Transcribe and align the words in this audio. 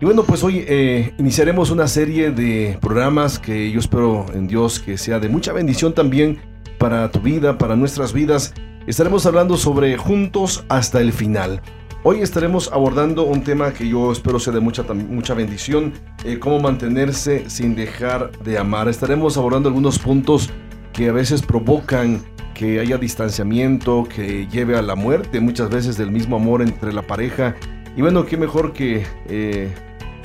Y 0.00 0.04
bueno, 0.04 0.24
pues 0.24 0.42
hoy 0.42 0.64
eh, 0.66 1.14
iniciaremos 1.18 1.70
una 1.70 1.86
serie 1.86 2.32
de 2.32 2.76
programas 2.80 3.38
que 3.38 3.70
yo 3.70 3.78
espero 3.78 4.26
en 4.34 4.48
Dios 4.48 4.80
que 4.80 4.98
sea 4.98 5.20
de 5.20 5.28
mucha 5.28 5.52
bendición 5.52 5.94
también 5.94 6.38
para 6.78 7.10
tu 7.12 7.20
vida, 7.20 7.58
para 7.58 7.76
nuestras 7.76 8.12
vidas. 8.12 8.54
Estaremos 8.88 9.24
hablando 9.24 9.56
sobre 9.56 9.96
Juntos 9.96 10.64
hasta 10.68 11.00
el 11.00 11.12
final. 11.12 11.62
Hoy 12.02 12.20
estaremos 12.20 12.70
abordando 12.72 13.24
un 13.24 13.44
tema 13.44 13.72
que 13.72 13.88
yo 13.88 14.10
espero 14.10 14.38
sea 14.40 14.52
de 14.52 14.60
mucha, 14.60 14.82
mucha 14.82 15.32
bendición, 15.32 15.94
eh, 16.24 16.38
cómo 16.38 16.58
mantenerse 16.58 17.48
sin 17.48 17.76
dejar 17.76 18.32
de 18.40 18.58
amar. 18.58 18.88
Estaremos 18.88 19.38
abordando 19.38 19.68
algunos 19.68 20.00
puntos 20.00 20.50
que 20.92 21.08
a 21.08 21.12
veces 21.12 21.40
provocan 21.40 22.20
que 22.52 22.80
haya 22.80 22.98
distanciamiento, 22.98 24.04
que 24.04 24.46
lleve 24.48 24.76
a 24.76 24.82
la 24.82 24.96
muerte 24.96 25.40
muchas 25.40 25.70
veces 25.70 25.96
del 25.96 26.10
mismo 26.10 26.36
amor 26.36 26.62
entre 26.62 26.92
la 26.92 27.02
pareja. 27.02 27.54
Y 27.96 28.02
bueno, 28.02 28.26
qué 28.26 28.36
mejor 28.36 28.72
que 28.72 29.06
eh, 29.28 29.72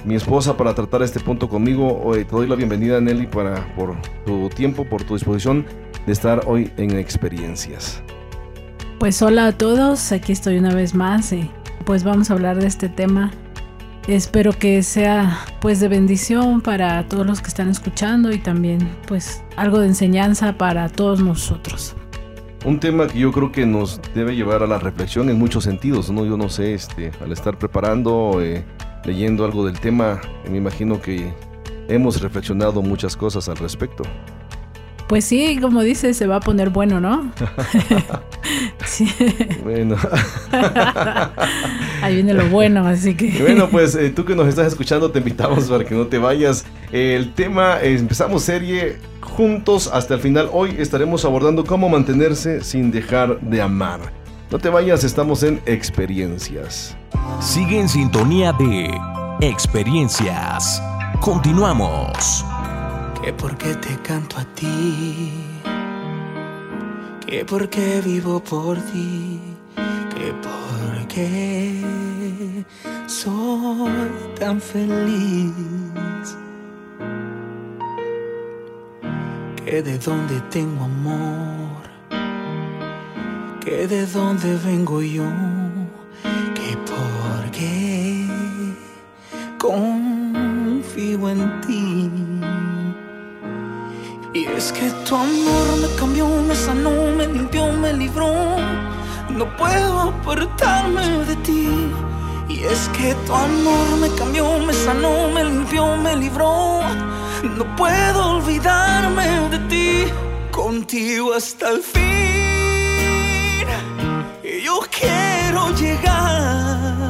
mi 0.04 0.16
esposa 0.16 0.58
para 0.58 0.74
tratar 0.74 1.04
este 1.04 1.20
punto 1.20 1.48
conmigo. 1.48 2.02
Hoy 2.04 2.26
te 2.26 2.32
doy 2.32 2.48
la 2.48 2.56
bienvenida, 2.56 3.00
Nelly, 3.00 3.28
para, 3.28 3.74
por 3.76 3.96
tu 4.26 4.50
tiempo, 4.50 4.86
por 4.86 5.04
tu 5.04 5.14
disposición 5.14 5.66
de 6.06 6.12
estar 6.12 6.42
hoy 6.48 6.72
en 6.78 6.98
Experiencias. 6.98 8.02
Pues 9.00 9.22
hola 9.22 9.48
a 9.48 9.52
todos, 9.52 10.12
aquí 10.12 10.32
estoy 10.32 10.58
una 10.58 10.74
vez 10.74 10.96
más 10.96 11.32
y 11.32 11.50
pues 11.86 12.04
vamos 12.04 12.32
a 12.32 12.34
hablar 12.34 12.60
de 12.60 12.68
este 12.68 12.90
tema. 12.90 13.32
Espero 14.08 14.52
que 14.54 14.82
sea 14.82 15.40
pues 15.62 15.80
de 15.80 15.90
bendición 15.90 16.62
para 16.62 17.08
todos 17.08 17.28
los 17.28 17.42
que 17.42 17.50
están 17.50 17.70
escuchando 17.70 18.32
y 18.32 18.40
también 18.40 18.80
pues 19.08 19.44
algo 19.56 19.78
de 19.80 19.88
enseñanza 19.88 20.58
para 20.58 20.90
todos 20.90 21.22
nosotros. 21.22 21.96
Un 22.66 22.80
tema 22.80 23.08
que 23.08 23.20
yo 23.20 23.32
creo 23.32 23.52
que 23.52 23.66
nos 23.66 24.02
debe 24.14 24.36
llevar 24.36 24.64
a 24.64 24.68
la 24.68 24.80
reflexión 24.80 25.30
en 25.30 25.40
muchos 25.40 25.64
sentidos, 25.64 26.12
¿no? 26.12 26.26
Yo 26.26 26.38
no 26.38 26.50
sé, 26.50 26.74
este, 26.74 27.12
al 27.22 27.32
estar 27.32 27.58
preparando, 27.58 28.42
eh, 28.42 28.66
leyendo 29.06 29.46
algo 29.46 29.66
del 29.66 29.80
tema, 29.80 30.20
me 30.50 30.58
imagino 30.58 31.02
que 31.02 31.34
hemos 31.88 32.22
reflexionado 32.22 32.82
muchas 32.82 33.16
cosas 33.16 33.48
al 33.48 33.58
respecto. 33.58 34.04
Pues 35.08 35.26
sí, 35.26 35.58
como 35.60 35.82
dice, 35.82 36.14
se 36.14 36.28
va 36.28 36.36
a 36.36 36.40
poner 36.40 36.70
bueno, 36.70 37.00
¿no? 37.00 37.32
sí. 38.86 39.12
Bueno. 39.64 39.96
Ahí 42.04 42.16
viene 42.16 42.34
lo 42.34 42.48
bueno, 42.50 42.86
así 42.86 43.16
que. 43.16 43.42
bueno, 43.42 43.70
pues 43.70 43.96
eh, 43.96 44.12
tú 44.12 44.24
que 44.24 44.36
nos 44.36 44.48
estás 44.48 44.68
escuchando, 44.68 45.10
te 45.10 45.18
invitamos 45.18 45.64
para 45.64 45.84
que 45.84 45.96
no 45.96 46.06
te 46.06 46.20
vayas. 46.20 46.66
el 46.92 47.34
tema, 47.34 47.80
eh, 47.82 47.96
empezamos 47.98 48.44
serie 48.44 48.98
juntos 49.40 49.90
hasta 49.94 50.16
el 50.16 50.20
final. 50.20 50.50
Hoy 50.52 50.76
estaremos 50.80 51.24
abordando 51.24 51.64
cómo 51.64 51.88
mantenerse 51.88 52.62
sin 52.62 52.92
dejar 52.92 53.40
de 53.40 53.62
amar. 53.62 54.12
No 54.52 54.60
te 54.60 54.68
vayas, 54.68 55.06
estamos 55.06 55.44
en 55.44 55.62
experiencias. 55.66 56.98
Sigue 57.40 57.80
en 57.80 57.88
sintonía 57.88 58.52
de 58.52 58.92
experiencias. 59.40 60.84
Continuamos 61.22 62.44
que 63.24 63.32
por 63.32 63.58
qué 63.58 63.76
te 63.76 63.96
canto 64.00 64.40
a 64.40 64.44
ti, 64.56 65.32
que 67.26 67.46
por 67.46 67.70
qué 67.70 68.02
vivo 68.02 68.44
por 68.44 68.76
ti, 68.92 69.40
que 70.14 70.34
por 70.44 71.08
qué 71.08 71.82
soy 73.08 73.90
tan 74.38 74.60
feliz, 74.60 76.36
que 79.70 79.84
de 79.84 80.00
dónde 80.00 80.42
tengo 80.50 80.86
amor, 80.86 81.84
que 83.64 83.86
de 83.88 84.08
dónde 84.08 84.56
vengo 84.66 85.00
yo, 85.00 85.30
que 86.56 86.76
por 86.90 87.52
qué 87.52 88.26
confío 89.60 91.30
en 91.30 91.62
ti. 91.62 92.10
Y 94.34 94.46
es 94.46 94.72
que 94.72 94.90
tu 95.06 95.16
amor 95.16 95.68
me 95.84 95.96
cambió, 96.00 96.28
me 96.48 96.56
sanó, 96.56 97.16
me 97.16 97.28
limpió, 97.28 97.72
me 97.72 97.94
libró. 97.94 98.34
No 99.30 99.56
puedo 99.56 100.00
apartarme 100.14 101.26
de 101.28 101.36
ti. 101.48 101.68
Y 102.50 102.64
es 102.64 102.90
que 102.98 103.14
tu 103.28 103.36
amor 103.36 103.88
me 104.02 104.10
cambió, 104.16 104.46
me 104.66 104.74
sanó, 104.74 105.30
me 105.32 105.44
limpió, 105.44 105.96
me 105.98 106.16
libró. 106.16 106.82
No 107.44 107.66
puedo 107.76 108.38
olvidarme 108.38 109.50
de 109.50 109.60
ti. 109.70 110.06
Contigo 110.52 111.34
hasta 111.34 111.70
el 111.70 111.84
fin. 111.84 112.00
Yo 114.64 114.82
quiero 114.92 115.70
llegar. 115.76 117.10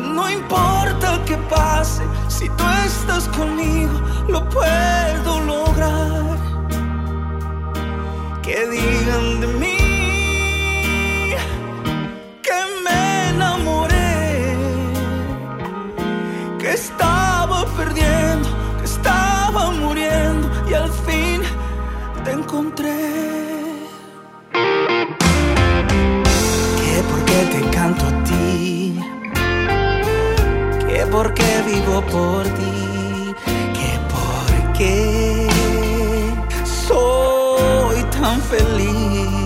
No 0.00 0.30
importa 0.30 1.20
qué 1.26 1.36
pase, 1.50 2.02
si 2.28 2.48
tú 2.50 2.64
estás 2.86 3.28
conmigo, 3.28 4.00
lo 4.28 4.48
puedo 4.48 5.40
lograr. 5.40 6.38
Que 8.42 8.66
digan 8.68 9.40
de 9.40 9.46
mí 9.60 9.76
que 12.42 12.58
me 12.84 13.30
enamoré, 13.30 14.56
que 16.58 16.72
estaba 16.72 17.17
encontré. 22.48 22.96
Que 26.80 26.94
porque 27.10 27.38
te 27.52 27.60
canto 27.76 28.06
a 28.06 28.24
ti, 28.24 28.98
que 30.88 31.06
porque 31.12 31.48
vivo 31.66 32.00
por 32.12 32.44
ti 32.44 33.34
qué 34.78 35.48
soy 36.64 38.02
tan 38.18 38.40
feliz. 38.40 39.37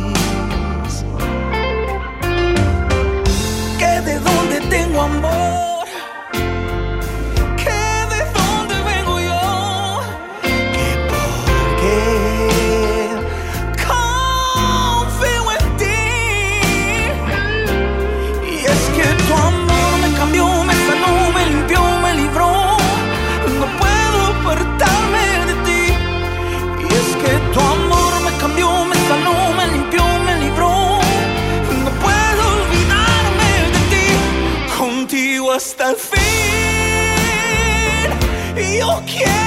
Y 39.05 39.42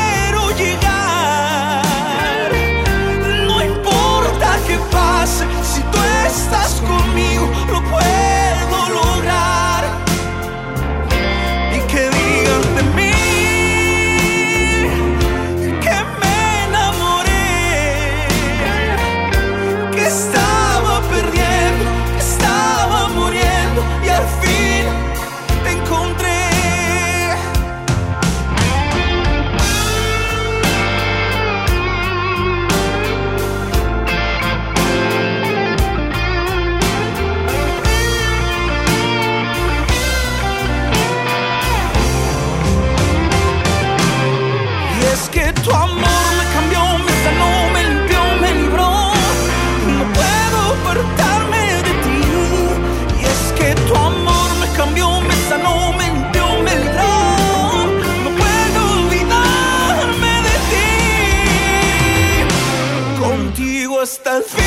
hasta 64.02 64.38
el 64.38 64.44
fin. 64.44 64.64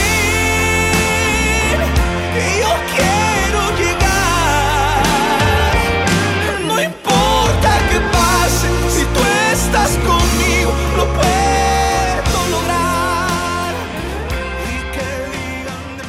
Y 2.34 2.60
yo 2.60 2.72
quiero 2.96 3.60
llegar. 3.76 5.04
No 6.66 6.74
importa 6.82 7.70
qué 7.90 8.00
pase, 8.12 8.68
si 8.90 9.04
tú 9.04 9.20
estás 9.52 9.90
conmigo, 9.98 10.72
lo 10.96 11.04
puedo 11.12 12.38
lograr. 12.50 13.74
Y 14.64 14.76
que 14.94 15.08
digan 15.36 15.84
de 15.98 16.04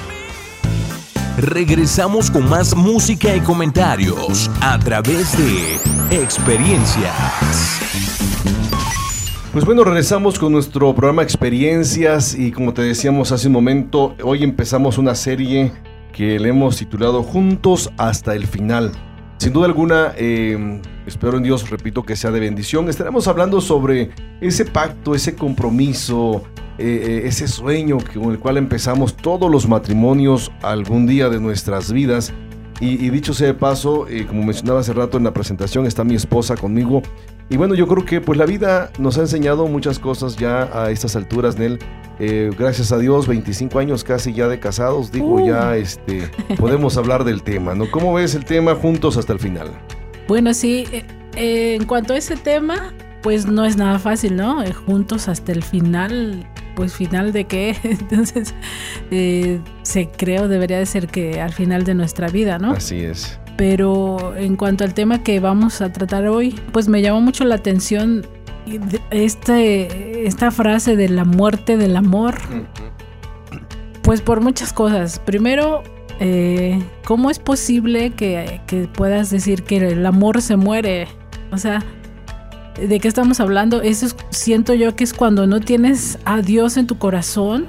mí. 1.41 1.49
Regresamos 1.49 2.31
con 2.31 2.47
más 2.47 2.75
música 2.75 3.35
y 3.35 3.41
comentarios 3.41 4.49
a 4.61 4.79
través 4.79 5.37
de 5.37 5.79
experiencias. 6.11 7.13
Pues 9.51 9.65
bueno, 9.65 9.83
regresamos 9.83 10.37
con 10.37 10.51
nuestro 10.51 10.93
programa 10.93 11.23
Experiencias 11.23 12.35
y 12.35 12.51
como 12.51 12.71
te 12.71 12.83
decíamos 12.83 13.31
hace 13.31 13.47
un 13.47 13.53
momento, 13.53 14.15
hoy 14.23 14.43
empezamos 14.43 14.99
una 14.99 15.15
serie 15.15 15.71
que 16.13 16.37
le 16.37 16.49
hemos 16.49 16.77
titulado 16.77 17.23
Juntos 17.23 17.91
hasta 17.97 18.35
el 18.35 18.45
final. 18.45 18.91
Sin 19.37 19.51
duda 19.51 19.65
alguna, 19.65 20.13
eh, 20.17 20.79
espero 21.07 21.37
en 21.37 21.43
Dios, 21.43 21.67
repito, 21.67 22.03
que 22.03 22.15
sea 22.15 22.29
de 22.29 22.39
bendición. 22.39 22.89
Estaremos 22.89 23.27
hablando 23.27 23.59
sobre 23.59 24.11
ese 24.39 24.65
pacto, 24.65 25.15
ese 25.15 25.33
compromiso, 25.33 26.43
eh, 26.77 26.85
eh, 26.85 27.21
ese 27.25 27.47
sueño 27.47 27.97
con 28.13 28.29
el 28.29 28.37
cual 28.37 28.57
empezamos 28.57 29.17
todos 29.17 29.49
los 29.49 29.67
matrimonios 29.67 30.51
algún 30.61 31.07
día 31.07 31.27
de 31.27 31.39
nuestras 31.39 31.91
vidas. 31.91 32.33
Y, 32.79 33.03
y 33.03 33.09
dicho 33.09 33.33
sea 33.33 33.47
de 33.47 33.53
paso, 33.55 34.07
eh, 34.07 34.27
como 34.27 34.43
mencionaba 34.43 34.81
hace 34.81 34.93
rato 34.93 35.17
en 35.17 35.23
la 35.23 35.33
presentación, 35.33 35.87
está 35.87 36.03
mi 36.03 36.13
esposa 36.13 36.55
conmigo. 36.55 37.01
Y 37.49 37.57
bueno, 37.57 37.73
yo 37.73 37.87
creo 37.87 38.05
que 38.05 38.21
pues 38.21 38.37
la 38.37 38.45
vida 38.45 38.91
nos 38.99 39.17
ha 39.17 39.21
enseñado 39.21 39.67
muchas 39.67 39.97
cosas 39.97 40.35
ya 40.37 40.69
a 40.71 40.91
estas 40.91 41.15
alturas, 41.15 41.57
Nel. 41.57 41.79
Eh, 42.19 42.51
gracias 42.57 42.91
a 42.91 42.97
Dios, 42.99 43.27
25 43.27 43.79
años 43.79 44.03
casi 44.03 44.33
ya 44.33 44.47
de 44.47 44.59
casados, 44.59 45.11
digo, 45.11 45.35
Uh. 45.35 45.47
ya 45.47 45.77
este, 45.77 46.29
podemos 46.57 46.97
hablar 46.97 47.23
del 47.23 47.41
tema, 47.43 47.73
¿no? 47.75 47.89
¿Cómo 47.89 48.13
ves 48.13 48.35
el 48.35 48.45
tema 48.45 48.75
juntos 48.75 49.17
hasta 49.17 49.33
el 49.33 49.39
final? 49.39 49.71
Bueno, 50.27 50.53
sí, 50.53 50.85
eh, 50.91 51.05
eh, 51.35 51.75
en 51.79 51.85
cuanto 51.85 52.13
a 52.13 52.17
ese 52.17 52.35
tema, 52.35 52.93
pues 53.23 53.45
no 53.45 53.65
es 53.65 53.77
nada 53.77 53.99
fácil, 53.99 54.35
¿no? 54.35 54.63
Juntos 54.85 55.27
hasta 55.29 55.53
el 55.53 55.63
final, 55.63 56.45
pues 56.75 56.93
final 56.93 57.31
de 57.31 57.45
qué? 57.45 57.75
Entonces, 57.83 58.53
se 59.09 60.09
creo 60.09 60.47
debería 60.49 60.77
de 60.77 60.85
ser 60.85 61.07
que 61.07 61.41
al 61.41 61.53
final 61.53 61.83
de 61.83 61.95
nuestra 61.95 62.27
vida, 62.27 62.59
¿no? 62.59 62.73
Así 62.73 62.99
es. 62.99 63.39
Pero 63.59 64.37
en 64.37 64.55
cuanto 64.55 64.85
al 64.85 64.93
tema 64.93 65.21
que 65.21 65.41
vamos 65.41 65.81
a 65.81 65.91
tratar 65.91 66.25
hoy, 66.29 66.55
pues 66.71 66.87
me 66.87 67.01
llamó 67.01 67.19
mucho 67.19 67.43
la 67.43 67.55
atención 67.55 68.25
este, 69.11 70.25
esta 70.25 70.49
frase 70.49 70.95
de 70.95 71.09
la 71.09 71.25
muerte 71.25 71.75
del 71.75 71.97
amor, 71.97 72.35
pues 74.01 74.21
por 74.21 74.39
muchas 74.39 74.71
cosas. 74.71 75.19
Primero, 75.19 75.83
eh, 76.21 76.81
¿cómo 77.03 77.29
es 77.29 77.39
posible 77.39 78.11
que, 78.11 78.61
que 78.65 78.87
puedas 78.87 79.29
decir 79.29 79.63
que 79.63 79.75
el 79.75 80.05
amor 80.05 80.41
se 80.41 80.55
muere? 80.55 81.09
O 81.51 81.57
sea, 81.57 81.83
¿de 82.81 82.99
qué 83.01 83.09
estamos 83.09 83.41
hablando? 83.41 83.81
Eso 83.81 84.05
es- 84.05 84.15
siento 84.29 84.73
yo 84.73 84.95
que 84.95 85.03
es 85.03 85.13
cuando 85.13 85.47
no 85.47 85.59
tienes 85.59 86.17
a 86.23 86.41
Dios 86.41 86.77
en 86.77 86.87
tu 86.87 86.97
corazón, 86.97 87.65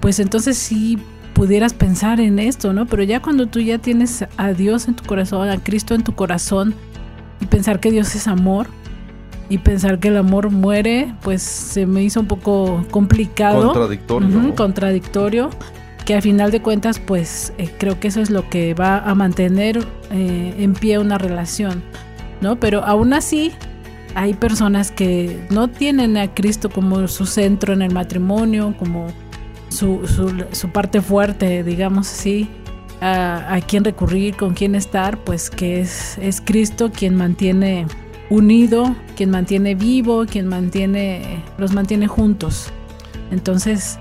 pues 0.00 0.20
entonces 0.20 0.58
sí 0.58 0.98
pudieras 1.34 1.74
pensar 1.74 2.20
en 2.20 2.38
esto, 2.38 2.72
¿no? 2.72 2.86
Pero 2.86 3.02
ya 3.02 3.20
cuando 3.20 3.46
tú 3.46 3.60
ya 3.60 3.78
tienes 3.78 4.24
a 4.36 4.52
Dios 4.52 4.88
en 4.88 4.94
tu 4.94 5.04
corazón, 5.04 5.48
a 5.48 5.58
Cristo 5.58 5.94
en 5.94 6.04
tu 6.04 6.14
corazón, 6.14 6.74
y 7.40 7.46
pensar 7.46 7.80
que 7.80 7.90
Dios 7.90 8.14
es 8.14 8.26
amor, 8.26 8.66
y 9.50 9.58
pensar 9.58 9.98
que 9.98 10.08
el 10.08 10.16
amor 10.16 10.50
muere, 10.50 11.12
pues 11.22 11.42
se 11.42 11.84
me 11.84 12.04
hizo 12.04 12.20
un 12.20 12.26
poco 12.26 12.86
complicado. 12.90 13.72
Contradictorio. 13.72 14.54
Contradictorio, 14.54 15.50
que 16.06 16.14
al 16.14 16.22
final 16.22 16.52
de 16.52 16.62
cuentas, 16.62 17.00
pues 17.00 17.52
eh, 17.58 17.68
creo 17.76 17.98
que 17.98 18.08
eso 18.08 18.20
es 18.20 18.30
lo 18.30 18.48
que 18.48 18.74
va 18.74 18.98
a 18.98 19.14
mantener 19.16 19.78
eh, 20.12 20.54
en 20.56 20.74
pie 20.74 20.98
una 21.00 21.18
relación, 21.18 21.82
¿no? 22.40 22.60
Pero 22.60 22.84
aún 22.84 23.12
así, 23.12 23.52
hay 24.14 24.34
personas 24.34 24.92
que 24.92 25.44
no 25.50 25.68
tienen 25.68 26.16
a 26.16 26.32
Cristo 26.32 26.70
como 26.70 27.08
su 27.08 27.26
centro 27.26 27.72
en 27.72 27.82
el 27.82 27.92
matrimonio, 27.92 28.74
como 28.78 29.08
su, 29.70 30.06
su, 30.52 30.68
parte 30.68 31.00
fuerte, 31.00 31.64
digamos 31.64 32.10
así, 32.10 32.48
a, 33.00 33.54
a 33.54 33.60
quién 33.62 33.84
recurrir, 33.84 34.36
con 34.36 34.52
quién 34.52 34.74
estar, 34.74 35.16
pues 35.24 35.48
que 35.48 35.80
es, 35.80 36.18
es 36.18 36.40
Cristo 36.40 36.90
quien 36.92 37.14
mantiene 37.16 37.86
unido, 38.30 38.94
quien 39.16 39.30
mantiene 39.30 39.74
vivo, 39.74 40.26
quien 40.26 40.46
mantiene, 40.46 41.42
los 41.58 41.72
mantiene 41.72 42.06
juntos. 42.06 42.70
Entonces, 43.30 43.98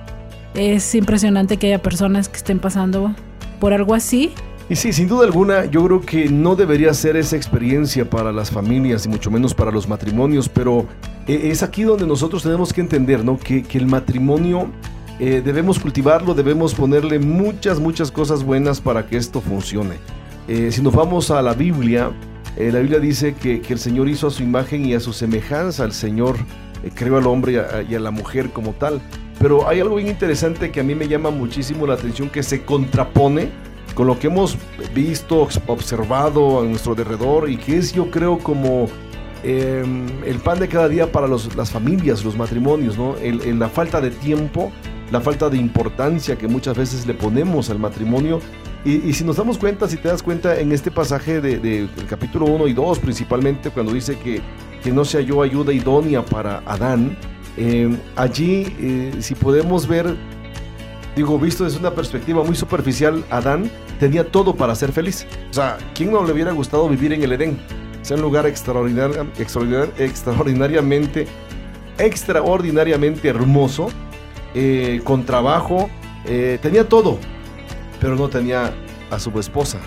es 0.53 0.95
impresionante 0.95 1.57
que 1.57 1.67
haya 1.67 1.81
personas 1.81 2.29
que 2.29 2.37
estén 2.37 2.59
pasando 2.59 3.13
por 3.59 3.73
algo 3.73 3.93
así. 3.93 4.31
Y 4.69 4.75
sí, 4.75 4.93
sin 4.93 5.07
duda 5.07 5.25
alguna, 5.25 5.65
yo 5.65 5.83
creo 5.85 6.01
que 6.01 6.29
no 6.29 6.55
debería 6.55 6.93
ser 6.93 7.17
esa 7.17 7.35
experiencia 7.35 8.07
para 8.07 8.31
las 8.31 8.51
familias 8.51 9.05
y 9.05 9.09
mucho 9.09 9.31
menos 9.31 9.55
para 9.55 9.71
los 9.71 9.87
matrimonios, 9.87 10.47
pero 10.47 10.85
eh, 11.27 11.49
es 11.51 11.63
aquí 11.63 11.81
donde 11.81 12.05
nosotros 12.05 12.43
tenemos 12.43 12.71
que 12.71 12.81
entender, 12.81 13.25
¿no? 13.25 13.39
Que, 13.39 13.63
que 13.63 13.79
el 13.79 13.87
matrimonio 13.87 14.69
eh, 15.19 15.41
debemos 15.43 15.79
cultivarlo, 15.79 16.33
debemos 16.33 16.73
ponerle 16.73 17.19
muchas, 17.19 17.79
muchas 17.79 18.11
cosas 18.11 18.43
buenas 18.43 18.79
para 18.81 19.05
que 19.05 19.17
esto 19.17 19.41
funcione. 19.41 19.95
Eh, 20.47 20.71
si 20.71 20.81
nos 20.81 20.93
vamos 20.95 21.29
a 21.31 21.41
la 21.41 21.53
Biblia, 21.53 22.11
eh, 22.57 22.71
la 22.71 22.79
Biblia 22.79 22.99
dice 22.99 23.35
que, 23.35 23.61
que 23.61 23.73
el 23.73 23.79
Señor 23.79 24.07
hizo 24.09 24.27
a 24.27 24.31
su 24.31 24.43
imagen 24.43 24.85
y 24.85 24.93
a 24.95 24.99
su 24.99 25.13
semejanza, 25.13 25.83
el 25.85 25.91
Señor 25.93 26.35
eh, 26.83 26.91
creó 26.93 27.17
al 27.17 27.27
hombre 27.27 27.53
y 27.53 27.55
a, 27.57 27.81
y 27.89 27.95
a 27.95 27.99
la 27.99 28.11
mujer 28.11 28.49
como 28.51 28.71
tal. 28.73 29.01
Pero 29.39 29.67
hay 29.69 29.79
algo 29.79 29.95
bien 29.95 30.07
interesante 30.09 30.71
que 30.71 30.79
a 30.79 30.83
mí 30.83 30.95
me 30.95 31.07
llama 31.07 31.29
muchísimo 31.31 31.85
la 31.87 31.93
atención, 31.93 32.29
que 32.29 32.43
se 32.43 32.63
contrapone 32.63 33.49
con 33.95 34.07
lo 34.07 34.17
que 34.19 34.27
hemos 34.27 34.57
visto, 34.93 35.47
obs- 35.47 35.61
observado 35.67 36.61
a 36.61 36.63
nuestro 36.65 36.91
alrededor 36.93 37.49
y 37.49 37.57
que 37.57 37.77
es 37.77 37.93
yo 37.93 38.09
creo 38.11 38.37
como 38.39 38.87
eh, 39.43 39.83
el 40.25 40.37
pan 40.39 40.59
de 40.59 40.67
cada 40.67 40.89
día 40.89 41.11
para 41.11 41.27
los- 41.27 41.55
las 41.55 41.71
familias, 41.71 42.25
los 42.25 42.35
matrimonios, 42.35 42.97
¿no? 42.97 43.15
El- 43.17 43.41
el- 43.43 43.57
la 43.59 43.69
falta 43.69 44.01
de 44.01 44.09
tiempo, 44.11 44.71
la 45.11 45.21
falta 45.21 45.49
de 45.49 45.57
importancia 45.57 46.37
que 46.37 46.47
muchas 46.47 46.77
veces 46.77 47.05
le 47.07 47.13
ponemos 47.13 47.69
al 47.69 47.79
matrimonio. 47.79 48.39
Y, 48.85 49.11
si 49.13 49.23
nos 49.25 49.35
damos 49.37 49.57
cuenta, 49.57 49.87
si 49.89 49.97
te 49.97 50.07
das 50.07 50.23
cuenta 50.23 50.57
en 50.59 50.71
este 50.71 50.89
pasaje 50.91 51.41
de- 51.41 51.57
de- 51.59 51.87
del 51.87 52.05
capítulo 52.07 52.45
1 52.45 52.67
y 52.67 52.73
2 52.73 52.99
principalmente, 52.99 53.71
cuando 53.71 53.91
dice 53.93 54.17
que, 54.17 54.41
que 54.81 54.91
no 54.91 55.03
se 55.03 55.17
halló 55.17 55.41
ayuda 55.41 55.73
idónea 55.73 56.23
para 56.23 56.59
Adán, 56.65 57.17
eh, 57.57 57.93
allí 58.15 58.73
eh, 58.79 59.11
si 59.19 59.35
podemos 59.35 59.85
ver 59.87 60.15
digo, 61.15 61.37
visto 61.37 61.65
desde 61.65 61.79
una 61.79 61.91
perspectiva 61.91 62.41
muy 62.45 62.55
superficial, 62.55 63.25
Adán 63.29 63.69
tenía 63.99 64.23
todo 64.31 64.55
para 64.55 64.73
ser 64.75 64.93
feliz. 64.93 65.27
O 65.49 65.53
sea, 65.53 65.77
¿quién 65.93 66.11
no 66.11 66.23
le 66.23 66.31
hubiera 66.31 66.53
gustado 66.53 66.87
vivir 66.87 67.11
en 67.11 67.21
el 67.23 67.33
Edén? 67.33 67.57
Es 68.01 68.11
un 68.11 68.21
lugar 68.21 68.45
extraordinar- 68.45 69.27
extraordinariamente, 69.99 71.27
extraordinariamente 71.97 73.27
hermoso, 73.27 73.89
eh, 74.53 75.01
con 75.03 75.25
trabajo, 75.25 75.89
eh, 76.25 76.59
tenía 76.61 76.87
todo, 76.87 77.19
pero 77.99 78.15
no 78.15 78.29
tenía 78.29 78.73
a 79.09 79.19
su 79.19 79.37
esposa. 79.39 79.79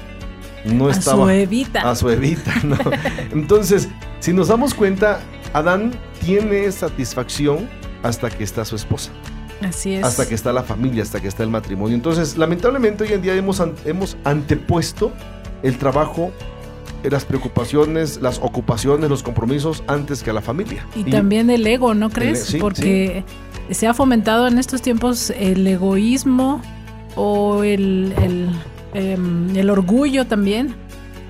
No 0.65 0.89
a 0.89 0.93
estaba 0.93 1.25
su 1.25 1.31
Evita. 1.31 1.91
a 1.91 1.97
su 1.97 2.09
Evita, 2.09 2.55
¿no? 2.63 2.77
Entonces, 3.33 3.89
si 4.21 4.33
nos 4.33 4.49
damos 4.49 4.75
cuenta, 4.75 5.21
Adán 5.53 5.93
tiene 6.25 6.71
satisfacción 6.71 7.69
hasta 8.03 8.31
que 8.31 8.45
está 8.45 8.65
su 8.65 8.77
esposa 8.77 9.11
Así 9.61 9.95
es. 9.95 10.05
hasta 10.05 10.29
que 10.29 10.35
está 10.35 10.53
la 10.53 10.63
familia, 10.63 11.03
hasta 11.03 11.21
que 11.21 11.29
está 11.29 11.43
el 11.43 11.51
matrimonio. 11.51 11.95
Entonces, 11.95 12.37
lamentablemente 12.37 13.05
hoy 13.05 13.13
en 13.13 13.23
día 13.23 13.35
hemos, 13.35 13.63
hemos 13.85 14.17
antepuesto 14.25 15.13
el 15.63 15.79
trabajo, 15.79 16.33
las 17.03 17.25
preocupaciones, 17.25 18.21
las 18.21 18.39
ocupaciones, 18.39 19.11
los 19.11 19.23
compromisos 19.23 19.83
antes 19.87 20.23
que 20.23 20.31
a 20.31 20.33
la 20.33 20.43
familia. 20.43 20.87
Y, 20.95 21.05
también 21.05 21.51
el 21.51 21.67
ego, 21.67 21.95
¿no 21.95 22.11
crees? 22.11 22.45
sí, 22.45 22.59
Porque 22.59 23.25
se 23.75 23.87
ha 23.87 23.95
fomentado 23.95 24.47
en 24.49 24.59
estos 24.59 24.83
tiempos 24.83 25.31
el 25.31 25.67
egoísmo 25.67 26.63
o 27.17 27.63
el, 27.65 28.15
el, 28.23 28.49
em, 28.95 29.57
el 29.57 29.71
orgullo 29.71 30.27
también. 30.27 30.75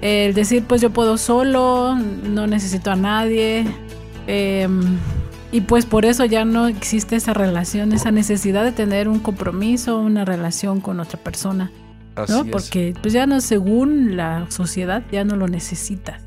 El 0.00 0.34
decir, 0.34 0.64
pues 0.64 0.80
yo 0.80 0.90
puedo 0.90 1.16
solo, 1.16 1.94
no 1.96 2.46
necesito 2.46 2.90
a 2.90 2.96
nadie. 2.96 3.64
em, 4.26 4.98
y 5.52 5.60
pues 5.60 5.84
por 5.84 6.06
eso 6.06 6.24
ya 6.24 6.46
no 6.46 6.66
existe 6.66 7.14
esa 7.14 7.34
relación, 7.34 7.92
esa 7.92 8.10
necesidad 8.10 8.64
de 8.64 8.72
tener 8.72 9.06
un 9.06 9.18
compromiso, 9.18 9.98
una 9.98 10.24
relación 10.24 10.80
con 10.80 10.98
otra 10.98 11.20
persona. 11.20 11.70
Así 12.16 12.32
¿no? 12.32 12.42
es. 12.44 12.50
Porque 12.50 12.94
pues 13.02 13.12
ya 13.12 13.26
no, 13.26 13.40
según 13.42 14.16
la 14.16 14.46
sociedad, 14.50 15.02
ya 15.12 15.24
no 15.24 15.36
lo 15.36 15.48
necesitas. 15.48 16.22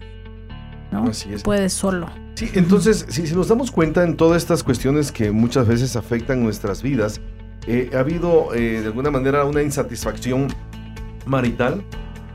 ¿No? 0.95 1.09
Así 1.09 1.33
es. 1.33 1.43
Puedes 1.43 1.73
solo. 1.73 2.09
Sí, 2.35 2.49
entonces, 2.53 3.05
si, 3.09 3.27
si 3.27 3.35
nos 3.35 3.47
damos 3.47 3.71
cuenta 3.71 4.03
en 4.03 4.17
todas 4.17 4.41
estas 4.41 4.63
cuestiones 4.63 5.11
que 5.11 5.31
muchas 5.31 5.67
veces 5.67 5.95
afectan 5.95 6.43
nuestras 6.43 6.81
vidas, 6.81 7.21
eh, 7.67 7.91
ha 7.93 7.99
habido 7.99 8.53
eh, 8.53 8.81
de 8.81 8.85
alguna 8.85 9.11
manera 9.11 9.45
una 9.45 9.61
insatisfacción 9.61 10.47
marital, 11.25 11.83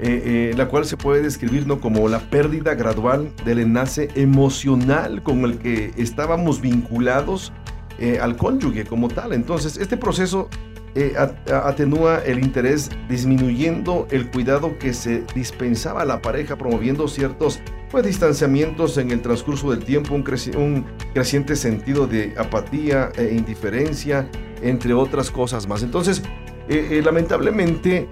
eh, 0.02 0.50
eh, 0.52 0.55
la 0.57 0.69
cual 0.69 0.87
se 0.87 0.97
puede 0.97 1.23
describir 1.23 1.67
¿no? 1.67 1.79
como 1.79 2.09
la 2.09 2.21
pérdida 2.21 2.75
gradual 2.75 3.33
del 3.45 3.59
enlace 3.59 4.09
emocional 4.14 5.23
con 5.23 5.45
el 5.45 5.59
que 5.59 5.93
estábamos 5.99 6.62
vinculados 6.62 7.52
eh, 7.99 8.19
al 8.19 8.37
cónyuge 8.37 8.87
como 8.87 9.09
tal. 9.09 9.35
Entonces, 9.35 9.76
este 9.76 9.99
proceso 9.99 10.49
eh, 10.94 11.14
atenúa 11.52 12.18
el 12.25 12.40
interés 12.40 12.90
disminuyendo 13.09 14.09
el 14.11 14.28
cuidado 14.28 14.76
que 14.78 14.92
se 14.92 15.23
dispensaba 15.35 16.02
a 16.02 16.04
la 16.04 16.20
pareja, 16.20 16.56
promoviendo 16.56 17.06
ciertos 17.06 17.61
pues, 17.90 18.04
distanciamientos 18.04 18.99
en 18.99 19.12
el 19.12 19.23
transcurso 19.23 19.70
del 19.70 19.85
tiempo, 19.85 20.14
un, 20.14 20.25
un 20.56 20.85
creciente 21.14 21.54
sentido 21.54 22.09
de 22.09 22.35
apatía 22.37 23.11
e 23.16 23.35
indiferencia, 23.35 24.28
entre 24.62 24.92
otras 24.92 25.30
cosas 25.30 25.68
más. 25.68 25.85
Entonces, 25.85 26.23
eh, 26.68 26.88
eh, 26.90 27.02
lamentablemente, 27.04 28.09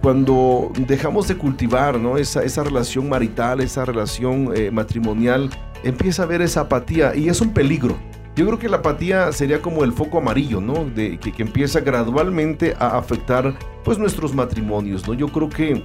cuando 0.00 0.72
dejamos 0.86 1.28
de 1.28 1.36
cultivar 1.36 2.00
¿no? 2.00 2.16
esa, 2.16 2.42
esa 2.42 2.64
relación 2.64 3.06
marital, 3.06 3.60
esa 3.60 3.84
relación 3.84 4.50
matrimonial, 4.72 5.50
empieza 5.84 6.22
a 6.22 6.24
haber 6.24 6.40
esa 6.40 6.62
apatía 6.62 7.14
y 7.14 7.28
es 7.28 7.42
un 7.42 7.52
peligro. 7.52 7.98
Yo 8.38 8.46
creo 8.46 8.58
que 8.60 8.68
la 8.68 8.76
apatía 8.76 9.32
sería 9.32 9.60
como 9.60 9.82
el 9.82 9.92
foco 9.92 10.18
amarillo, 10.18 10.60
¿no? 10.60 10.84
De, 10.84 11.18
que, 11.18 11.42
empieza 11.42 11.80
gradualmente 11.80 12.76
a 12.78 12.96
afectar 12.96 13.58
pues 13.82 13.98
nuestros 13.98 14.32
matrimonios, 14.32 15.08
¿no? 15.08 15.14
Yo 15.14 15.26
creo 15.26 15.48
que 15.48 15.82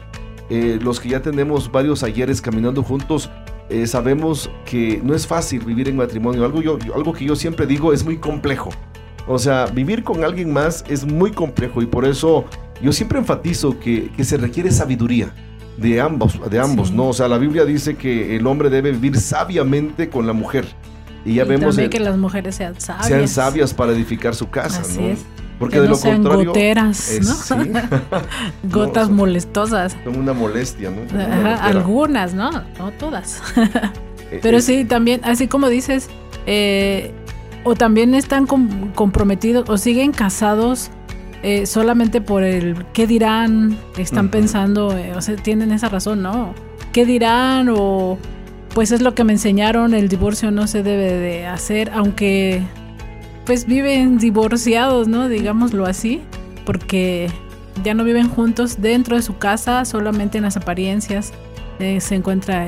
eh, 0.52 0.78
los 0.80 1.00
que 1.00 1.10
ya 1.10 1.20
tenemos 1.20 1.72
varios 1.72 2.04
ayeres 2.04 2.44
caminando 2.44 2.84
juntos, 2.84 3.32
eh, 3.72 3.88
sabemos 3.88 4.52
que 4.66 5.02
no 5.04 5.16
es 5.16 5.26
fácil 5.26 5.62
vivir 5.62 5.90
en 5.90 5.96
matrimonio. 5.96 6.46
Algo, 6.46 6.62
yo, 6.62 6.78
algo 6.94 7.12
que 7.12 7.26
yo 7.26 7.36
siempre 7.36 7.66
digo 7.66 7.92
es 7.92 8.06
muy 8.06 8.18
complejo. 8.18 8.70
O 9.28 9.40
sea, 9.40 9.66
vivir 9.66 10.04
con 10.04 10.24
alguien 10.24 10.54
más 10.54 10.86
es 10.88 11.06
muy 11.06 11.32
complejo 11.32 11.82
y 11.82 11.88
por 11.88 12.06
eso 12.06 12.46
yo 12.84 12.94
siempre 12.94 13.18
enfatizo 13.18 13.80
que, 13.80 14.12
que 14.16 14.24
se 14.24 14.38
requiere 14.38 14.70
sabiduría 14.70 15.34
de 15.78 16.00
ambos, 16.00 16.40
de 16.52 16.60
ambos, 16.60 16.92
¿no? 16.92 17.08
O 17.08 17.14
sea, 17.14 17.28
la 17.28 17.40
Biblia 17.40 17.66
dice 17.66 17.96
que 17.96 18.36
el 18.36 18.46
hombre 18.46 18.70
debe 18.70 18.92
vivir 18.92 19.20
sabiamente 19.20 20.08
con 20.08 20.28
la 20.28 20.34
mujer. 20.34 20.68
Y 21.26 21.36
ya 21.36 21.46
vemos 21.46 21.76
también 21.76 21.90
que 21.90 22.00
las 22.00 22.18
mujeres 22.18 22.56
sean 22.56 22.80
sabias. 22.80 23.08
Sean 23.08 23.28
sabias 23.28 23.74
para 23.74 23.94
edificar 23.94 24.36
su 24.36 24.50
casa, 24.50 24.82
Así 24.82 25.00
¿no? 25.00 25.08
Es. 25.08 25.20
Porque 25.60 25.80
de 25.80 25.88
lo 25.88 25.96
sean 25.96 26.24
contrario. 26.24 26.48
Goteras, 26.48 27.20
¿no? 27.50 27.70
Gotas 28.70 29.10
molestosas. 29.10 29.96
Son 30.04 30.18
una 30.18 30.34
molestia, 30.34 30.92
¿no? 30.92 31.02
algunas, 31.62 32.34
¿no? 32.34 32.52
No 32.78 32.92
todas. 33.00 33.42
Eh, 34.32 34.40
Pero 34.42 34.58
eh. 34.58 34.62
sí, 34.62 34.84
también, 34.84 35.22
así 35.24 35.48
como 35.48 35.70
dices, 35.70 36.10
eh, 36.46 37.12
o 37.64 37.76
también 37.76 38.16
están 38.16 38.48
comprometidos 38.48 39.70
o 39.70 39.78
siguen 39.78 40.12
casados 40.12 40.90
solamente 41.66 42.22
por 42.22 42.42
el 42.42 42.86
qué 42.94 43.06
dirán, 43.06 43.78
están 43.98 44.30
pensando, 44.30 44.96
o 45.16 45.22
sea, 45.22 45.36
tienen 45.36 45.72
esa 45.74 45.90
razón, 45.90 46.22
¿no? 46.22 46.56
¿Qué 46.94 47.06
dirán? 47.06 47.68
O 47.70 48.18
pues 48.74 48.92
es 48.92 49.02
lo 49.02 49.14
que 49.14 49.24
me 49.24 49.34
enseñaron, 49.34 49.94
el 49.94 50.10
divorcio 50.10 50.52
no 50.52 50.68
se 50.68 50.84
debe 50.84 51.14
de 51.14 51.46
hacer, 51.46 51.92
aunque 51.94 52.64
pues 53.46 53.66
viven 53.66 54.18
divorciados, 54.18 55.08
¿no? 55.08 55.28
Digámoslo 55.30 55.86
así, 55.86 56.22
porque 56.66 57.30
ya 57.84 57.94
no 57.94 58.04
viven 58.04 58.30
juntos 58.30 58.82
dentro 58.82 59.16
de 59.16 59.22
su 59.22 59.38
casa, 59.38 59.86
solamente 59.86 60.38
en 60.38 60.44
las 60.44 60.58
apariencias 60.58 61.34
eh, 61.80 62.00
se 62.02 62.16
encuentra 62.16 62.68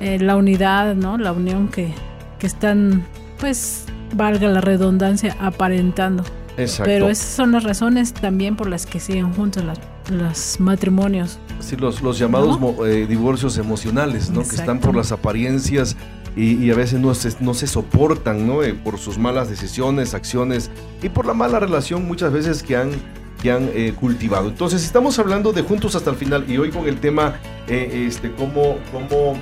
la 0.00 0.36
unidad, 0.36 0.96
¿no? 0.96 1.16
La 1.16 1.32
unión 1.32 1.68
que, 1.68 1.92
que 2.38 2.46
están, 2.46 3.04
pues, 3.38 3.84
valga 4.14 4.48
la 4.48 4.60
redundancia, 4.60 5.36
aparentando. 5.40 6.24
Exacto. 6.56 6.84
Pero 6.84 7.08
esas 7.08 7.28
son 7.28 7.52
las 7.52 7.62
razones 7.62 8.12
también 8.12 8.56
por 8.56 8.68
las 8.68 8.84
que 8.84 8.98
siguen 9.00 9.32
juntos 9.32 9.64
los 10.10 10.60
matrimonios. 10.60 11.38
Sí, 11.62 11.76
los, 11.76 12.02
los 12.02 12.18
llamados 12.18 12.58
eh, 12.84 13.06
divorcios 13.08 13.56
emocionales, 13.56 14.30
¿no? 14.30 14.42
Que 14.42 14.56
están 14.56 14.80
por 14.80 14.96
las 14.96 15.12
apariencias 15.12 15.96
y, 16.34 16.70
a 16.70 16.74
veces 16.74 16.98
no 16.98 17.14
se, 17.14 17.30
no 17.40 17.54
se 17.54 17.66
soportan, 17.66 18.46
¿no? 18.46 18.62
Eh, 18.62 18.74
por 18.74 18.98
sus 18.98 19.16
malas 19.16 19.48
decisiones, 19.48 20.14
acciones 20.14 20.70
y 21.02 21.08
por 21.08 21.26
la 21.26 21.34
mala 21.34 21.60
relación 21.60 22.06
muchas 22.06 22.32
veces 22.32 22.62
que 22.62 22.76
han, 22.76 22.90
que 23.40 23.52
han 23.52 23.70
eh, 23.74 23.94
cultivado. 23.98 24.48
Entonces, 24.48 24.84
estamos 24.84 25.18
hablando 25.18 25.52
de 25.52 25.62
juntos 25.62 25.94
hasta 25.94 26.10
el 26.10 26.16
final 26.16 26.44
y 26.48 26.58
hoy 26.58 26.70
con 26.70 26.88
el 26.88 26.98
tema, 26.98 27.36
este, 27.68 28.32
cómo, 28.32 28.78
cómo 28.90 29.38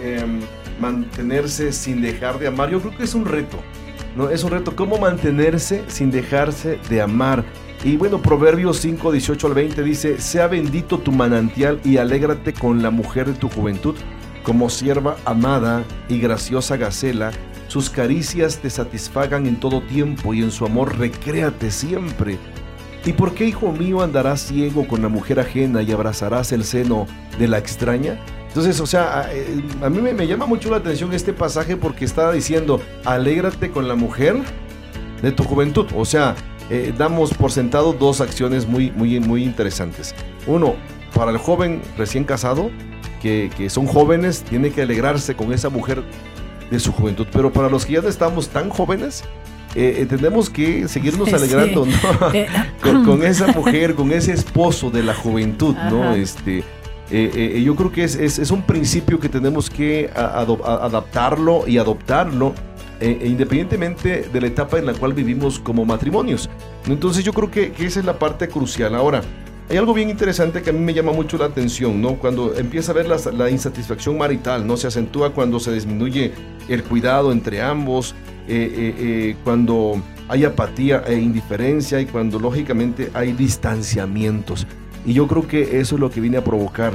em, 0.00 0.40
mantenerse 0.80 1.72
sin 1.72 2.00
dejar 2.02 2.38
de 2.38 2.46
amar. 2.46 2.70
Yo 2.70 2.80
creo 2.80 2.96
que 2.96 3.04
es 3.04 3.14
un 3.14 3.24
reto, 3.24 3.58
¿no? 4.16 4.30
Es 4.30 4.44
un 4.44 4.52
reto, 4.52 4.76
cómo 4.76 4.98
mantenerse 4.98 5.82
sin 5.88 6.10
dejarse 6.10 6.78
de 6.88 7.02
amar. 7.02 7.44
Y 7.84 7.98
bueno, 7.98 8.22
Proverbios 8.22 8.78
5, 8.78 9.12
18 9.12 9.46
al 9.46 9.52
20 9.52 9.82
dice, 9.82 10.18
sea 10.18 10.46
bendito 10.46 10.98
tu 10.98 11.12
manantial 11.12 11.80
y 11.84 11.98
alégrate 11.98 12.54
con 12.54 12.82
la 12.82 12.90
mujer 12.90 13.26
de 13.26 13.34
tu 13.34 13.50
juventud, 13.50 13.94
como 14.42 14.70
sierva 14.70 15.16
amada 15.26 15.84
y 16.08 16.18
graciosa 16.18 16.78
gacela, 16.78 17.30
sus 17.68 17.90
caricias 17.90 18.58
te 18.58 18.70
satisfagan 18.70 19.46
en 19.46 19.60
todo 19.60 19.82
tiempo 19.82 20.32
y 20.32 20.40
en 20.40 20.50
su 20.50 20.64
amor 20.64 20.98
recréate 20.98 21.70
siempre. 21.70 22.38
¿Y 23.04 23.12
por 23.12 23.34
qué, 23.34 23.46
hijo 23.46 23.70
mío, 23.70 24.00
andarás 24.00 24.40
ciego 24.40 24.88
con 24.88 25.02
la 25.02 25.08
mujer 25.08 25.38
ajena 25.38 25.82
y 25.82 25.92
abrazarás 25.92 26.52
el 26.52 26.64
seno 26.64 27.06
de 27.38 27.48
la 27.48 27.58
extraña? 27.58 28.18
Entonces, 28.48 28.80
o 28.80 28.86
sea, 28.86 29.20
a, 29.20 29.34
eh, 29.34 29.62
mí 29.90 30.00
me, 30.00 30.14
me, 30.14 30.26
llama 30.26 30.46
mucho 30.46 30.70
la 30.70 30.78
atención 30.78 31.12
este 31.12 31.34
pasaje 31.34 31.76
porque 31.76 32.06
está 32.06 32.32
diciendo, 32.32 32.80
alégrate 33.04 33.70
con 33.70 33.88
la 33.88 33.94
mujer 33.94 34.36
de 35.20 35.32
tu 35.32 35.44
juventud. 35.44 35.86
O 35.94 36.06
sea, 36.06 36.34
eh, 36.70 36.94
damos 36.96 37.34
por 37.34 37.52
sentado 37.52 37.92
dos 37.92 38.20
acciones 38.20 38.66
muy, 38.66 38.90
muy, 38.90 39.20
muy 39.20 39.44
interesantes. 39.44 40.14
Uno, 40.46 40.74
para 41.14 41.30
el 41.30 41.38
joven 41.38 41.82
recién 41.98 42.24
casado, 42.24 42.70
que, 43.20 43.70
son 43.70 43.86
jóvenes, 43.86 44.42
tiene 44.42 44.70
que 44.70 44.82
alegrarse 44.82 45.34
con 45.34 45.52
esa 45.52 45.70
mujer 45.70 46.02
de 46.70 46.78
su 46.78 46.92
juventud. 46.92 47.26
Pero 47.32 47.52
para 47.52 47.70
los 47.70 47.86
que 47.86 47.94
ya 47.94 48.02
no 48.02 48.08
estamos 48.08 48.48
tan 48.48 48.68
jóvenes, 48.68 49.24
eh, 49.74 50.04
tenemos 50.08 50.50
que 50.50 50.88
seguirnos 50.88 51.32
alegrando 51.32 51.86
con, 53.04 53.22
esa 53.24 53.46
mujer, 53.48 53.94
con 53.94 54.12
ese 54.12 54.32
esposo 54.32 54.90
de 54.90 55.02
la 55.02 55.14
juventud, 55.14 55.74
¿no? 55.90 56.14
Este, 56.14 56.64
eh, 57.10 57.62
yo 57.64 57.74
creo 57.76 57.92
que 57.92 58.04
es, 58.04 58.16
es, 58.16 58.50
un 58.50 58.62
principio 58.62 59.18
que 59.18 59.28
tenemos 59.28 59.70
que 59.70 60.10
adaptarlo 60.14 61.66
y 61.66 61.78
adoptarlo 61.78 62.54
e, 63.00 63.18
e 63.20 63.28
independientemente 63.28 64.28
de 64.32 64.40
la 64.40 64.46
etapa 64.46 64.78
en 64.78 64.86
la 64.86 64.94
cual 64.94 65.12
vivimos 65.12 65.58
como 65.58 65.84
matrimonios. 65.84 66.48
Entonces 66.86 67.24
yo 67.24 67.32
creo 67.32 67.50
que, 67.50 67.72
esa 67.78 68.00
es 68.00 68.06
la 68.06 68.18
parte 68.18 68.48
crucial. 68.48 68.94
Ahora, 68.94 69.22
hay 69.68 69.76
algo 69.78 69.94
bien 69.94 70.10
interesante 70.10 70.62
que 70.62 70.70
a 70.70 70.72
mí 70.72 70.78
me 70.78 70.92
llama 70.92 71.12
mucho 71.12 71.38
la 71.38 71.46
atención, 71.46 72.00
¿no? 72.00 72.16
Cuando 72.16 72.54
empieza 72.54 72.92
a 72.92 72.94
ver 72.94 73.06
la, 73.08 73.50
insatisfacción 73.50 74.18
marital, 74.18 74.66
¿no? 74.66 74.76
Se 74.76 74.86
acentúa 74.86 75.32
cuando 75.32 75.58
se 75.58 75.72
disminuye 75.72 76.32
el 76.68 76.84
cuidado 76.84 77.32
entre 77.32 77.62
ambos, 77.62 78.14
eh, 78.46 78.70
eh, 78.76 78.94
eh, 78.98 79.36
cuando 79.42 80.02
hay 80.28 80.44
apatía 80.44 81.02
e 81.06 81.14
indiferencia 81.14 81.98
y 82.00 82.06
cuando 82.06 82.38
lógicamente 82.38 83.10
hay 83.14 83.32
distanciamientos. 83.32 84.66
Y 85.06 85.14
yo 85.14 85.26
creo 85.26 85.48
que 85.48 85.80
eso 85.80 85.94
es 85.94 86.00
lo 86.00 86.10
que 86.10 86.20
viene 86.20 86.36
a 86.36 86.44
provocar, 86.44 86.92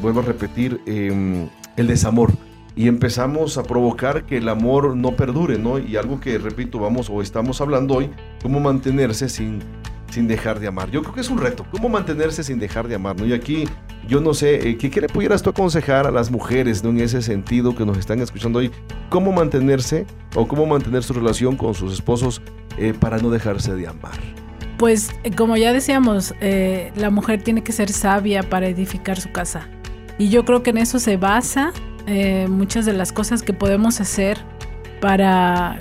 vuelvo 0.00 0.20
a 0.20 0.24
repetir, 0.24 0.78
em, 0.84 1.48
el 1.76 1.86
desamor 1.86 2.32
y 2.76 2.88
empezamos 2.88 3.58
a 3.58 3.62
provocar 3.62 4.24
que 4.24 4.38
el 4.38 4.48
amor 4.48 4.96
no 4.96 5.16
perdure, 5.16 5.58
¿no? 5.58 5.78
Y 5.78 5.96
algo 5.96 6.20
que, 6.20 6.38
repito, 6.38 6.78
vamos 6.78 7.10
o 7.10 7.22
estamos 7.22 7.60
hablando 7.60 7.94
hoy, 7.94 8.10
cómo 8.42 8.60
mantenerse 8.60 9.28
sin, 9.28 9.60
sin 10.10 10.26
dejar 10.28 10.60
de 10.60 10.68
amar. 10.68 10.90
Yo 10.90 11.02
creo 11.02 11.14
que 11.14 11.20
es 11.20 11.30
un 11.30 11.38
reto, 11.38 11.66
cómo 11.70 11.88
mantenerse 11.88 12.44
sin 12.44 12.58
dejar 12.58 12.88
de 12.88 12.94
amar, 12.94 13.18
¿no? 13.18 13.26
Y 13.26 13.32
aquí 13.32 13.64
yo 14.08 14.20
no 14.20 14.34
sé, 14.34 14.68
eh, 14.68 14.76
¿qué, 14.76 15.00
le 15.00 15.08
pudieras 15.08 15.42
tú 15.42 15.50
aconsejar 15.50 16.06
a 16.06 16.10
las 16.10 16.30
mujeres. 16.30 16.82
En 16.84 16.98
ese 17.00 17.22
sentido 17.22 17.74
que 17.74 17.84
nos 17.84 17.98
están 17.98 18.20
escuchando 18.20 18.58
hoy, 18.58 18.70
cómo 19.08 19.32
mantenerse 19.32 20.06
o 20.34 20.48
cómo 20.48 20.66
mantener 20.66 21.02
su 21.02 21.12
relación 21.12 21.56
con 21.56 21.74
sus 21.74 21.92
esposos 21.92 22.42
eh, 22.76 22.94
para 22.98 23.18
no 23.18 23.30
dejarse 23.30 23.74
de 23.74 23.86
amar. 23.86 24.18
Pues 24.78 25.10
eh, 25.22 25.30
como 25.32 25.56
ya 25.56 25.72
decíamos, 25.72 26.34
la 26.40 27.10
mujer 27.10 27.42
tiene 27.42 27.62
que 27.62 27.72
ser 27.72 27.90
sabia 27.92 28.42
para 28.42 28.68
edificar 28.68 29.20
su 29.20 29.30
casa. 29.30 29.68
Y 30.18 30.28
yo 30.28 30.44
creo 30.44 30.62
que 30.62 30.70
en 30.70 30.78
eso 30.78 30.98
se 30.98 31.16
basa 31.16 31.72
eh, 32.06 32.46
muchas 32.48 32.86
de 32.86 32.92
las 32.92 33.12
cosas 33.12 33.42
que 33.42 33.52
podemos 33.52 34.00
hacer 34.00 34.38
para 35.00 35.78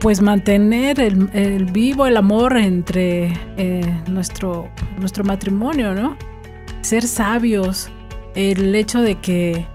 pues 0.00 0.22
mantener 0.22 0.98
el, 0.98 1.66
vivo 1.66 2.06
el 2.06 2.16
amor 2.16 2.56
entre 2.56 3.32
eh, 3.58 4.02
nuestro, 4.08 4.70
nuestro 4.98 5.24
matrimonio, 5.24 5.94
¿no? 5.94 6.16
Ser 6.80 7.06
sabios, 7.06 7.90
el 8.34 8.74
hecho 8.74 9.02
de 9.02 9.16
que 9.16 9.66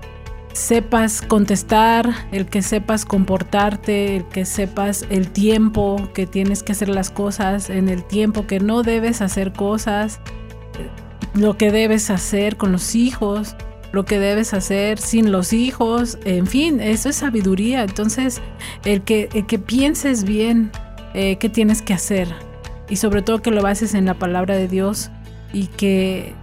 sepas 0.54 1.22
contestar, 1.22 2.10
el 2.32 2.48
que 2.48 2.62
sepas 2.62 3.06
comportarte, 3.06 4.16
el 4.18 4.26
que 4.26 4.46
sepas 4.46 5.06
el 5.10 5.30
tiempo 5.30 6.10
que 6.14 6.26
tienes 6.26 6.64
que 6.64 6.72
hacer 6.72 6.90
las 6.90 7.12
cosas, 7.12 7.70
en 7.70 7.90
el 7.90 8.04
tiempo 8.04 8.48
que 8.48 8.60
no 8.60 8.82
debes 8.82 9.22
hacer 9.22 9.54
cosas, 9.54 10.22
lo 11.34 11.58
que 11.58 11.72
debes 11.72 12.10
hacer 12.10 12.58
con 12.58 12.72
los 12.72 12.96
hijos, 12.96 13.56
lo 13.96 14.06
que 14.06 14.20
debes 14.20 14.54
hacer 14.54 15.00
sin 15.00 15.32
los 15.32 15.54
hijos, 15.54 16.18
en 16.26 16.48
fin, 16.48 16.82
eso 16.82 17.10
es 17.10 17.16
sabiduría. 17.16 17.84
Entonces, 17.84 18.42
el 18.84 19.02
que, 19.02 19.28
que 19.48 19.58
pienses 19.58 20.26
bien 20.26 20.72
eh, 21.14 21.38
qué 21.38 21.50
tienes 21.50 21.82
que 21.82 21.94
hacer 21.94 22.28
y 22.90 22.98
sobre 22.98 23.22
todo 23.22 23.42
que 23.42 23.52
lo 23.52 23.62
bases 23.62 23.94
en 23.94 24.06
la 24.06 24.14
palabra 24.14 24.56
de 24.56 24.68
Dios 24.68 25.10
y 25.54 25.68
que, 25.68 26.34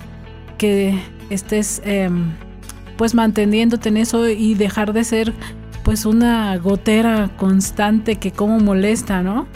que 0.58 0.98
estés 1.30 1.82
em, 1.84 2.32
pues 2.96 3.14
manteniéndote 3.14 3.90
en 3.90 3.98
eso 3.98 4.28
y 4.28 4.54
dejar 4.54 4.92
de 4.92 5.04
ser 5.04 5.34
pues 5.84 6.06
una 6.06 6.56
gotera 6.56 7.30
constante 7.36 8.16
que 8.16 8.32
como 8.32 8.60
molesta, 8.60 9.22
¿no? 9.22 9.46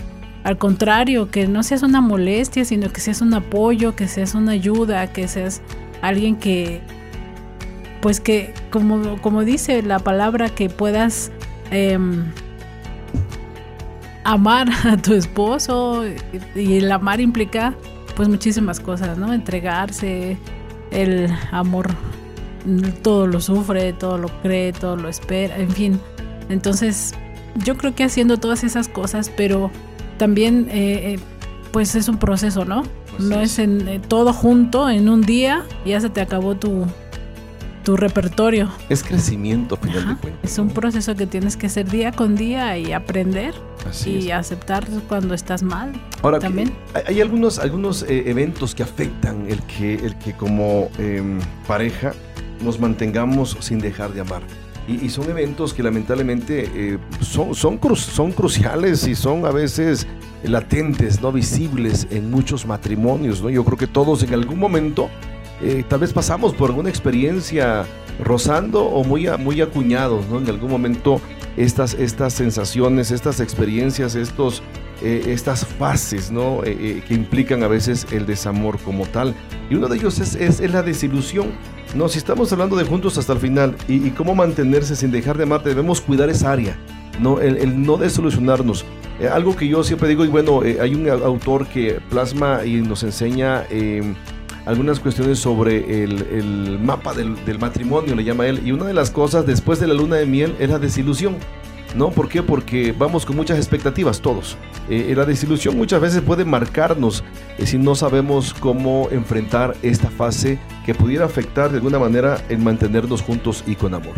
al 0.44 0.58
contrario, 0.58 1.28
que 1.28 1.48
no 1.48 1.64
seas 1.64 1.82
una 1.82 2.00
molestia, 2.00 2.64
sino 2.64 2.92
que 2.92 3.00
seas 3.00 3.20
un 3.20 3.34
apoyo, 3.34 3.96
que 3.96 4.06
seas 4.06 4.36
una 4.36 4.52
ayuda, 4.52 5.12
que 5.12 5.26
seas 5.26 5.60
alguien 6.02 6.36
que, 6.36 6.82
pues 8.06 8.20
que, 8.20 8.54
como, 8.70 9.20
como 9.20 9.42
dice 9.42 9.82
la 9.82 9.98
palabra, 9.98 10.48
que 10.48 10.70
puedas 10.70 11.32
em, 11.72 12.22
amar 14.22 14.68
a 14.84 14.96
tu 14.96 15.12
esposo 15.12 16.04
y 16.54 16.76
el 16.76 16.92
amar 16.92 17.20
implica 17.20 17.74
pues 18.14 18.28
muchísimas 18.28 18.78
cosas, 18.78 19.18
¿no? 19.18 19.32
Entregarse, 19.32 20.38
el 20.92 21.28
amor 21.50 21.88
todo 23.02 23.26
lo 23.26 23.40
sufre, 23.40 23.92
todo 23.92 24.18
lo 24.18 24.28
cree, 24.40 24.72
todo 24.72 24.94
lo 24.94 25.08
espera, 25.08 25.58
en 25.58 25.70
fin. 25.70 26.00
Entonces, 26.48 27.12
yo 27.56 27.76
creo 27.76 27.96
que 27.96 28.04
haciendo 28.04 28.36
todas 28.36 28.62
esas 28.62 28.86
cosas, 28.86 29.32
pero 29.36 29.72
también 30.16 30.68
eh, 30.70 31.14
eh, 31.14 31.18
pues 31.72 31.96
es 31.96 32.08
un 32.08 32.18
proceso, 32.18 32.64
¿no? 32.64 32.84
no 33.18 33.40
es, 33.40 33.58
en, 33.58 33.88
eh, 33.88 34.00
todo 34.06 34.32
junto 34.32 34.88
en 34.88 35.08
un 35.08 35.22
día, 35.22 35.64
ya 35.84 36.00
se 36.00 36.08
te 36.08 36.20
acabó 36.20 36.54
tu, 36.54 36.86
tu 37.86 37.96
repertorio. 37.96 38.68
Es 38.88 39.04
crecimiento, 39.04 39.76
final 39.76 40.18
Es 40.42 40.58
un 40.58 40.70
proceso 40.70 41.14
que 41.14 41.24
tienes 41.24 41.56
que 41.56 41.68
hacer 41.68 41.88
día 41.88 42.10
con 42.10 42.34
día 42.34 42.76
y 42.76 42.92
aprender 42.92 43.54
y 44.04 44.32
aceptar 44.32 44.84
cuando 45.06 45.34
estás 45.34 45.62
mal. 45.62 45.92
Ahora, 46.20 46.40
también. 46.40 46.72
Hay 47.06 47.20
algunos, 47.20 47.60
algunos 47.60 48.02
eventos 48.08 48.74
que 48.74 48.82
afectan 48.82 49.46
el 49.48 49.62
que, 49.62 49.94
el 49.94 50.18
que 50.18 50.32
como 50.32 50.88
em, 50.98 51.38
pareja 51.68 52.12
nos 52.60 52.80
mantengamos 52.80 53.56
sin 53.60 53.78
dejar 53.78 54.12
de 54.12 54.22
amar. 54.22 54.42
Y, 54.88 55.08
son 55.08 55.30
eventos 55.30 55.72
que 55.72 55.84
lamentablemente 55.84 56.68
eh, 56.74 56.98
son, 57.20 57.54
son, 57.54 57.78
son 57.94 58.32
cruciales 58.32 59.06
y 59.06 59.14
son 59.14 59.44
a 59.46 59.50
veces 59.52 60.08
latentes, 60.42 61.20
no 61.22 61.30
visibles 61.30 62.08
en 62.10 62.32
muchos 62.32 62.66
matrimonios. 62.66 63.42
¿no? 63.42 63.48
Yo 63.48 63.64
creo 63.64 63.78
que 63.78 63.86
todos 63.86 64.24
en 64.24 64.34
algún 64.34 64.58
momento 64.58 65.08
eh, 65.62 65.84
tal 65.88 66.00
vez 66.00 66.12
pasamos 66.12 66.54
por 66.54 66.70
alguna 66.70 66.88
experiencia 66.88 67.84
rozando 68.22 68.84
o 68.84 69.04
muy, 69.04 69.28
muy 69.38 69.60
acuñados. 69.60 70.26
¿no? 70.28 70.38
En 70.38 70.48
algún 70.48 70.70
momento 70.70 71.20
estas, 71.56 71.94
estas 71.94 72.32
sensaciones, 72.32 73.10
estas 73.10 73.40
experiencias, 73.40 74.14
estos, 74.14 74.62
eh, 75.02 75.24
estas 75.28 75.66
fases 75.66 76.30
¿no? 76.30 76.60
que 76.62 77.04
implican 77.10 77.62
a 77.62 77.68
veces 77.68 78.06
el 78.12 78.26
desamor 78.26 78.78
como 78.78 79.06
tal. 79.06 79.34
Y 79.70 79.74
uno 79.74 79.88
de 79.88 79.96
ellos 79.96 80.18
es, 80.18 80.34
es 80.34 80.60
la 80.70 80.82
desilusión. 80.82 81.52
No, 81.94 82.08
si 82.08 82.18
estamos 82.18 82.52
hablando 82.52 82.76
de 82.76 82.84
juntos 82.84 83.16
hasta 83.16 83.32
el 83.32 83.38
final 83.38 83.74
y, 83.88 84.10
cómo 84.10 84.34
mantenerse 84.34 84.96
sin 84.96 85.10
dejar 85.10 85.38
de 85.38 85.44
amarte, 85.44 85.68
debemos 85.68 86.00
cuidar 86.00 86.28
esa 86.28 86.52
área, 86.52 86.76
no, 87.20 87.40
el, 87.40 87.82
no 87.82 87.96
desolucionarnos. 87.96 88.84
Eh, 89.18 89.28
algo 89.28 89.56
que 89.56 89.66
yo 89.66 89.82
siempre 89.82 90.08
digo, 90.08 90.24
y 90.24 90.28
bueno, 90.28 90.62
eh, 90.62 90.78
hay 90.80 90.94
un 90.94 91.08
autor 91.08 91.66
que 91.66 92.00
plasma 92.10 92.66
y 92.66 92.82
nos 92.82 93.02
enseña 93.02 93.64
eh, 93.70 94.02
algunas 94.66 95.00
cuestiones 95.00 95.38
sobre 95.38 96.02
el, 96.02 96.78
mapa 96.80 97.14
del, 97.14 97.42
del, 97.44 97.58
matrimonio, 97.58 98.14
le 98.14 98.24
llama 98.24 98.46
él, 98.46 98.60
y 98.64 98.72
una 98.72 98.84
de 98.84 98.92
las 98.92 99.10
cosas 99.10 99.46
después 99.46 99.80
de 99.80 99.86
la 99.86 99.94
luna 99.94 100.16
de 100.16 100.26
miel 100.26 100.54
es 100.58 100.68
la 100.68 100.78
desilusión. 100.78 101.36
¿No? 101.94 102.10
¿Por 102.10 102.28
qué? 102.28 102.42
Porque 102.42 102.92
vamos 102.92 103.24
con 103.24 103.36
muchas 103.36 103.56
expectativas 103.56 104.20
todos. 104.20 104.58
Eh, 104.90 105.14
la 105.16 105.24
desilusión 105.24 105.78
muchas 105.78 106.00
veces 106.00 106.20
puede 106.20 106.44
marcarnos 106.44 107.24
eh, 107.56 107.64
si 107.64 107.78
no 107.78 107.94
sabemos 107.94 108.52
cómo 108.52 109.08
enfrentar 109.10 109.74
esta 109.82 110.10
fase 110.10 110.58
que 110.84 110.94
pudiera 110.94 111.24
afectar 111.24 111.70
de 111.70 111.76
alguna 111.76 111.98
manera 111.98 112.44
en 112.50 112.62
mantenernos 112.62 113.22
juntos 113.22 113.64
y 113.66 113.76
con 113.76 113.94
amor. 113.94 114.12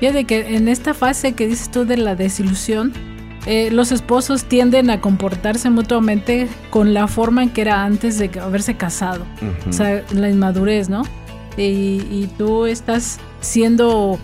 Fíjate 0.00 0.24
que 0.24 0.56
en 0.56 0.66
esta 0.66 0.92
fase 0.92 1.34
que 1.34 1.46
dices 1.46 1.70
tú 1.70 1.84
de 1.84 1.98
la 1.98 2.16
desilusión, 2.16 2.92
eh, 3.46 3.70
los 3.70 3.90
esposos 3.92 4.44
tienden 4.44 4.90
a 4.90 5.00
comportarse 5.00 5.70
mutuamente 5.70 6.48
con 6.70 6.92
la 6.92 7.08
forma 7.08 7.42
en 7.42 7.50
que 7.50 7.62
era 7.62 7.84
antes 7.84 8.18
de 8.18 8.30
haberse 8.40 8.76
casado. 8.76 9.24
O 9.68 9.72
sea, 9.72 10.04
la 10.12 10.28
inmadurez, 10.28 10.88
¿no? 10.88 11.02
Y, 11.56 12.02
y 12.10 12.30
tú 12.36 12.66
estás 12.66 13.18
siendo 13.40 14.18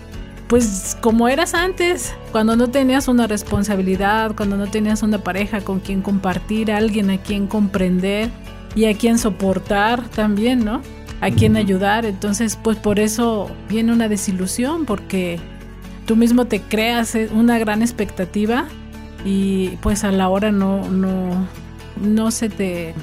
pues 0.49 0.97
como 1.01 1.29
eras 1.29 1.55
antes, 1.55 2.15
cuando 2.31 2.55
no 2.57 2.69
tenías 2.69 3.09
una 3.09 3.27
responsabilidad, 3.27 4.35
cuando 4.37 4.57
no 4.57 4.69
tenías 4.69 5.03
una 5.03 5.19
pareja 5.19 5.61
con 5.61 5.81
quien 5.81 6.03
compartir, 6.03 6.71
alguien 6.71 7.11
a 7.11 7.19
quien 7.19 7.49
comprender 7.49 8.31
y 8.77 8.85
a 8.85 8.97
quien 8.97 9.19
soportar 9.19 10.09
también, 10.11 10.65
¿no? 10.65 10.83
A 11.21 11.31
quien 11.31 11.57
ayudar. 11.57 12.05
Entonces, 12.05 12.57
pues 12.63 12.77
por 12.77 13.01
eso 13.01 13.51
viene 13.69 13.93
una 13.93 14.09
desilusión, 14.09 14.85
porque 14.85 15.41
tú 16.05 16.15
mismo 16.15 16.45
te 16.45 16.61
creas 16.61 17.15
eh, 17.17 17.29
una 17.33 17.59
gran 17.59 17.83
expectativa 17.83 18.67
y 19.25 19.71
pues 19.83 20.05
a 20.05 20.13
la 20.13 20.29
hora 20.29 20.53
no, 20.53 20.89
no, 20.89 21.47
no 22.01 22.31
se 22.31 22.49
te 22.49 22.95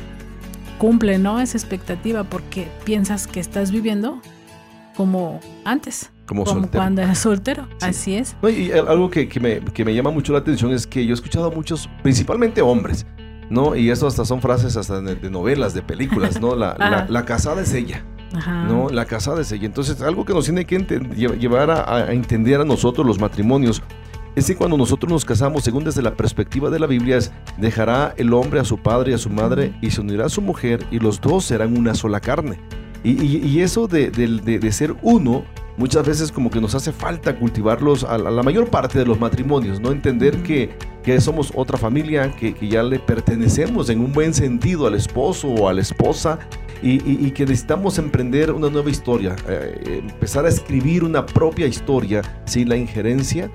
cumple, 0.78 1.18
¿no? 1.18 1.40
Esa 1.40 1.58
expectativa 1.58 2.24
porque 2.24 2.68
piensas 2.84 3.28
que 3.28 3.40
estás 3.40 3.72
viviendo 3.72 4.22
como 4.96 5.40
antes. 5.66 6.12
Como, 6.26 6.46
cuando 6.72 7.02
era 7.02 7.16
soltero, 7.16 7.68
así 7.82 8.16
es. 8.16 8.36
y 8.50 8.72
algo 8.72 9.10
que, 9.10 9.30
me, 9.42 9.60
que, 9.60 9.84
me, 9.84 9.94
llama 9.94 10.10
mucho 10.10 10.32
la 10.32 10.40
atención 10.40 10.72
es 10.72 10.88
que 10.88 11.06
yo 11.06 11.12
he 11.12 11.14
escuchado 11.14 11.48
a 11.48 11.52
muchos, 11.52 11.90
principalmente 12.02 12.62
hombres, 12.62 13.06
¿no? 13.50 13.76
Y 13.76 13.90
eso 13.90 14.08
hasta 14.08 14.24
son 14.24 14.42
frases 14.42 14.78
hasta 14.78 15.02
de, 15.02 15.30
novelas, 15.30 15.74
de 15.74 15.82
películas, 15.82 16.40
¿no? 16.40 16.56
La, 16.56 17.06
la, 17.10 17.26
casada 17.26 17.62
es 17.62 17.74
ella. 17.74 18.06
¿no? 18.68 18.90
La 18.90 19.06
casada 19.06 19.42
es 19.42 19.52
ella. 19.52 19.66
Entonces, 19.66 20.02
algo 20.02 20.26
que 20.26 20.34
nos 20.34 20.46
tiene 20.46 20.66
que 20.66 20.80
llevar 20.80 21.70
a, 21.70 21.96
a, 21.96 22.14
entender 22.14 22.62
a 22.62 22.66
nosotros 22.66 23.06
los 23.06 23.20
matrimonios 23.20 23.84
es 24.36 24.48
que 24.48 24.56
cuando 24.56 24.78
nosotros 24.78 25.12
nos 25.12 25.26
casamos, 25.26 25.64
según 25.64 25.84
desde 25.84 26.02
la 26.02 26.16
perspectiva 26.16 26.70
de 26.70 26.80
la 26.80 26.88
Biblia, 26.88 27.18
es 27.18 27.32
dejará 27.58 28.14
el 28.18 28.34
hombre 28.34 28.60
a 28.60 28.66
su 28.66 28.78
padre 28.78 29.12
y 29.12 29.14
a 29.16 29.18
su 29.18 29.30
madre 29.30 29.74
y 29.82 29.92
se 29.92 30.02
unirá 30.02 30.26
a 30.26 30.30
su 30.30 30.42
mujer 30.42 30.86
y 30.92 31.00
los 31.00 31.22
dos 31.22 31.46
serán 31.46 31.78
una 31.78 31.94
sola 31.94 32.20
carne. 32.20 32.60
Y, 33.04 33.60
eso 33.60 33.88
de, 33.88 34.12
de, 34.12 34.60
de, 34.60 34.72
ser 34.72 34.96
uno 35.02 35.44
muchas 35.76 36.08
veces 36.08 36.32
como 36.32 36.50
que 36.50 36.62
nos 36.62 36.74
hace 36.74 36.94
falta 36.94 37.38
cultivarlos 37.38 38.06
a 38.06 38.18
la, 38.18 38.44
mayor 38.44 38.70
parte 38.70 38.98
de 38.98 39.06
los 39.06 39.20
matrimonios, 39.20 39.82
¿no? 39.82 39.92
Entender 39.92 40.42
que, 40.42 40.70
que 41.04 41.20
somos 41.20 41.52
otra 41.54 41.78
familia, 41.78 42.32
que, 42.32 42.54
que, 42.54 42.70
ya 42.70 42.82
le 42.82 43.00
pertenecemos 43.00 43.90
en 43.90 44.00
un 44.00 44.14
buen 44.14 44.34
sentido 44.34 44.88
al 44.88 44.96
esposo 44.96 45.50
o 45.50 45.68
a 45.68 45.74
la 45.74 45.82
esposa 45.82 46.40
y, 46.82 47.26
y, 47.26 47.32
que 47.32 47.46
necesitamos 47.46 47.98
emprender 47.98 48.54
una 48.54 48.70
nueva 48.70 48.90
historia, 48.90 49.36
eh, 49.50 50.02
empezar 50.02 50.46
a 50.46 50.50
escribir 50.50 51.04
una 51.04 51.26
propia 51.26 51.68
historia 51.68 52.22
sin 52.46 52.70
la 52.70 52.78
injerencia 52.78 53.52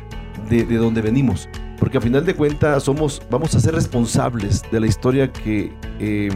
de, 0.49 0.65
de 0.65 0.77
donde 0.77 1.03
venimos. 1.03 1.49
Porque 1.79 1.99
a 1.99 2.01
final 2.01 2.25
de 2.25 2.35
cuentas 2.35 2.83
somos, 2.83 3.23
vamos 3.31 3.55
a 3.55 3.61
ser 3.61 3.75
responsables 3.75 4.63
de 4.71 4.81
la 4.81 4.87
historia 4.87 5.33
que... 5.33 5.73
Eh, 5.99 6.31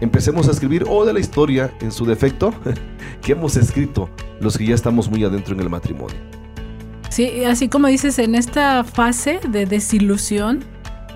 empecemos 0.00 0.48
a 0.48 0.50
escribir 0.50 0.84
o 0.88 1.04
de 1.04 1.12
la 1.12 1.20
historia 1.20 1.70
en 1.80 1.92
su 1.92 2.04
defecto 2.06 2.54
que 3.22 3.32
hemos 3.32 3.56
escrito 3.56 4.08
los 4.40 4.56
que 4.56 4.66
ya 4.66 4.74
estamos 4.74 5.10
muy 5.10 5.22
adentro 5.24 5.54
en 5.54 5.60
el 5.60 5.68
matrimonio. 5.68 6.16
Sí, 7.10 7.44
así 7.44 7.68
como 7.68 7.88
dices, 7.88 8.18
en 8.18 8.34
esta 8.34 8.84
fase 8.84 9.40
de 9.48 9.66
desilusión, 9.66 10.60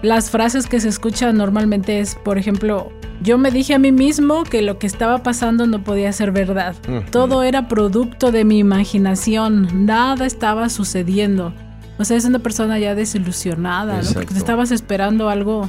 las 0.03 0.31
frases 0.31 0.67
que 0.67 0.81
se 0.81 0.89
escuchan 0.89 1.37
normalmente 1.37 2.01
es, 2.01 2.17
por 2.17 2.37
ejemplo, 2.37 2.93
yo 3.23 3.39
me 3.39 3.51
dije 3.51 3.75
a 3.75 3.79
mí 3.79 3.93
mismo 3.93 4.43
que 4.43 4.61
lo 4.61 4.79
que 4.79 4.87
estaba 4.87 5.23
pasando 5.23 5.67
no 5.67 5.83
podía 5.83 6.13
ser 6.13 6.33
verdad. 6.33 6.75
Todo 7.11 7.43
era 7.43 7.69
producto 7.69 8.33
de 8.33 8.45
mi 8.45 8.59
imaginación, 8.59 9.87
nada 9.87 10.27
estaba 10.27 10.69
sucediendo. 10.69 11.55
O 11.99 12.05
sea, 12.05 12.17
es 12.17 12.25
una 12.25 12.41
persona 12.41 12.79
ya 12.79 12.95
desilusionada, 12.95 14.03
¿no? 14.03 14.11
Porque 14.13 14.35
estabas 14.35 14.71
esperando 14.71 15.29
algo, 15.29 15.69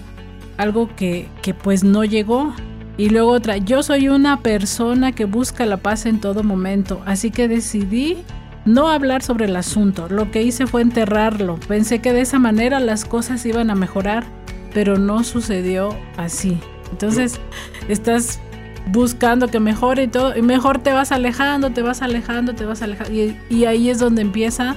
algo 0.58 0.90
que, 0.96 1.28
que 1.42 1.54
pues 1.54 1.84
no 1.84 2.04
llegó. 2.04 2.54
Y 2.98 3.10
luego 3.10 3.32
otra, 3.32 3.58
yo 3.58 3.84
soy 3.84 4.10
una 4.10 4.40
persona 4.42 5.12
que 5.12 5.26
busca 5.26 5.66
la 5.66 5.78
paz 5.78 6.06
en 6.06 6.22
todo 6.22 6.44
momento, 6.44 7.02
así 7.06 7.30
que 7.30 7.48
decidí 7.48 8.18
no 8.66 8.90
hablar 8.90 9.22
sobre 9.22 9.46
el 9.46 9.56
asunto. 9.56 10.08
Lo 10.10 10.32
que 10.32 10.42
hice 10.42 10.66
fue 10.66 10.82
enterrarlo. 10.82 11.60
Pensé 11.68 12.00
que 12.00 12.14
de 12.14 12.22
esa 12.22 12.40
manera 12.40 12.80
las 12.80 13.06
cosas 13.06 13.46
iban 13.46 13.70
a 13.70 13.76
mejorar, 13.76 14.26
pero 14.74 14.98
no 14.98 15.24
sucedió 15.24 15.96
así. 16.18 16.58
Entonces, 16.92 17.40
estás 17.88 18.40
buscando 18.88 19.48
que 19.48 19.60
mejore 19.60 20.04
y 20.04 20.08
todo, 20.08 20.38
y 20.38 20.42
mejor 20.42 20.80
te 20.80 20.94
vas 20.94 21.12
alejando, 21.12 21.72
te 21.72 21.82
vas 21.82 22.02
alejando, 22.02 22.54
te 22.54 22.66
vas 22.66 22.82
alejando. 22.82 23.14
Y, 23.50 23.66
ahí 23.66 23.90
es 23.90 24.00
donde 24.00 24.22
empieza 24.22 24.76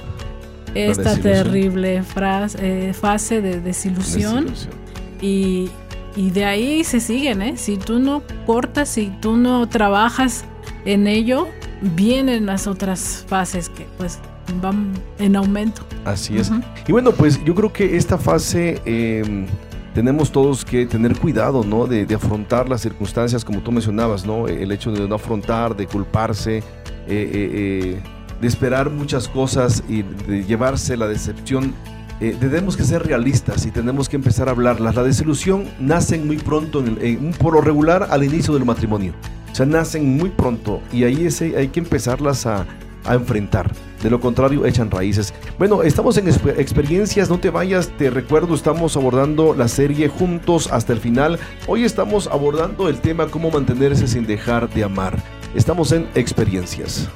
esta 0.75 1.17
terrible 1.17 2.03
frase, 2.03 2.89
eh, 2.89 2.93
fase 2.93 3.41
de 3.41 3.59
desilusión. 3.61 4.45
desilusión. 4.45 4.73
Y, 5.21 5.69
y 6.15 6.31
de 6.31 6.45
ahí 6.45 6.83
se 6.83 6.99
siguen, 6.99 7.41
¿eh? 7.41 7.57
Si 7.57 7.77
tú 7.77 7.99
no 7.99 8.23
cortas, 8.45 8.89
si 8.89 9.11
tú 9.21 9.37
no 9.37 9.67
trabajas 9.67 10.45
en 10.85 11.07
ello, 11.07 11.47
vienen 11.81 12.45
las 12.45 12.67
otras 12.67 13.25
fases 13.27 13.69
que 13.69 13.85
pues 13.97 14.19
van 14.61 14.93
en 15.19 15.35
aumento. 15.35 15.83
Así 16.05 16.37
es. 16.37 16.51
Y 16.87 16.91
bueno, 16.91 17.11
pues 17.11 17.43
yo 17.43 17.53
creo 17.55 17.71
que 17.71 17.95
esta 17.95 18.17
fase 18.17 18.81
em, 18.85 19.45
tenemos 19.93 20.31
todos 20.31 20.65
que 20.65 20.85
tener 20.85 21.17
cuidado, 21.17 21.63
¿no? 21.63 21.85
De, 21.85 22.07
afrontar 22.13 22.69
las 22.69 22.81
circunstancias 22.81 23.45
como 23.45 23.59
tú 23.59 23.71
mencionabas, 23.71 24.25
¿no? 24.25 24.47
El 24.47 24.71
hecho 24.71 24.91
de 24.91 25.07
no 25.07 25.15
afrontar, 25.15 25.75
de 25.75 25.87
culparse, 25.87 26.57
eh, 26.57 26.63
eh, 27.07 28.01
de 28.41 28.47
esperar 28.47 28.89
muchas 28.89 29.27
cosas 29.27 29.83
y 29.87 30.03
de 30.03 30.45
llevarse 30.45 30.97
la 30.97 31.07
decepción 31.07 31.73
eh, 32.21 32.35
tenemos 32.37 32.75
que 32.75 32.83
ser 32.83 33.05
realistas 33.05 33.65
y 33.65 33.71
tenemos 33.71 34.09
que 34.09 34.17
empezar 34.17 34.49
a 34.49 34.51
hablarlas. 34.51 34.95
La 34.95 35.03
desilusión 35.03 35.69
nacen 35.79 36.27
muy 36.27 36.37
pronto, 36.37 36.83
en, 36.85 37.31
por 37.39 37.53
lo 37.53 37.61
regular, 37.61 38.07
al 38.09 38.23
inicio 38.23 38.53
del 38.53 38.65
matrimonio. 38.65 39.13
O 39.51 39.55
sea, 39.55 39.65
nacen 39.65 40.17
muy 40.17 40.29
pronto 40.29 40.81
y 40.91 41.05
ahí 41.05 41.25
ese, 41.25 41.55
hay 41.57 41.69
que 41.69 41.79
empezarlas 41.79 42.45
a, 42.45 42.65
a 43.05 43.13
enfrentar. 43.13 43.71
De 44.03 44.09
lo 44.09 44.19
contrario, 44.19 44.65
echan 44.65 44.91
raíces. 44.91 45.33
Bueno, 45.57 45.81
estamos 45.81 46.17
en 46.17 46.27
experiencias, 46.27 47.29
no 47.29 47.39
te 47.39 47.49
vayas, 47.49 47.89
te 47.97 48.09
recuerdo, 48.09 48.53
estamos 48.53 48.95
abordando 48.97 49.53
la 49.53 49.67
serie 49.67 50.09
juntos 50.09 50.69
hasta 50.71 50.93
el 50.93 50.99
final. 50.99 51.39
Hoy 51.67 51.85
estamos 51.85 52.27
abordando 52.27 52.89
el 52.89 52.99
tema 52.99 53.27
cómo 53.27 53.49
mantenerse 53.49 54.07
sin 54.07 54.25
dejar 54.25 54.69
de 54.73 54.83
amar. 54.83 55.21
Estamos 55.55 55.91
en 55.93 56.07
experiencias. 56.15 57.09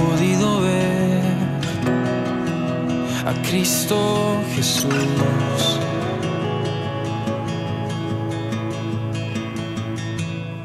podido 0.00 0.62
ver 0.62 1.22
a 3.30 3.32
Cristo 3.46 3.96
Jesús. 4.54 5.78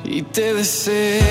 Y 0.06 0.22
te 0.22 0.54
deseo 0.54 1.24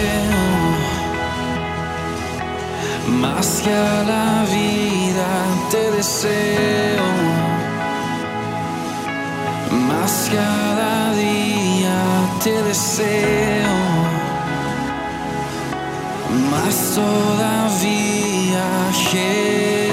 más 3.22 3.62
que 3.62 3.72
a 3.72 4.04
la 4.12 4.44
vida, 4.54 5.28
te 5.70 5.90
deseo 5.90 7.43
más 9.88 10.30
cada 10.32 11.14
día 11.14 11.98
te 12.42 12.62
deseo, 12.62 13.74
más 16.50 16.94
todavía 16.94 18.64
Jesús. 19.10 19.83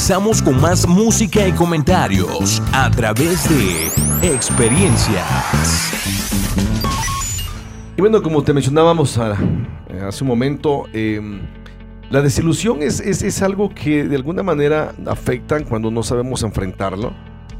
Regresamos 0.00 0.40
con 0.40 0.58
más 0.58 0.88
música 0.88 1.46
y 1.46 1.52
comentarios 1.52 2.62
a 2.72 2.90
través 2.90 3.46
de 3.50 4.32
experiencias. 4.34 5.26
Y 7.98 8.00
bueno, 8.00 8.22
como 8.22 8.42
te 8.42 8.54
mencionábamos 8.54 9.18
eh, 9.18 10.00
hace 10.08 10.24
un 10.24 10.28
momento, 10.28 10.84
em, 10.94 11.42
la 12.08 12.22
desilusión 12.22 12.80
es, 12.80 13.00
es, 13.00 13.42
algo 13.42 13.68
que 13.68 14.04
de 14.04 14.16
alguna 14.16 14.42
manera 14.42 14.94
afecta 15.06 15.62
cuando 15.64 15.90
no 15.90 16.02
sabemos 16.02 16.42
enfrentarlo. 16.44 17.12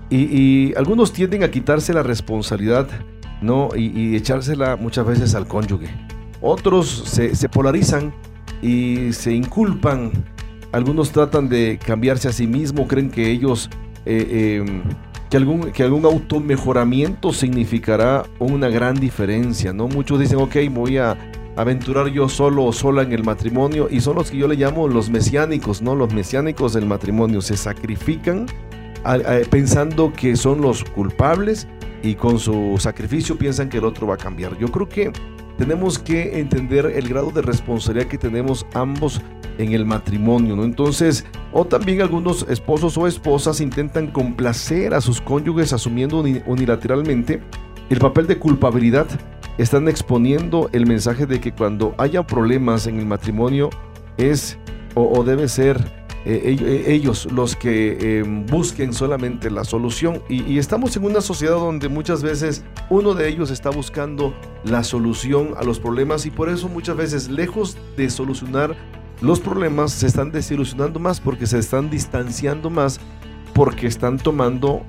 Y, 0.09 0.75
algunos 0.77 1.13
tienden 1.13 1.43
a 1.43 1.51
quitarse 1.51 1.93
la 1.93 2.03
responsabilidad 2.03 2.89
¿no? 3.43 3.69
y, 3.77 4.17
echársela 4.17 4.77
muchas 4.77 5.05
veces 5.05 5.35
al 5.35 5.47
cónyuge. 5.47 5.95
Otros 6.41 7.03
se, 7.05 7.37
se 7.37 7.51
polarizan 7.51 8.15
y 8.63 9.13
se 9.13 9.35
inculpan 9.35 10.11
algunos 10.73 11.11
tratan 11.11 11.49
de 11.49 11.79
cambiarse 11.85 12.29
a 12.29 12.33
sí 12.33 12.47
mismos, 12.47 12.87
creen 12.89 13.11
que 13.11 13.31
ellos, 13.31 13.71
eh, 14.07 14.61
em, 14.61 14.83
que, 15.29 15.37
algún, 15.37 15.73
que 15.73 15.83
algún 15.83 16.05
automejoramiento 16.05 17.33
significará 17.33 18.25
una 18.39 18.69
gran 18.69 18.95
diferencia, 18.95 19.73
¿no? 19.73 19.89
Muchos 19.89 20.21
dicen, 20.21 20.39
ok, 20.39 20.57
voy 20.71 20.99
a 20.99 21.17
aventurar 21.57 22.09
yo 22.09 22.29
solo 22.29 22.65
o 22.65 22.73
sola 22.73 23.03
en 23.03 23.13
el 23.13 23.25
matrimonio 23.25 23.89
y 23.91 24.01
son 24.01 24.17
los 24.17 24.31
que 24.31 24.39
yo 24.39 24.49
le 24.49 24.57
llamo 24.57 24.89
los 24.89 25.11
mesiánicos, 25.11 25.83
¿no? 25.83 25.95
Los 25.95 26.13
mesiánicos 26.15 26.73
del 26.73 26.87
matrimonio 26.87 27.41
se 27.41 27.57
sacrifican 27.57 28.47
pensando 29.51 30.13
que 30.13 30.37
son 30.37 30.61
los 30.61 30.85
culpables 30.85 31.67
y 32.03 32.15
con 32.15 32.39
su 32.39 32.77
sacrificio 32.79 33.37
piensan 33.37 33.69
que 33.69 33.79
el 33.79 33.85
otro 33.85 34.07
va 34.07 34.15
a 34.15 34.19
cambiar. 34.19 34.57
Yo 34.59 34.69
creo 34.69 34.89
que 34.89 35.13
tenemos 35.59 35.99
que 35.99 36.39
entender 36.39 36.87
el 36.87 37.09
grado 37.09 37.31
de 37.31 37.43
responsabilidad 37.43 38.09
que 38.09 38.19
tenemos 38.19 38.67
ambos 38.75 39.21
en 39.61 39.73
el 39.73 39.85
matrimonio, 39.85 40.57
¿no? 40.57 40.65
Entonces, 40.65 41.27
o 41.53 41.65
también 41.65 42.01
algunos 42.01 42.47
esposos 42.49 42.97
o 42.97 43.07
esposas 43.07 43.61
intentan 43.61 44.09
complacer 44.09 44.95
a 44.95 45.01
sus 45.01 45.21
cónyuges 45.21 45.73
asumiendo 45.73 46.25
unilateralmente 46.47 47.41
el 47.91 47.99
papel 47.99 48.27
de 48.27 48.39
culpabilidad. 48.39 49.07
Están 49.59 49.89
exponiendo 49.89 50.71
el 50.73 50.87
mensaje 50.87 51.27
de 51.27 51.41
que 51.41 51.53
cuando 51.53 51.95
haya 51.99 52.27
problemas 52.27 52.87
en 52.87 52.99
el 52.99 53.07
matrimonio 53.07 53.69
es 54.17 54.59
o, 54.95 55.23
debe 55.23 55.49
ser 55.49 55.79
eh, 56.25 56.57
eh, 56.61 56.85
ellos 56.89 57.29
los 57.31 57.55
que 57.57 58.19
em, 58.19 58.45
busquen 58.47 58.93
solamente 58.93 59.51
la 59.51 59.65
solución. 59.65 60.23
y, 60.29 60.59
estamos 60.59 60.97
en 60.97 61.05
una 61.05 61.21
sociedad 61.21 61.55
donde 61.55 61.89
muchas 61.89 62.23
veces 62.23 62.65
uno 62.89 63.15
de 63.15 63.29
ellos 63.29 63.51
está 63.51 63.71
buscando 63.71 64.35
la 64.65 64.85
solución 64.85 65.55
a 65.57 65.65
los 65.65 65.79
problemas 65.79 66.27
y 66.27 66.31
por 66.31 66.49
eso 66.49 66.69
muchas 66.69 66.97
veces 66.97 67.29
lejos 67.29 67.77
de 67.97 68.11
solucionar 68.11 68.77
los 69.21 69.41
problemas 69.41 69.93
se 69.93 70.07
están 70.07 70.33
desilusionando 70.33 70.99
más 70.99 71.21
porque 71.21 71.47
se 71.47 71.59
están 71.59 71.91
distanciando 71.91 72.71
más 72.71 73.01
porque 73.53 73.87
están 73.87 74.19
tomando 74.19 74.83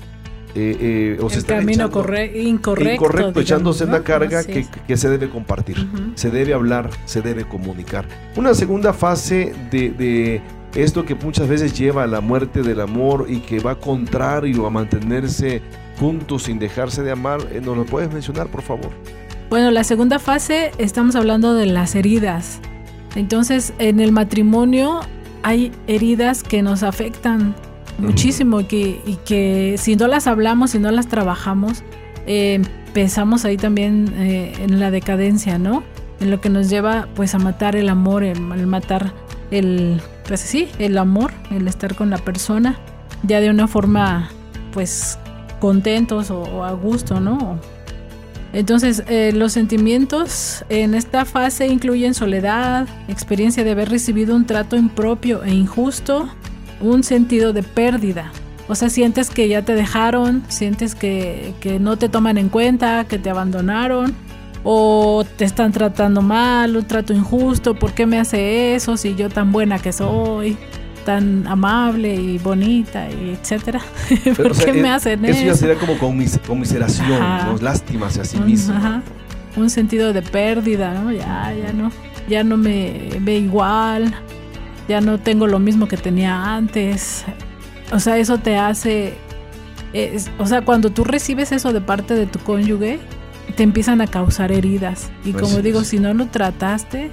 eh, 0.53 0.77
eh, 1.17 1.17
o 1.21 1.27
el 1.27 1.31
se 1.31 1.45
camino 1.45 1.85
incorrecto. 1.85 2.37
Incorrecto, 2.37 3.39
echándose 3.39 3.85
una 3.85 4.03
carga 4.03 4.43
que, 4.43 4.65
que, 4.85 4.97
se 4.97 5.09
debe 5.09 5.29
compartir, 5.29 5.87
se 6.15 6.29
debe 6.29 6.53
hablar, 6.53 6.89
se 7.05 7.21
debe 7.21 7.45
comunicar. 7.45 8.05
Una 8.35 8.53
segunda 8.53 8.91
fase 8.91 9.53
de, 9.71 9.91
de, 9.91 10.41
esto 10.75 11.05
que 11.05 11.15
muchas 11.15 11.47
veces 11.47 11.77
lleva 11.77 12.03
a 12.03 12.07
la 12.07 12.21
muerte 12.21 12.63
del 12.63 12.81
amor 12.81 13.27
y 13.29 13.39
que 13.39 13.59
va 13.59 13.75
contrario 13.75 14.65
a 14.65 14.69
mantenerse 14.69 15.61
juntos 15.99 16.43
sin 16.43 16.59
dejarse 16.59 17.01
de 17.03 17.11
amar, 17.11 17.39
eh, 17.51 17.61
¿nos 17.63 17.77
lo 17.77 17.85
puedes 17.85 18.11
mencionar, 18.11 18.47
por 18.47 18.61
favor? 18.61 18.89
Bueno, 19.49 19.71
la 19.71 19.83
segunda 19.83 20.19
fase 20.19 20.71
estamos 20.77 21.15
hablando 21.15 21.53
de 21.53 21.65
las 21.65 21.95
heridas. 21.95 22.59
Entonces, 23.15 23.73
en 23.77 23.99
el 23.99 24.11
matrimonio 24.11 25.01
hay 25.43 25.71
heridas 25.87 26.43
que 26.43 26.61
nos 26.61 26.83
afectan 26.83 27.55
muchísimo 27.97 28.61
y 28.61 28.63
que, 28.65 29.01
y 29.05 29.15
que 29.25 29.75
si 29.77 29.95
no 29.95 30.07
las 30.07 30.27
hablamos, 30.27 30.71
si 30.71 30.79
no 30.79 30.91
las 30.91 31.07
trabajamos, 31.07 31.83
eh, 32.25 32.61
empezamos 32.87 33.45
ahí 33.45 33.57
también 33.57 34.13
eh, 34.17 34.53
en 34.59 34.79
la 34.79 34.91
decadencia, 34.91 35.57
¿no? 35.57 35.83
En 36.19 36.29
lo 36.29 36.41
que 36.41 36.49
nos 36.49 36.69
lleva 36.69 37.07
pues 37.15 37.33
a 37.35 37.39
matar 37.39 37.75
el 37.75 37.89
amor, 37.89 38.23
el, 38.23 38.39
matar 38.67 39.13
el, 39.49 40.01
pues 40.27 40.39
sí, 40.39 40.69
el 40.77 40.97
amor, 40.97 41.31
el 41.51 41.67
estar 41.67 41.95
con 41.95 42.09
la 42.09 42.17
persona, 42.17 42.79
ya 43.23 43.39
de 43.39 43.49
una 43.49 43.67
forma 43.67 44.29
pues 44.71 45.17
contentos 45.59 46.31
o 46.31 46.63
a 46.63 46.71
gusto, 46.71 47.19
¿no? 47.19 47.59
Entonces, 48.53 49.03
eh, 49.07 49.31
los 49.33 49.53
sentimientos 49.53 50.65
en 50.69 50.93
esta 50.93 51.25
fase 51.25 51.67
incluyen 51.67 52.13
soledad, 52.13 52.87
experiencia 53.07 53.63
de 53.63 53.71
haber 53.71 53.89
recibido 53.89 54.35
un 54.35 54.45
trato 54.45 54.75
impropio 54.75 55.43
e 55.43 55.53
injusto, 55.53 56.29
un 56.81 57.03
sentido 57.03 57.53
de 57.53 57.63
pérdida. 57.63 58.31
O 58.67 58.75
sea, 58.75 58.89
sientes 58.89 59.29
que 59.29 59.47
ya 59.47 59.63
te 59.63 59.73
dejaron, 59.73 60.43
sientes 60.49 60.95
que, 60.95 61.53
que 61.59 61.79
no 61.79 61.97
te 61.97 62.09
toman 62.09 62.37
en 62.37 62.49
cuenta, 62.49 63.05
que 63.05 63.17
te 63.17 63.29
abandonaron, 63.29 64.15
o 64.63 65.25
te 65.37 65.45
están 65.45 65.71
tratando 65.71 66.21
mal, 66.21 66.75
un 66.75 66.85
trato 66.85 67.13
injusto, 67.13 67.75
¿por 67.75 67.93
qué 67.93 68.05
me 68.05 68.19
hace 68.19 68.75
eso 68.75 68.97
si 68.97 69.15
yo 69.15 69.29
tan 69.29 69.51
buena 69.51 69.79
que 69.79 69.91
soy? 69.91 70.57
Tan 71.05 71.47
amable 71.47 72.15
y 72.15 72.37
bonita 72.37 73.09
y 73.09 73.31
etcétera. 73.31 73.81
¿Por 74.37 74.55
qué 74.57 74.73
me 74.73 74.89
hacen 74.91 75.23
eso? 75.25 75.37
Eso 75.37 75.45
ya 75.47 75.55
sería 75.55 75.75
como 75.75 75.97
conmiseración, 75.97 77.19
lástima 77.61 78.07
hacia 78.07 78.23
sí 78.23 78.39
mismo. 78.39 79.01
Un 79.55 79.69
sentido 79.69 80.13
de 80.13 80.21
pérdida, 80.21 80.93
¿no? 80.93 81.11
Ya, 81.11 81.53
ya 81.53 81.73
no, 81.73 81.91
ya 82.29 82.43
no 82.43 82.55
me 82.57 83.09
ve 83.19 83.37
igual, 83.37 84.13
ya 84.87 85.01
no 85.01 85.19
tengo 85.19 85.47
lo 85.47 85.59
mismo 85.59 85.87
que 85.87 85.97
tenía 85.97 86.55
antes. 86.55 87.25
O 87.91 87.99
sea, 87.99 88.17
eso 88.17 88.37
te 88.37 88.57
hace, 88.57 89.13
o 90.37 90.45
sea, 90.45 90.61
cuando 90.61 90.91
tú 90.91 91.03
recibes 91.03 91.51
eso 91.51 91.73
de 91.73 91.81
parte 91.81 92.13
de 92.13 92.25
tu 92.25 92.39
cónyuge, 92.39 92.99
te 93.55 93.63
empiezan 93.63 94.01
a 94.01 94.07
causar 94.07 94.51
heridas. 94.51 95.11
Y 95.25 95.31
pues 95.31 95.43
como 95.43 95.61
digo, 95.61 95.83
si 95.83 95.99
no 95.99 96.13
lo 96.13 96.27
trataste, 96.27 97.11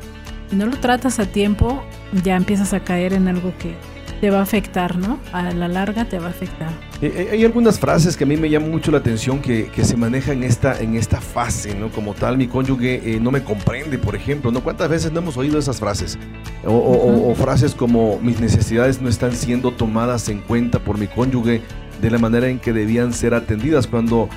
si 0.51 0.57
no 0.57 0.67
lo 0.67 0.77
tratas 0.79 1.19
a 1.19 1.27
tiempo, 1.27 1.83
ya 2.25 2.37
empiezas 2.37 2.73
a 2.73 2.81
caer 2.81 3.13
en 3.13 3.29
algo 3.29 3.53
que 3.59 3.75
te 4.21 4.31
va 4.31 4.39
a 4.39 4.43
afectar, 4.43 4.97
¿no? 4.97 5.19
A 5.33 5.53
la 5.53 5.69
larga 5.69 6.05
te 6.05 6.19
va 6.19 6.27
a 6.27 6.31
afectar. 6.31 6.71
Eh, 7.01 7.13
eh, 7.15 7.29
hay 7.33 7.45
algunas 7.45 7.79
frases 7.79 8.17
que 8.17 8.25
a 8.25 8.27
mí 8.27 8.37
me 8.37 8.51
llaman 8.51 8.71
mucho 8.71 8.91
la 8.91 8.99
atención 8.99 9.41
que, 9.41 9.71
se 9.83 9.97
manejan 9.97 10.39
en 10.39 10.45
esta, 10.45 10.81
en 10.81 10.97
esta 10.97 11.21
fase, 11.21 11.75
¿no? 11.75 11.91
Como 11.91 12.15
tal, 12.15 12.37
mi 12.37 12.49
cónyuge 12.49 13.15
eh, 13.15 13.21
no 13.21 13.31
me 13.31 13.45
comprende, 13.45 13.99
por 13.99 14.17
ejemplo, 14.17 14.51
¿no? 14.51 14.63
¿Cuántas 14.63 14.89
veces 14.89 15.13
no 15.13 15.21
hemos 15.21 15.37
oído 15.37 15.59
esas 15.59 15.79
frases? 15.79 16.19
O, 16.65 17.35
frases 17.37 17.75
como 17.75 18.19
mis 18.21 18.41
necesidades 18.41 19.01
no 19.01 19.09
están 19.09 19.33
siendo 19.33 19.71
tomadas 19.71 20.29
en 20.29 20.41
cuenta 20.41 20.81
por 20.81 20.99
mi 20.99 21.07
cónyuge 21.07 21.63
de 22.03 22.11
la 22.11 22.19
manera 22.19 22.49
en 22.49 22.59
que 22.59 22.73
debían 22.73 23.13
ser 23.13 23.35
atendidas. 23.35 23.87
Cuando 23.87 24.29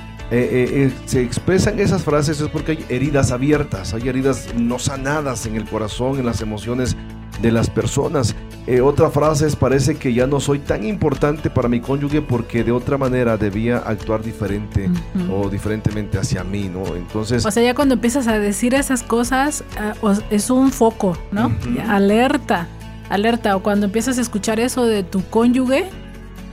se 1.04 1.22
expresan 1.22 1.78
esas 1.78 2.04
frases 2.04 2.40
es 2.40 2.48
porque 2.48 2.72
hay 2.72 2.84
heridas 2.88 3.32
abiertas, 3.32 3.92
hay 3.92 4.08
heridas 4.08 4.48
no 4.56 4.78
sanadas 4.78 5.44
en 5.44 5.56
el 5.56 5.66
corazón, 5.66 6.18
en 6.18 6.24
las 6.24 6.40
emociones 6.40 6.96
de 7.42 7.52
las 7.52 7.68
personas. 7.68 8.34
Eh, 8.66 8.80
otra 8.80 9.10
frase 9.10 9.46
es, 9.46 9.56
parece 9.56 9.96
que 9.96 10.14
ya 10.14 10.26
no 10.26 10.38
soy 10.38 10.60
tan 10.60 10.84
importante 10.84 11.50
para 11.50 11.68
mi 11.68 11.80
cónyuge 11.80 12.22
porque 12.22 12.62
de 12.62 12.70
otra 12.70 12.96
manera 12.96 13.36
debía 13.36 13.78
actuar 13.78 14.22
diferente 14.22 14.88
o 15.30 15.48
diferentemente 15.48 16.18
hacia 16.18 16.44
mí, 16.44 16.68
¿no? 16.68 16.94
Entonces... 16.94 17.44
O 17.44 17.50
sea, 17.50 17.62
ya 17.62 17.74
cuando 17.74 17.94
empiezas 17.94 18.28
a 18.28 18.38
decir 18.38 18.74
esas 18.74 19.02
cosas, 19.02 19.64
ah, 19.76 19.94
es 20.30 20.48
un 20.48 20.70
foco, 20.70 21.18
¿no? 21.32 21.54
Alerta, 21.88 22.68
alerta. 23.10 23.56
O 23.56 23.62
cuando 23.62 23.86
empiezas 23.86 24.18
a 24.18 24.20
escuchar 24.20 24.60
eso 24.60 24.86
de 24.86 25.02
tu 25.02 25.24
cónyuge, 25.28 25.90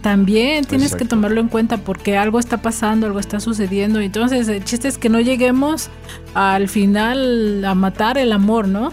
también 0.02 0.66
tienes 0.66 0.96
que 0.96 1.06
tomarlo 1.06 1.42
en 1.42 1.48
cuenta 1.48 1.78
porque 1.78 2.18
algo 2.18 2.40
está 2.40 2.62
pasando, 2.62 3.08
algo 3.08 3.20
está 3.20 3.40
sucediendo. 3.40 4.00
Entonces, 4.00 4.48
el 4.48 4.64
chiste 4.64 4.88
es 4.88 4.98
que 4.98 5.10
no 5.10 5.20
lleguemos 5.20 5.90
al 6.34 6.68
final 6.68 7.64
a 7.66 7.76
matar 7.76 8.18
el 8.18 8.32
amor, 8.32 8.68
¿no? 8.68 8.92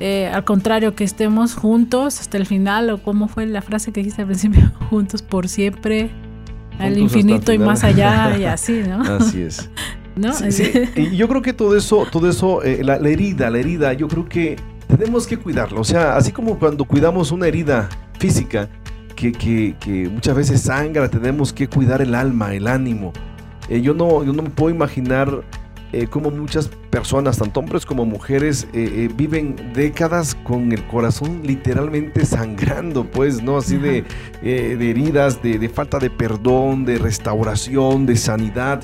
Eh, 0.00 0.30
al 0.32 0.44
contrario, 0.44 0.94
que 0.94 1.04
estemos 1.04 1.54
juntos 1.54 2.20
hasta 2.20 2.38
el 2.38 2.46
final, 2.46 2.88
o 2.88 3.02
cómo 3.02 3.28
fue 3.28 3.46
la 3.46 3.60
frase 3.60 3.92
que 3.92 4.00
dijiste 4.00 4.22
al 4.22 4.28
principio, 4.28 4.72
juntos 4.90 5.20
por 5.22 5.46
siempre, 5.48 6.10
al 6.78 6.96
infinito 6.96 7.52
y 7.52 7.58
más 7.58 7.84
allá, 7.84 8.36
y 8.38 8.44
así, 8.46 8.82
¿no? 8.86 9.02
Así 9.02 9.42
es. 9.42 9.70
¿No? 10.16 10.32
Y 10.96 11.16
yo 11.16 11.28
creo 11.28 11.40
que 11.40 11.52
todo 11.52 11.76
eso, 11.76 12.04
todo 12.10 12.28
eso, 12.28 12.62
eh, 12.64 12.82
la, 12.82 12.96
herida, 12.96 13.48
la 13.48 13.58
herida, 13.58 13.92
yo 13.92 14.08
creo 14.08 14.28
que 14.28 14.56
tenemos 14.88 15.26
que 15.26 15.36
cuidarlo. 15.36 15.80
O 15.80 15.84
sea, 15.84 16.16
así 16.16 16.32
como 16.32 16.58
cuando 16.58 16.84
cuidamos 16.84 17.30
una 17.30 17.46
herida 17.46 17.88
física, 18.18 18.68
que, 19.20 19.32
que, 19.32 19.74
que 19.78 20.08
muchas 20.08 20.34
veces 20.34 20.62
sangra, 20.62 21.10
tenemos 21.10 21.52
que 21.52 21.68
cuidar 21.68 22.00
el 22.00 22.14
alma, 22.14 22.54
el 22.54 22.66
ánimo. 22.66 23.12
Eh, 23.68 23.82
yo, 23.82 23.92
no, 23.92 24.24
yo 24.24 24.32
no 24.32 24.42
me 24.42 24.48
puedo 24.48 24.74
imaginar 24.74 25.42
eh, 25.92 26.06
como 26.06 26.30
muchas 26.30 26.68
personas, 26.88 27.36
tanto 27.36 27.60
hombres 27.60 27.84
como 27.84 28.06
mujeres, 28.06 28.66
eh, 28.72 28.90
eh, 28.94 29.10
viven 29.14 29.72
décadas 29.74 30.34
con 30.34 30.72
el 30.72 30.86
corazón 30.86 31.42
literalmente 31.44 32.24
sangrando, 32.24 33.04
pues, 33.04 33.42
¿no? 33.42 33.58
Así 33.58 33.76
de, 33.76 34.04
heridas, 34.42 35.42
de, 35.42 35.68
falta 35.68 35.98
de 35.98 36.08
perdón, 36.08 36.86
de 36.86 36.96
restauración, 36.96 38.06
de 38.06 38.16
sanidad. 38.16 38.80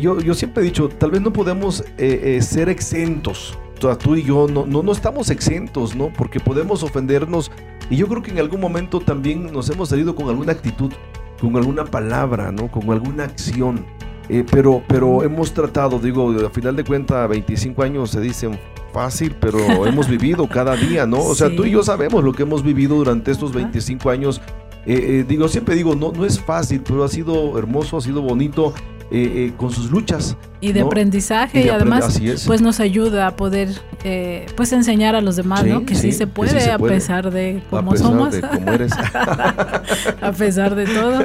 yo, 0.00 0.20
yo 0.20 0.34
siempre 0.34 0.62
he 0.62 0.66
dicho, 0.66 0.88
tal 0.88 1.10
vez 1.10 1.20
no 1.20 1.32
podemos 1.32 1.82
ser 1.96 2.68
exentos. 2.68 3.58
tú 3.98 4.14
y 4.14 4.22
yo 4.22 4.46
no, 4.46 4.66
no, 4.66 4.84
no 4.84 4.92
estamos 4.92 5.30
exentos, 5.30 5.96
¿no? 5.96 6.12
Porque 6.12 6.38
podemos 6.38 6.84
ofendernos 6.84 7.50
y 7.90 7.96
yo 7.96 8.06
creo 8.06 8.22
que 8.22 8.30
en 8.30 8.38
algún 8.38 8.60
momento 8.60 9.00
también 9.00 9.52
nos 9.52 9.70
hemos 9.70 9.88
salido 9.88 10.14
con 10.14 10.28
alguna 10.28 10.52
actitud, 10.52 10.92
con 11.40 11.56
alguna 11.56 11.84
palabra, 11.84 12.52
¿no? 12.52 12.70
Con 12.70 12.90
alguna 12.90 13.24
acción. 13.24 13.84
Eh, 14.28 14.44
pero, 14.50 14.82
pero 14.86 15.22
hemos 15.22 15.54
tratado, 15.54 15.98
digo, 15.98 16.30
a 16.44 16.50
final 16.50 16.76
de 16.76 16.84
cuentas, 16.84 17.28
25 17.28 17.82
años 17.82 18.10
se 18.10 18.20
dicen 18.20 18.58
fácil, 18.92 19.34
pero 19.40 19.58
hemos 19.86 20.08
vivido 20.08 20.46
cada 20.48 20.76
día, 20.76 21.06
¿no? 21.06 21.22
O 21.22 21.34
sea, 21.34 21.54
tú 21.54 21.64
y 21.64 21.70
yo 21.70 21.82
sabemos 21.82 22.22
lo 22.22 22.32
que 22.32 22.42
hemos 22.42 22.62
vivido 22.62 22.96
durante 22.96 23.30
estos 23.30 23.52
25 23.52 24.10
años. 24.10 24.40
Eh, 24.86 25.20
eh, 25.20 25.24
digo, 25.26 25.48
siempre 25.48 25.74
digo, 25.74 25.94
no, 25.94 26.12
no 26.12 26.24
es 26.24 26.40
fácil, 26.40 26.82
pero 26.82 27.04
ha 27.04 27.08
sido 27.08 27.58
hermoso, 27.58 27.96
ha 27.96 28.00
sido 28.00 28.20
bonito. 28.20 28.74
Eh, 29.10 29.46
eh, 29.46 29.52
con 29.56 29.70
sus 29.70 29.90
luchas. 29.90 30.36
Y 30.60 30.72
de 30.72 30.82
aprendizaje 30.82 31.62
y, 31.64 31.68
además 31.70 32.20
pues 32.46 32.60
nos 32.60 32.78
ayuda 32.78 33.28
a 33.28 33.36
poder 33.36 33.70
eh, 34.04 34.44
pues 34.54 34.70
enseñar 34.72 35.14
a 35.14 35.22
los 35.22 35.36
demás, 35.36 35.64
¿no? 35.64 35.86
Que 35.86 35.94
sí, 35.94 36.12
se 36.12 36.26
puede, 36.26 36.70
a 36.70 36.78
pesar 36.78 37.30
de 37.30 37.62
cómo 37.70 37.96
somos. 37.96 38.34
a 40.20 40.32
pesar 40.36 40.74
de 40.74 40.84
todo, 40.84 41.24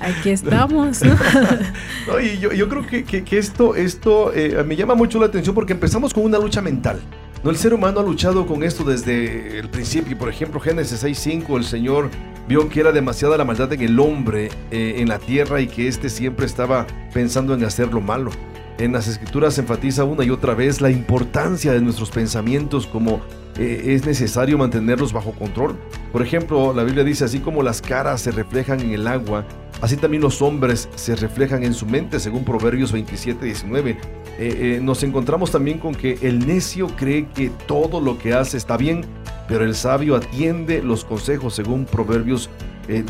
aquí 0.00 0.30
estamos. 0.30 1.02
y 2.22 2.38
yo, 2.38 2.54
yo, 2.54 2.70
creo 2.70 2.86
que, 2.86 3.04
que, 3.04 3.38
esto, 3.38 3.74
esto 3.74 4.32
me 4.64 4.74
llama 4.74 4.94
mucho 4.94 5.18
la 5.18 5.26
atención 5.26 5.54
porque 5.54 5.74
empezamos 5.74 6.14
con 6.14 6.24
una 6.24 6.38
lucha 6.38 6.62
mental. 6.62 7.00
No, 7.42 7.48
el 7.48 7.56
ser 7.56 7.72
humano 7.72 8.00
ha 8.00 8.02
luchado 8.02 8.46
con 8.46 8.62
esto 8.62 8.84
desde 8.84 9.58
el 9.58 9.70
principio. 9.70 10.18
Por 10.18 10.28
ejemplo, 10.28 10.60
Génesis 10.60 11.02
6.5, 11.02 11.56
el 11.56 11.64
Señor 11.64 12.10
vio 12.46 12.68
que 12.68 12.80
era 12.80 12.92
demasiada 12.92 13.38
la 13.38 13.46
maldad 13.46 13.72
en 13.72 13.80
el 13.80 13.98
hombre, 13.98 14.50
eh, 14.70 14.96
en 14.98 15.08
la 15.08 15.18
tierra, 15.18 15.58
y 15.62 15.66
que 15.66 15.88
éste 15.88 16.10
siempre 16.10 16.44
estaba 16.44 16.86
pensando 17.14 17.54
en 17.54 17.64
hacer 17.64 17.94
lo 17.94 18.02
malo. 18.02 18.30
En 18.76 18.92
las 18.92 19.08
escrituras 19.08 19.54
se 19.54 19.62
enfatiza 19.62 20.04
una 20.04 20.22
y 20.22 20.30
otra 20.30 20.54
vez 20.54 20.82
la 20.82 20.90
importancia 20.90 21.72
de 21.72 21.80
nuestros 21.80 22.10
pensamientos 22.10 22.86
como 22.86 23.22
eh, 23.58 23.84
es 23.86 24.04
necesario 24.04 24.58
mantenerlos 24.58 25.12
bajo 25.14 25.32
control. 25.32 25.76
Por 26.12 26.20
ejemplo, 26.20 26.74
la 26.74 26.82
Biblia 26.82 27.04
dice, 27.04 27.24
así 27.24 27.40
como 27.40 27.62
las 27.62 27.80
caras 27.80 28.20
se 28.20 28.32
reflejan 28.32 28.80
en 28.80 28.92
el 28.92 29.06
agua, 29.06 29.46
así 29.80 29.96
también 29.96 30.22
los 30.22 30.42
hombres 30.42 30.88
se 30.94 31.16
reflejan 31.16 31.62
en 31.64 31.74
su 31.74 31.86
mente, 31.86 32.20
según 32.20 32.44
Proverbios 32.44 32.92
27, 32.92 33.44
19. 33.44 33.90
Eh, 33.90 33.96
eh, 34.38 34.80
nos 34.82 35.02
encontramos 35.02 35.50
también 35.50 35.78
con 35.78 35.94
que 35.94 36.18
el 36.22 36.46
necio 36.46 36.88
cree 36.96 37.28
que 37.28 37.50
todo 37.66 38.00
lo 38.00 38.18
que 38.18 38.34
hace 38.34 38.56
está 38.56 38.76
bien, 38.76 39.04
pero 39.48 39.64
el 39.64 39.74
sabio 39.74 40.16
atiende 40.16 40.82
los 40.82 41.04
consejos, 41.04 41.54
según 41.54 41.84
Proverbios 41.84 42.48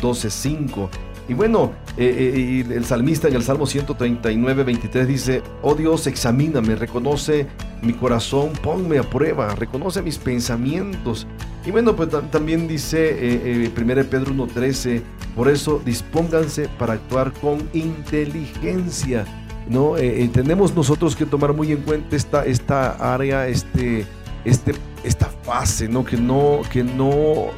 12, 0.01 0.31
5. 0.31 0.91
Y 1.31 1.35
bueno, 1.35 1.71
eh, 1.97 2.65
eh, 2.69 2.75
el 2.75 2.85
salmista 2.85 3.29
en 3.29 3.37
el 3.37 3.45
Salmo 3.45 3.65
139, 3.65 4.65
23 4.65 5.07
dice, 5.07 5.43
oh 5.63 5.77
Dios, 5.77 6.09
examíname, 6.09 6.75
reconoce 6.75 7.47
mi 7.83 7.93
corazón, 7.93 8.51
ponme 8.65 8.99
a 8.99 9.05
prueba, 9.05 9.55
reconoce 9.55 10.03
mis 10.03 10.19
pensamientos. 10.19 11.29
Y 11.65 11.71
bueno, 11.71 11.95
pues 11.95 12.09
también 12.33 12.67
dice 12.67 13.17
eh, 13.21 13.71
1 13.73 13.87
Pedro 14.11 14.35
1.13, 14.35 15.03
por 15.37 15.49
eso 15.49 15.81
dispónganse 15.85 16.69
para 16.81 16.95
actuar 16.95 17.33
con 17.35 17.63
inteligencia. 17.75 19.25
¿no? 19.69 19.99
Eh, 19.99 20.29
tenemos 20.33 20.75
nosotros 20.75 21.15
que 21.15 21.27
tomar 21.27 21.53
muy 21.53 21.71
en 21.71 21.83
cuenta 21.83 22.17
esta, 22.17 22.45
esta 22.45 23.15
área, 23.15 23.47
este, 23.47 24.05
este, 24.45 24.75
esta 25.05 25.27
fase, 25.45 25.89
¿no? 25.89 26.05
Que 26.05 26.17
no, 26.17 26.63
que 26.73 26.83
no 26.83 27.51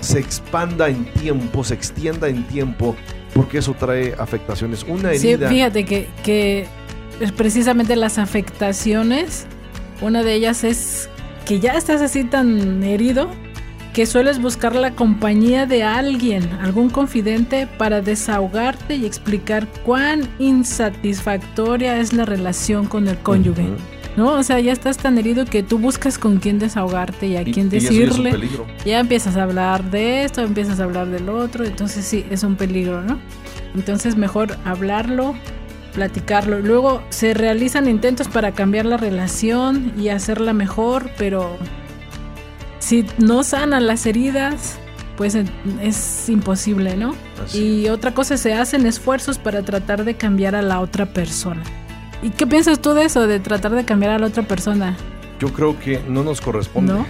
se 0.00 0.18
expanda 0.18 0.88
en 0.88 1.04
tiempo, 1.04 1.64
se 1.64 1.74
extienda 1.74 2.28
en 2.28 2.44
tiempo, 2.44 2.96
porque 3.34 3.58
eso 3.58 3.74
trae 3.74 4.14
afectaciones. 4.18 4.84
Una 4.88 5.12
herida. 5.12 5.48
Sí, 5.48 5.54
fíjate 5.54 5.84
que, 5.84 6.08
que 6.24 6.66
precisamente 7.36 7.96
las 7.96 8.18
afectaciones, 8.18 9.46
una 10.00 10.22
de 10.22 10.34
ellas 10.34 10.64
es 10.64 11.08
que 11.44 11.60
ya 11.60 11.72
estás 11.72 12.02
así 12.02 12.24
tan 12.24 12.82
herido 12.82 13.28
que 13.92 14.06
sueles 14.06 14.40
buscar 14.40 14.76
la 14.76 14.92
compañía 14.92 15.66
de 15.66 15.82
alguien, 15.82 16.48
algún 16.62 16.88
confidente, 16.88 17.66
para 17.66 18.00
desahogarte 18.00 18.94
y 18.94 19.06
explicar 19.06 19.66
cuán 19.84 20.28
insatisfactoria 20.38 21.98
es 21.98 22.12
la 22.12 22.24
relación 22.24 22.86
con 22.86 23.08
el 23.08 23.18
cónyuge. 23.18 23.66
¿No? 24.18 24.32
O 24.32 24.42
sea, 24.42 24.58
ya 24.58 24.72
estás 24.72 24.98
tan 24.98 25.16
herido 25.16 25.44
que 25.44 25.62
tú 25.62 25.78
buscas 25.78 26.18
con 26.18 26.38
quién 26.38 26.58
desahogarte 26.58 27.28
y 27.28 27.36
a 27.36 27.44
quién 27.44 27.70
decirle. 27.70 28.36
ya 28.84 28.98
empiezas 28.98 29.36
a 29.36 29.44
hablar 29.44 29.90
de 29.90 30.24
esto, 30.24 30.42
empiezas 30.42 30.80
a 30.80 30.84
hablar 30.84 31.06
del 31.06 31.28
otro, 31.28 31.64
entonces 31.64 32.04
sí, 32.04 32.26
es 32.28 32.42
un 32.42 32.56
peligro, 32.56 33.02
¿no? 33.02 33.20
Entonces 33.76 34.16
mejor 34.16 34.58
hablarlo, 34.64 35.36
platicarlo. 35.94 36.58
Luego 36.58 37.00
se 37.10 37.32
realizan 37.32 37.88
intentos 37.88 38.26
para 38.26 38.52
cambiar 38.52 38.86
la 38.86 38.96
relación 38.96 39.92
y 39.96 40.08
hacerla 40.08 40.52
mejor, 40.52 41.10
pero 41.16 41.56
si 42.80 43.06
no 43.18 43.44
sanan 43.44 43.86
las 43.86 44.04
heridas, 44.04 44.80
pues 45.16 45.36
es 45.80 46.28
imposible, 46.28 46.96
¿no? 46.96 47.14
Y 47.54 47.88
otra 47.88 48.14
cosa, 48.14 48.36
se 48.36 48.54
hacen 48.54 48.84
esfuerzos 48.84 49.38
para 49.38 49.62
tratar 49.62 50.04
de 50.04 50.14
cambiar 50.16 50.56
a 50.56 50.62
la 50.62 50.80
otra 50.80 51.06
persona. 51.06 51.62
¿Y 52.22 52.30
qué 52.30 52.46
piensas 52.46 52.80
tú 52.80 52.94
de 52.94 53.04
eso, 53.04 53.26
de 53.26 53.38
tratar 53.40 53.72
de 53.72 53.84
cambiar 53.84 54.12
a 54.12 54.18
la 54.18 54.26
otra 54.26 54.42
persona? 54.42 54.96
Yo 55.38 55.52
creo 55.52 55.78
que 55.78 56.00
no 56.08 56.24
nos 56.24 56.40
corresponde. 56.40 56.92
No, 56.92 57.06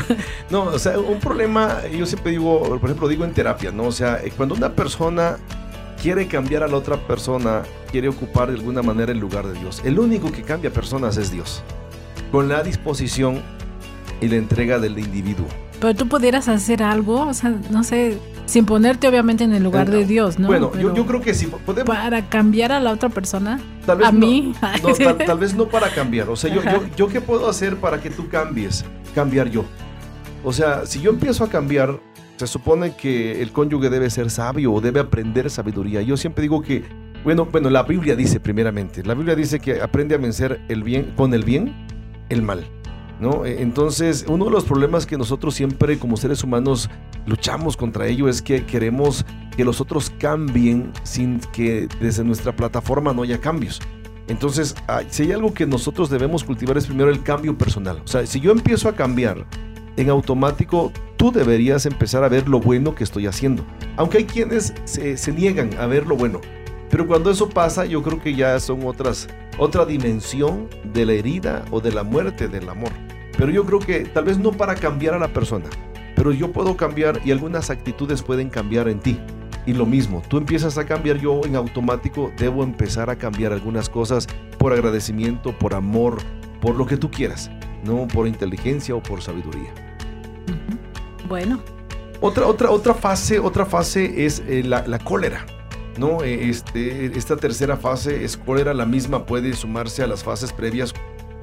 no 0.50 0.64
o 0.64 0.78
sea, 0.78 0.98
un 0.98 1.18
problema, 1.18 1.86
yo 1.86 2.04
siempre 2.04 2.32
digo, 2.32 2.60
por 2.78 2.90
ejemplo, 2.90 3.08
digo 3.08 3.24
en 3.24 3.32
terapia, 3.32 3.72
¿no? 3.72 3.84
O 3.84 3.92
sea, 3.92 4.20
eh, 4.22 4.32
cuando 4.36 4.54
una 4.54 4.74
persona 4.74 5.38
quiere 6.02 6.26
cambiar 6.26 6.62
a 6.62 6.68
la 6.68 6.76
otra 6.76 6.96
persona, 7.06 7.62
quiere 7.90 8.08
ocupar 8.08 8.48
de 8.48 8.58
alguna 8.58 8.82
manera 8.82 9.12
el 9.12 9.18
lugar 9.18 9.46
de 9.46 9.58
Dios. 9.58 9.80
El 9.84 9.98
único 9.98 10.30
que 10.30 10.42
cambia 10.42 10.70
personas 10.70 11.16
es 11.16 11.30
Dios, 11.30 11.62
con 12.30 12.48
la 12.48 12.62
disposición 12.62 13.42
y 14.20 14.28
la 14.28 14.36
entrega 14.36 14.78
del 14.78 14.98
individuo. 14.98 15.46
Pero 15.80 15.94
tú 15.94 16.08
pudieras 16.08 16.48
hacer 16.48 16.82
algo, 16.82 17.26
o 17.26 17.34
sea, 17.34 17.54
no 17.70 17.82
sé, 17.84 18.18
sin 18.44 18.66
ponerte 18.66 19.08
obviamente 19.08 19.44
en 19.44 19.54
el 19.54 19.62
lugar 19.62 19.90
de 19.90 20.04
Dios, 20.04 20.38
¿no? 20.38 20.48
Bueno, 20.48 20.72
yo, 20.78 20.94
yo, 20.94 21.06
creo 21.06 21.20
que 21.22 21.32
sí. 21.32 21.46
Podemos, 21.46 21.86
para 21.94 22.28
cambiar 22.28 22.70
a 22.72 22.80
la 22.80 22.92
otra 22.92 23.08
persona. 23.08 23.60
Tal 23.86 23.98
vez 23.98 24.08
a 24.08 24.12
no, 24.12 24.18
mí. 24.18 24.52
tal, 25.26 25.38
vez 25.38 25.54
no 25.54 25.66
para 25.66 25.88
cambiar. 25.88 26.28
O 26.28 26.36
sea, 26.36 26.52
yo, 26.54 26.62
yo, 26.62 26.82
yo, 26.96 27.08
qué 27.08 27.20
puedo 27.20 27.48
hacer 27.48 27.76
para 27.76 28.00
que 28.00 28.10
tú 28.10 28.28
cambies? 28.28 28.84
Cambiar 29.14 29.48
yo. 29.50 29.64
O 30.44 30.52
sea, 30.52 30.84
si 30.84 31.00
yo 31.00 31.10
empiezo 31.10 31.44
a 31.44 31.48
cambiar, 31.48 31.98
se 32.36 32.46
supone 32.46 32.94
que 32.96 33.40
el 33.42 33.52
cónyuge 33.52 33.88
debe 33.88 34.10
ser 34.10 34.30
sabio 34.30 34.72
o 34.72 34.80
debe 34.80 35.00
aprender 35.00 35.50
sabiduría. 35.50 36.02
Yo 36.02 36.16
siempre 36.16 36.42
digo 36.42 36.60
que, 36.62 36.84
bueno, 37.24 37.46
bueno, 37.46 37.70
la 37.70 37.84
Biblia 37.84 38.16
dice 38.16 38.40
primeramente, 38.40 39.02
la 39.02 39.14
Biblia 39.14 39.34
dice 39.34 39.60
que 39.60 39.80
aprende 39.80 40.14
a 40.14 40.18
vencer 40.18 40.60
el 40.68 40.82
bien 40.82 41.12
con 41.16 41.34
el 41.34 41.44
bien, 41.44 41.74
el 42.28 42.42
mal. 42.42 42.66
¿No? 43.20 43.44
E, 43.44 43.62
entonces, 43.62 44.24
uno 44.28 44.46
de 44.46 44.50
los 44.50 44.64
problemas 44.64 45.06
que 45.06 45.16
nosotros 45.16 45.54
siempre 45.54 45.98
como 45.98 46.16
seres 46.16 46.42
humanos 46.42 46.90
luchamos 47.26 47.76
contra 47.76 48.06
ello 48.06 48.28
es 48.28 48.42
que 48.42 48.64
queremos 48.64 49.24
que 49.56 49.64
los 49.64 49.80
otros 49.80 50.10
cambien 50.18 50.92
sin 51.02 51.40
que 51.52 51.88
desde 52.00 52.24
nuestra 52.24 52.54
plataforma 52.54 53.12
no 53.12 53.22
haya 53.22 53.38
cambios. 53.38 53.80
Entonces, 54.28 54.74
si 55.08 55.24
hay 55.24 55.32
algo 55.32 55.52
que 55.52 55.66
nosotros 55.66 56.08
debemos 56.08 56.44
cultivar 56.44 56.78
es 56.78 56.86
primero 56.86 57.10
el 57.10 57.22
cambio 57.22 57.58
personal. 57.58 58.00
O 58.04 58.06
sea, 58.06 58.24
si 58.26 58.38
yo 58.38 58.52
empiezo 58.52 58.88
a 58.88 58.94
cambiar, 58.94 59.44
en 59.96 60.08
automático 60.08 60.92
tú 61.16 61.32
deberías 61.32 61.84
empezar 61.84 62.24
a 62.24 62.28
ver 62.28 62.48
lo 62.48 62.60
bueno 62.60 62.94
que 62.94 63.04
estoy 63.04 63.26
haciendo. 63.26 63.64
Aunque 63.96 64.18
hay 64.18 64.24
quienes 64.24 64.72
se, 64.84 65.16
se 65.16 65.32
niegan 65.32 65.70
a 65.78 65.86
ver 65.86 66.06
lo 66.06 66.16
bueno. 66.16 66.40
Pero 66.90 67.06
cuando 67.06 67.30
eso 67.30 67.48
pasa, 67.48 67.86
yo 67.86 68.02
creo 68.02 68.20
que 68.20 68.34
ya 68.34 68.58
son 68.58 68.84
otras, 68.84 69.28
otra 69.58 69.86
dimensión 69.86 70.68
de 70.92 71.06
la 71.06 71.12
herida 71.12 71.64
o 71.70 71.80
de 71.80 71.92
la 71.92 72.02
muerte 72.02 72.48
del 72.48 72.68
amor. 72.68 72.90
Pero 73.38 73.50
yo 73.52 73.64
creo 73.64 73.78
que 73.78 74.00
tal 74.00 74.24
vez 74.24 74.38
no 74.38 74.52
para 74.52 74.74
cambiar 74.74 75.14
a 75.14 75.18
la 75.18 75.32
persona, 75.32 75.66
pero 76.16 76.32
yo 76.32 76.52
puedo 76.52 76.76
cambiar 76.76 77.20
y 77.24 77.30
algunas 77.30 77.70
actitudes 77.70 78.22
pueden 78.22 78.50
cambiar 78.50 78.88
en 78.88 79.00
ti. 79.00 79.18
Y 79.66 79.72
lo 79.72 79.86
mismo, 79.86 80.22
tú 80.28 80.36
empiezas 80.36 80.78
a 80.78 80.84
cambiar, 80.84 81.18
yo 81.18 81.42
en 81.44 81.54
automático 81.54 82.32
debo 82.36 82.64
empezar 82.64 83.08
a 83.08 83.16
cambiar 83.16 83.52
algunas 83.52 83.88
cosas 83.88 84.26
por 84.58 84.72
agradecimiento, 84.72 85.56
por 85.56 85.74
amor, 85.74 86.18
por 86.60 86.74
lo 86.74 86.86
que 86.86 86.96
tú 86.96 87.10
quieras, 87.10 87.50
no 87.84 88.08
por 88.08 88.26
inteligencia 88.26 88.94
o 88.94 89.02
por 89.02 89.22
sabiduría. 89.22 89.72
Bueno. 91.28 91.60
Otra, 92.20 92.46
otra, 92.46 92.70
otra 92.70 92.92
fase, 92.92 93.38
otra 93.38 93.64
fase 93.64 94.26
es 94.26 94.42
eh, 94.46 94.62
la, 94.62 94.86
la, 94.86 94.98
cólera. 94.98 95.46
¿No? 95.98 96.22
Eh, 96.22 96.48
este, 96.48 97.06
esta 97.16 97.36
tercera 97.36 97.76
fase 97.76 98.24
es 98.24 98.36
cólera, 98.36 98.74
la 98.74 98.86
misma 98.86 99.26
puede 99.26 99.52
sumarse 99.54 100.02
a 100.02 100.06
las 100.06 100.24
fases 100.24 100.52
previas 100.52 100.94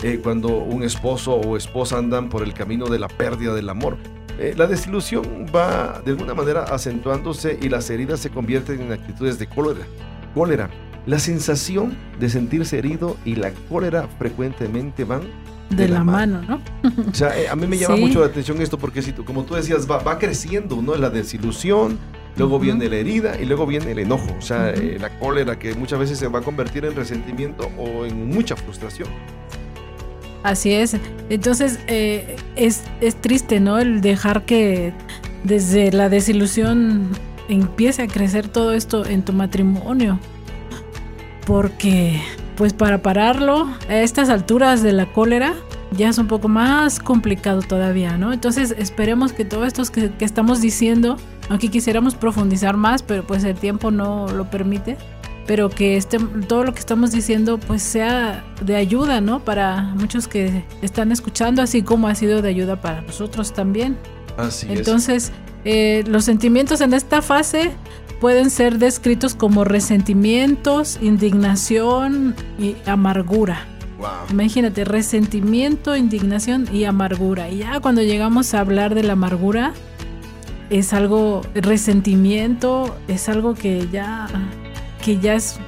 eh, 0.03 0.19
cuando 0.21 0.57
un 0.57 0.83
esposo 0.83 1.33
o 1.36 1.57
esposa 1.57 1.97
andan 1.97 2.29
por 2.29 2.43
el 2.43 2.53
camino 2.53 2.86
de 2.88 2.99
la 2.99 3.07
pérdida 3.07 3.53
del 3.55 3.69
amor. 3.69 3.97
Eh, 4.39 4.53
la 4.55 4.67
desilusión 4.67 5.47
va 5.53 6.01
de 6.05 6.12
alguna 6.12 6.36
manera 6.36 6.63
acentuándose 6.63 7.57
y 7.60 7.69
las 7.69 7.89
heridas 7.89 8.19
se 8.19 8.29
convierten 8.29 8.81
en 8.81 8.91
actitudes 8.91 9.39
de 9.39 9.47
cólera. 9.47 9.88
Cólera. 10.36 10.69
La 11.07 11.17
sensación 11.17 11.97
de 12.19 12.29
sentirse 12.29 12.77
herido 12.77 13.17
y 13.25 13.36
la 13.36 13.51
cólera 13.69 14.07
frecuentemente 14.19 15.03
van 15.03 15.21
de, 15.69 15.88
la, 15.89 16.03
mano, 16.03 16.41
¿no? 16.47 16.62
o 17.10 17.13
sea, 17.13 17.38
eh, 17.38 17.49
a 17.49 17.55
mí 17.55 17.67
me 17.67 17.77
llama 17.77 17.97
mucho 17.97 18.21
la 18.21 18.27
atención 18.27 18.62
esto 18.62 18.77
porque 18.77 19.01
si 19.01 19.12
tú, 19.12 19.25
como 19.25 19.43
tú 19.43 19.55
decías, 19.55 19.89
va, 19.89 19.97
va 19.97 20.17
creciendo, 20.17 20.81
¿no? 20.81 20.95
La 20.95 21.10
desilusión, 21.10 21.99
luego 22.38 22.60
viene 22.60 22.88
la 22.89 22.97
herida 22.97 23.39
y 23.39 23.45
luego 23.45 23.65
viene 23.65 23.91
el 23.91 24.00
enojo, 24.00 24.36
o 24.38 24.41
sea, 24.41 24.73
la 25.00 25.10
cólera 25.19 25.58
que 25.58 25.73
muchas 25.73 26.00
veces 26.00 26.19
se 26.19 26.28
va 26.28 26.39
a 26.39 26.41
convertir 26.41 26.86
en 26.86 26.95
resentimiento 26.95 27.69
o 27.78 28.06
en 28.06 28.28
mucha 28.30 28.56
frustración. 28.56 29.10
Así 30.43 30.71
es. 30.71 30.95
Entonces 31.30 31.80
eh, 31.88 32.38
es, 32.56 32.84
triste, 33.21 33.60
¿no? 33.60 33.80
El 33.80 34.02
dejar 34.02 34.45
que 34.45 34.93
desde 35.43 35.91
la 35.91 36.09
desilusión 36.09 37.09
empiece 37.49 38.03
a 38.03 38.07
crecer 38.07 38.47
todo 38.47 38.74
esto 38.74 39.05
en 39.05 39.24
tu 39.24 39.34
matrimonio. 39.34 40.20
Porque, 41.45 42.22
pues 42.55 42.74
para 42.74 43.01
pararlo, 43.01 43.70
a 43.89 43.97
estas 43.97 44.30
alturas 44.30 44.84
de 44.84 44.93
la 44.93 45.11
cólera, 45.11 45.53
ya 45.91 46.09
es 46.09 46.18
un 46.18 46.28
poco 46.28 46.47
más 46.49 46.99
complicado 46.99 47.61
todavía, 47.61 48.18
¿no? 48.18 48.34
Entonces 48.34 48.76
esperemos 48.78 49.34
que 49.34 49.45
todo 49.45 49.66
esto 49.66 49.84
que, 49.86 50.11
que 50.11 50.26
estamos 50.26 50.61
diciendo, 50.61 51.18
aunque 51.50 51.70
quisiéramos 51.70 52.16
profundizar 52.16 52.78
más, 52.78 53.04
pero 53.04 53.26
pues 53.26 53.43
el 53.43 53.56
tiempo 53.56 53.91
no 53.91 54.28
lo 54.30 54.50
permite, 54.50 54.98
pero 55.45 55.70
que 55.70 55.98
este, 55.98 56.20
todo 56.20 56.64
lo 56.64 56.74
que 56.74 56.80
estamos 56.80 57.12
diciendo 57.12 57.58
pues 57.58 57.82
sea 57.82 58.43
de 58.62 58.76
ayuda, 58.76 59.22
¿no? 59.22 59.39
Para 59.39 59.82
muchos 59.95 60.28
que 60.28 60.66
están 60.82 61.12
escuchando, 61.12 61.62
así 61.62 61.82
como 61.82 62.08
ha 62.08 62.16
sido 62.16 62.41
de 62.41 62.50
ayuda 62.50 62.82
para 62.82 63.02
nosotros 63.02 63.54
también. 63.54 63.98
Así 64.38 64.68
Entonces, 64.70 65.32
eh, 65.64 66.04
los 66.08 66.26
sentimientos 66.26 66.82
en 66.82 66.93
esta 66.93 67.22
fase 67.22 67.72
pueden 68.20 68.50
ser 68.50 68.78
descritos 68.78 69.36
como 69.36 69.64
resentimientos, 69.64 71.00
indignación 71.02 72.36
y 72.60 72.76
amargura. 72.86 73.66
Imagínate, 74.30 74.86
resentimiento, 74.86 75.95
indignación 75.95 76.68
y 76.72 76.84
amargura. 76.84 77.50
Y 77.50 77.60
ya 77.60 77.80
cuando 77.80 78.02
llegamos 78.02 78.54
a 78.54 78.60
hablar 78.60 78.93
de 78.93 79.04
la 79.04 79.14
amargura, 79.14 79.74
es 80.70 80.93
algo, 80.93 81.41
resentimiento, 81.53 82.95
es 83.07 83.30
algo 83.30 83.53
que 83.53 83.88
ya, 83.91 84.28
que 85.03 85.20
ya 85.20 85.36
es, 85.36 85.59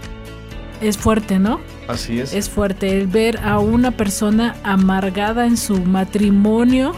es 0.82 0.98
fuerte, 0.98 1.40
¿no? 1.40 1.60
Así 1.88 2.20
es. 2.20 2.34
Es 2.34 2.50
fuerte 2.50 3.00
el 3.00 3.08
ver 3.08 3.40
a 3.40 3.60
una 3.60 3.92
persona 3.92 4.56
amargada 4.64 5.46
en 5.46 5.58
su 5.58 5.80
matrimonio 5.82 6.94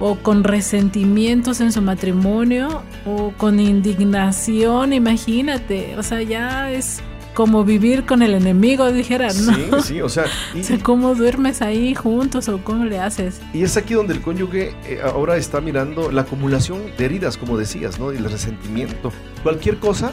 o 0.00 0.16
con 0.16 0.44
resentimientos 0.44 1.60
en 1.60 1.72
su 1.72 1.82
matrimonio 1.82 2.82
o 3.04 3.32
con 3.36 3.58
indignación, 3.60 4.92
imagínate, 4.92 5.96
o 5.96 6.02
sea, 6.02 6.22
ya 6.22 6.70
es 6.70 7.00
como 7.38 7.62
vivir 7.62 8.04
con 8.04 8.22
el 8.22 8.34
enemigo, 8.34 8.90
dijera, 8.90 9.28
¿no? 9.28 9.32
Sí, 9.32 9.70
sí, 9.84 10.00
o 10.00 10.08
sea, 10.08 10.24
¿cómo 10.82 11.14
duermes 11.14 11.62
ahí 11.62 11.94
juntos 11.94 12.48
o 12.48 12.58
cómo 12.64 12.84
le 12.84 12.98
haces? 12.98 13.40
Y 13.54 13.62
es 13.62 13.76
aquí 13.76 13.94
donde 13.94 14.12
el 14.12 14.22
cónyuge 14.22 14.74
eh, 14.84 14.98
ahora 15.04 15.36
está 15.36 15.60
mirando 15.60 16.10
la 16.10 16.22
acumulación 16.22 16.82
de 16.98 17.04
heridas, 17.04 17.36
como 17.36 17.56
decías, 17.56 18.00
¿no? 18.00 18.12
Y 18.12 18.16
el 18.16 18.24
resentimiento. 18.24 19.12
Cualquier 19.44 19.76
cosa 19.76 20.10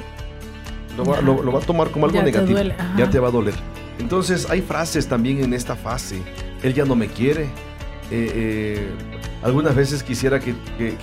lo 0.96 1.04
va, 1.04 1.18
a 1.58 1.62
tomar 1.62 1.90
como 1.90 2.06
algo 2.06 2.22
negativo. 2.22 2.60
ya 2.96 3.10
te 3.10 3.18
va 3.18 3.30
a 3.30 3.32
doler. 3.32 3.56
Entonces, 3.98 4.48
hay 4.48 4.62
frases 4.62 5.08
también 5.08 5.44
en 5.44 5.56
esta 5.56 5.76
fase. 5.76 6.22
Él 6.62 6.76
ya 6.76 6.86
no 6.86 6.96
me 6.96 7.08
quiere. 7.08 7.46
Eh, 8.12 8.32
eh, 8.36 8.90
algunas 9.46 9.76
veces 9.76 10.02
quisiera 10.02 10.40
que, 10.40 10.56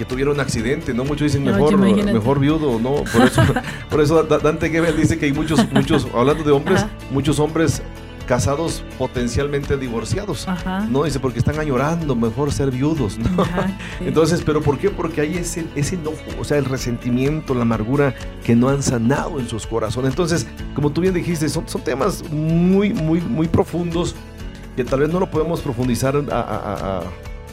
tuviera 0.09 0.33
un 0.33 0.41
accidente, 0.41 0.93
¿no? 0.93 1.05
Muchos 1.05 1.33
dicen 1.33 1.45
mejor, 1.45 1.79
mejor 1.79 2.41
viudo, 2.41 2.81
¿no? 2.81 3.05
Por 3.05 3.23
eso, 3.23 3.41
por 3.91 4.01
eso 4.01 4.23
Dante 4.25 4.69
Gebel 4.69 4.97
dice 4.97 5.17
que 5.17 5.27
hay 5.27 5.33
muchos, 5.33 5.71
muchos, 5.71 6.09
hablando 6.13 6.43
de 6.43 6.51
hombres, 6.51 6.85
muchos 7.13 7.39
hombres 7.39 7.83
casados 8.27 8.83
potencialmente 8.99 9.77
divorciados, 9.77 10.49
¿no? 10.91 11.05
Dice, 11.05 11.21
porque 11.21 11.39
están 11.39 11.61
añorando 11.61 12.17
mejor 12.17 12.53
ser 12.53 12.73
viudos, 12.73 13.17
¿no? 13.17 13.45
Entonces, 14.01 14.43
¿pero 14.45 14.61
por 14.61 14.77
qué? 14.77 14.91
Porque 14.91 15.21
hay 15.21 15.37
ese, 15.37 15.65
ese 15.77 15.95
enojo, 15.95 16.17
o 16.41 16.43
sea, 16.43 16.59
el 16.59 16.65
resentimiento, 16.65 17.55
la 17.55 17.63
amargura 17.63 18.13
que 18.43 18.57
no 18.57 18.69
han 18.69 18.83
sanado 18.83 19.39
en 19.39 19.49
sus 19.49 19.69
corazones. 19.69 20.11
Entonces, 20.11 20.49
como 20.75 20.91
tú 20.91 21.01
bien 21.01 21.15
dijiste, 21.15 21.49
son, 21.49 21.69
son 21.69 21.83
temas 21.83 22.29
muy, 22.29 22.93
muy, 22.93 23.21
muy 23.21 23.47
profundos 23.47 24.17
que 24.75 24.83
tal 24.83 25.01
vez 25.01 25.11
no 25.11 25.21
lo 25.21 25.31
podemos 25.31 25.61
profundizar 25.61 26.17
a 26.33 27.03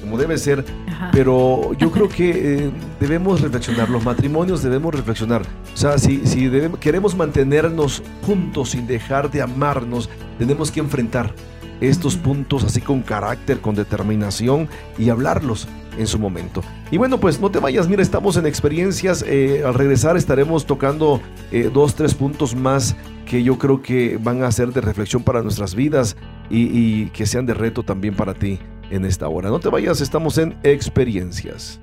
como 0.01 0.17
debe 0.17 0.37
ser, 0.37 0.65
pero 1.11 1.73
yo 1.73 1.91
creo 1.91 2.09
que 2.09 2.29
eh, 2.29 2.71
debemos 2.99 3.41
reflexionar, 3.41 3.89
los 3.89 4.03
matrimonios 4.03 4.63
debemos 4.63 4.93
reflexionar. 4.93 5.43
O 5.73 5.77
sea, 5.77 5.97
si, 5.97 6.25
si 6.25 6.49
queremos 6.79 7.15
mantenernos 7.15 8.03
juntos 8.25 8.71
sin 8.71 8.87
dejar 8.87 9.29
de 9.31 9.41
amarnos, 9.41 10.09
tenemos 10.37 10.71
que 10.71 10.79
enfrentar 10.79 11.33
estos 11.81 12.17
puntos 12.17 12.63
así 12.63 12.81
con 12.81 13.01
carácter, 13.01 13.61
con 13.61 13.75
determinación 13.75 14.67
y 14.97 15.09
hablarlos 15.09 15.67
en 15.97 16.07
su 16.07 16.19
momento. 16.19 16.61
Y 16.91 16.97
bueno, 16.97 17.19
pues 17.19 17.39
no 17.39 17.49
te 17.51 17.59
vayas, 17.59 17.87
mira, 17.87 18.01
estamos 18.01 18.37
en 18.37 18.45
experiencias. 18.45 19.23
Eh, 19.27 19.63
al 19.65 19.73
regresar 19.73 20.17
estaremos 20.17 20.65
tocando 20.65 21.21
eh, 21.51 21.69
dos, 21.73 21.95
tres 21.95 22.13
puntos 22.13 22.55
más 22.55 22.95
que 23.25 23.43
yo 23.43 23.57
creo 23.57 23.81
que 23.81 24.17
van 24.21 24.43
a 24.43 24.51
ser 24.51 24.73
de 24.73 24.81
reflexión 24.81 25.23
para 25.23 25.41
nuestras 25.41 25.75
vidas 25.75 26.17
y 26.49 27.07
que 27.11 27.27
sean 27.27 27.45
de 27.45 27.53
reto 27.53 27.83
también 27.83 28.15
para 28.15 28.33
ti 28.33 28.59
en 28.89 29.05
esta 29.05 29.27
hora. 29.27 29.49
No 29.49 29.59
te 29.59 29.69
vayas, 29.69 30.01
estamos 30.01 30.37
en 30.37 30.57
experiencias. 30.63 31.79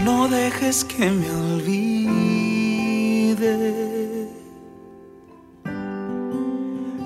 No 0.05 0.27
dejes 0.27 0.85
que 0.85 1.09
me 1.09 1.31
olvide 1.31 2.11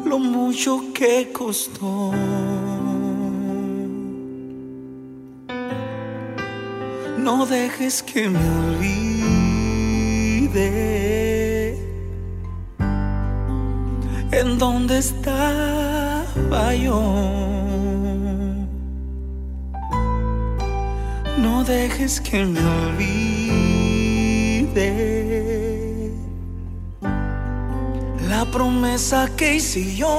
lo 0.06 0.20
mucho 0.20 0.94
que 0.94 1.32
costó. 1.32 2.12
No 7.18 7.46
dejes 7.46 8.04
que 8.04 8.30
me 8.30 8.50
olvide 8.68 9.04
en 14.32 14.58
dónde 14.58 14.98
estaba 14.98 16.74
yo. 16.76 17.53
No 21.44 21.64
dejes 21.66 22.22
que 22.22 22.46
me 22.46 22.62
olvide 22.62 23.34
la 28.30 28.46
promesa 28.46 29.30
que 29.36 29.56
hice 29.56 29.94
yo. 29.94 30.16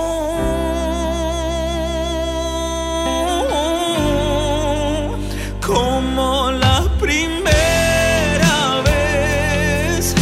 Como 5.66 6.50
la 6.50 6.82
primera 7.00 8.82
vez 8.84 10.14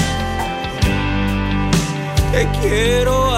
te 2.30 2.48
quiero 2.60 3.31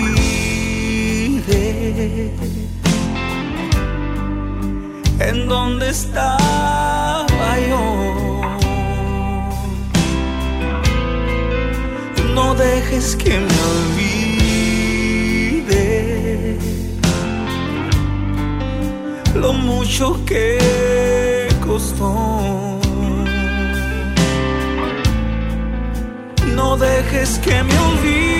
en 5.20 5.48
dónde 5.48 5.90
estaba 5.90 7.60
yo. 7.68 8.40
No 12.34 12.56
dejes 12.56 13.14
que 13.14 13.38
me 13.38 13.58
olvide 13.74 14.18
lo 19.36 19.52
mucho 19.52 20.18
que 20.26 21.48
costó. 21.64 22.80
No 26.56 26.76
dejes 26.76 27.38
que 27.38 27.62
me 27.62 27.78
olvide 27.78 28.33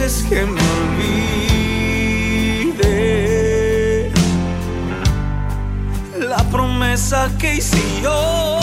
dejes 0.00 0.22
que 0.28 0.46
me 0.46 0.60
olvide 0.80 2.10
la 6.18 6.42
promesa 6.50 7.30
que 7.38 7.56
hice 7.56 7.78
yo. 8.02 8.59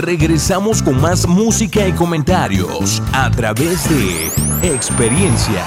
Regresamos 0.00 0.82
con 0.82 1.00
más 1.00 1.26
música 1.28 1.86
y 1.86 1.92
comentarios 1.92 3.02
a 3.12 3.30
través 3.30 3.88
de 3.88 4.26
experiencias. 4.62 5.66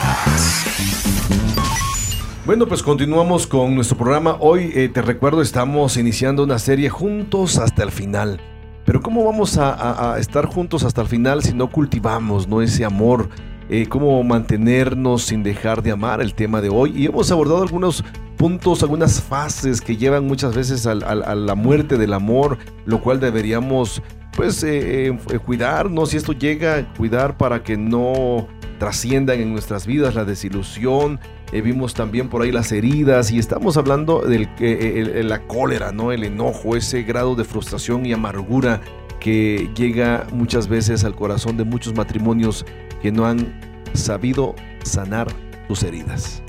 Bueno, 2.45 2.67
pues 2.67 2.81
continuamos 2.81 3.47
con 3.47 3.75
nuestro 3.75 3.97
programa. 3.97 4.37
Hoy 4.39 4.71
eh, 4.73 4.89
te 4.89 5.01
recuerdo, 5.01 5.41
estamos 5.41 5.97
iniciando 5.97 6.43
una 6.43 6.59
serie 6.59 6.89
juntos 6.89 7.57
hasta 7.57 7.83
el 7.83 7.91
final. 7.91 8.41
Pero 8.85 9.01
¿cómo 9.01 9.23
vamos 9.23 9.57
a, 9.57 10.17
estar 10.19 10.45
juntos 10.47 10.83
hasta 10.83 11.01
el 11.01 11.07
final 11.07 11.41
si 11.41 11.53
no 11.53 11.69
cultivamos 11.69 12.47
¿no? 12.47 12.61
ese 12.61 12.83
amor? 12.83 13.29
Eh, 13.69 13.85
¿Cómo 13.87 14.21
mantenernos 14.23 15.23
sin 15.23 15.41
dejar 15.41 15.81
de 15.81 15.91
amar 15.91 16.21
el 16.21 16.33
tema 16.33 16.59
de 16.59 16.69
hoy? 16.69 16.91
Y 16.95 17.05
hemos 17.05 17.31
abordado 17.31 17.61
algunos 17.61 18.03
puntos, 18.35 18.83
algunas 18.83 19.21
fases 19.21 19.79
que 19.79 19.95
llevan 19.95 20.27
muchas 20.27 20.53
veces 20.53 20.85
a, 20.85 20.95
la 20.95 21.55
muerte 21.55 21.97
del 21.97 22.11
amor, 22.11 22.57
lo 22.85 22.99
cual 22.99 23.21
deberíamos 23.21 24.01
pues 24.35 24.63
eh, 24.63 25.17
cuidarnos 25.45 26.09
si 26.09 26.17
esto 26.17 26.33
llega, 26.33 26.87
cuidar 26.97 27.37
para 27.37 27.63
que 27.63 27.77
no 27.77 28.47
trasciendan 28.79 29.39
en 29.39 29.51
nuestras 29.51 29.85
vidas 29.85 30.15
la 30.15 30.25
desilusión, 30.25 31.19
eh, 31.53 31.61
vimos 31.61 31.93
también 31.93 32.29
por 32.29 32.41
ahí 32.41 32.51
las 32.51 32.71
heridas 32.71 33.31
y 33.31 33.37
estamos 33.37 33.77
hablando 33.77 34.21
de 34.21 34.49
eh, 34.59 35.21
la 35.23 35.45
cólera, 35.45 35.91
¿no? 35.91 36.11
El 36.11 36.23
enojo, 36.23 36.75
ese 36.75 37.03
grado 37.03 37.35
de 37.35 37.43
frustración 37.43 38.07
y 38.07 38.13
amargura 38.13 38.81
que 39.19 39.69
llega 39.75 40.25
muchas 40.33 40.67
veces 40.67 41.03
al 41.03 41.15
corazón 41.15 41.55
de 41.55 41.63
muchos 41.63 41.93
matrimonios 41.93 42.65
que 43.03 43.11
no 43.11 43.27
han 43.27 43.53
sabido 43.93 44.55
sanar 44.83 45.27
sus 45.67 45.83
heridas. 45.83 46.41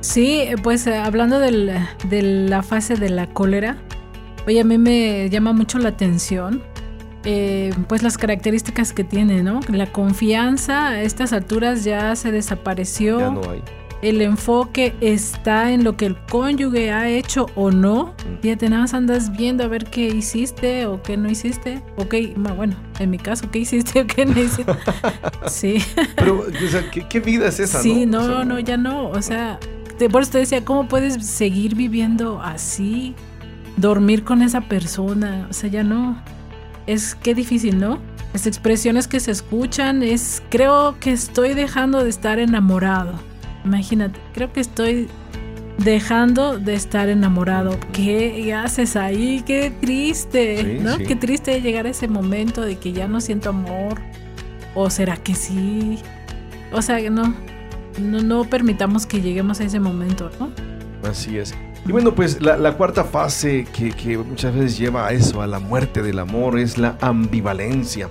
Sí, 0.00 0.48
pues 0.62 0.86
eh, 0.86 0.96
hablando 0.96 1.40
de 1.40 2.22
la 2.22 2.62
fase 2.62 2.96
de 2.96 3.08
la 3.08 3.26
cólera, 3.28 3.78
oye, 4.48 4.60
a 4.60 4.64
mí 4.64 4.78
me 4.78 5.28
llama 5.30 5.52
mucho 5.52 5.78
la 5.78 5.90
atención 5.90 6.62
eh, 7.24 7.74
pues 7.88 8.02
las 8.02 8.16
características 8.16 8.92
que 8.92 9.04
tiene, 9.04 9.42
¿no? 9.42 9.60
La 9.70 9.92
confianza 9.92 10.88
a 10.88 11.02
estas 11.02 11.32
alturas 11.32 11.84
ya 11.84 12.16
se 12.16 12.30
desapareció. 12.30 13.18
Ya 13.18 13.30
no 13.30 13.50
hay. 13.50 13.62
El 14.00 14.22
enfoque 14.22 14.94
está 15.00 15.72
en 15.72 15.82
lo 15.82 15.96
que 15.96 16.06
el 16.06 16.16
cónyuge 16.16 16.92
ha 16.92 17.08
hecho 17.08 17.46
o 17.56 17.72
no. 17.72 18.14
Mm. 18.14 18.42
Fíjate, 18.42 18.70
nada 18.70 18.82
más 18.82 18.94
andas 18.94 19.36
viendo 19.36 19.64
a 19.64 19.66
ver 19.66 19.86
qué 19.86 20.06
hiciste 20.06 20.86
o 20.86 21.02
qué 21.02 21.16
no 21.16 21.28
hiciste. 21.28 21.82
Ok, 21.96 22.14
bueno, 22.36 22.76
en 23.00 23.10
mi 23.10 23.18
caso, 23.18 23.50
¿qué 23.50 23.58
hiciste 23.58 24.02
o 24.02 24.06
qué 24.06 24.24
no 24.24 24.40
hiciste? 24.40 24.72
sí. 25.48 25.82
Pero, 26.16 26.46
o 26.46 26.68
sea, 26.70 26.88
¿qué, 26.90 27.20
vida 27.20 27.48
es 27.48 27.58
esa? 27.58 27.82
Sí, 27.82 28.06
no, 28.06 28.44
no, 28.44 28.60
ya 28.60 28.76
no. 28.76 29.08
O 29.08 29.20
sea, 29.20 29.58
por 30.12 30.22
eso 30.22 30.30
te 30.30 30.38
decía, 30.38 30.64
¿cómo 30.64 30.86
puedes 30.86 31.26
seguir 31.26 31.74
viviendo 31.74 32.40
así? 32.40 33.16
Dormir 33.78 34.24
con 34.24 34.42
esa 34.42 34.62
persona. 34.62 35.46
O 35.50 35.52
sea, 35.52 35.70
ya 35.70 35.82
no 35.82 36.20
es 36.86 37.14
qué 37.14 37.34
difícil, 37.34 37.78
¿no? 37.78 37.98
Las 38.32 38.46
expresiones 38.46 39.08
que 39.08 39.20
se 39.20 39.30
escuchan 39.30 40.02
es, 40.02 40.42
creo 40.50 40.96
que 41.00 41.12
estoy 41.12 41.54
dejando 41.54 42.02
de 42.02 42.10
estar 42.10 42.38
enamorado. 42.38 43.14
Imagínate, 43.64 44.20
creo 44.32 44.52
que 44.52 44.60
estoy 44.60 45.08
dejando 45.78 46.58
de 46.58 46.74
estar 46.74 47.08
enamorado. 47.08 47.78
¿Qué 47.92 48.52
haces 48.54 48.96
ahí? 48.96 49.42
Qué 49.46 49.72
triste, 49.80 50.80
¿no? 50.82 50.98
Qué 50.98 51.16
triste 51.16 51.60
llegar 51.60 51.86
a 51.86 51.90
ese 51.90 52.08
momento 52.08 52.62
de 52.62 52.76
que 52.76 52.92
ya 52.92 53.08
no 53.08 53.20
siento 53.20 53.50
amor. 53.50 54.00
¿O 54.74 54.90
será 54.90 55.16
que 55.16 55.34
sí? 55.34 55.98
O 56.72 56.82
sea, 56.82 56.98
no, 57.10 57.34
no, 58.00 58.22
no 58.22 58.44
permitamos 58.44 59.06
que 59.06 59.20
lleguemos 59.20 59.60
a 59.60 59.64
ese 59.64 59.80
momento, 59.80 60.30
¿no? 60.38 60.50
Así 61.08 61.38
es. 61.38 61.54
Y 61.86 61.92
bueno, 61.92 62.14
pues 62.14 62.40
la, 62.42 62.72
cuarta 62.72 63.04
fase 63.04 63.66
que, 63.72 64.18
muchas 64.18 64.54
veces 64.54 64.78
lleva 64.78 65.06
a 65.06 65.12
eso, 65.12 65.40
a 65.40 65.46
la 65.46 65.58
muerte 65.58 66.02
del 66.02 66.18
amor, 66.18 66.58
es 66.58 66.76
la 66.76 66.98
ambivalencia. 67.00 68.10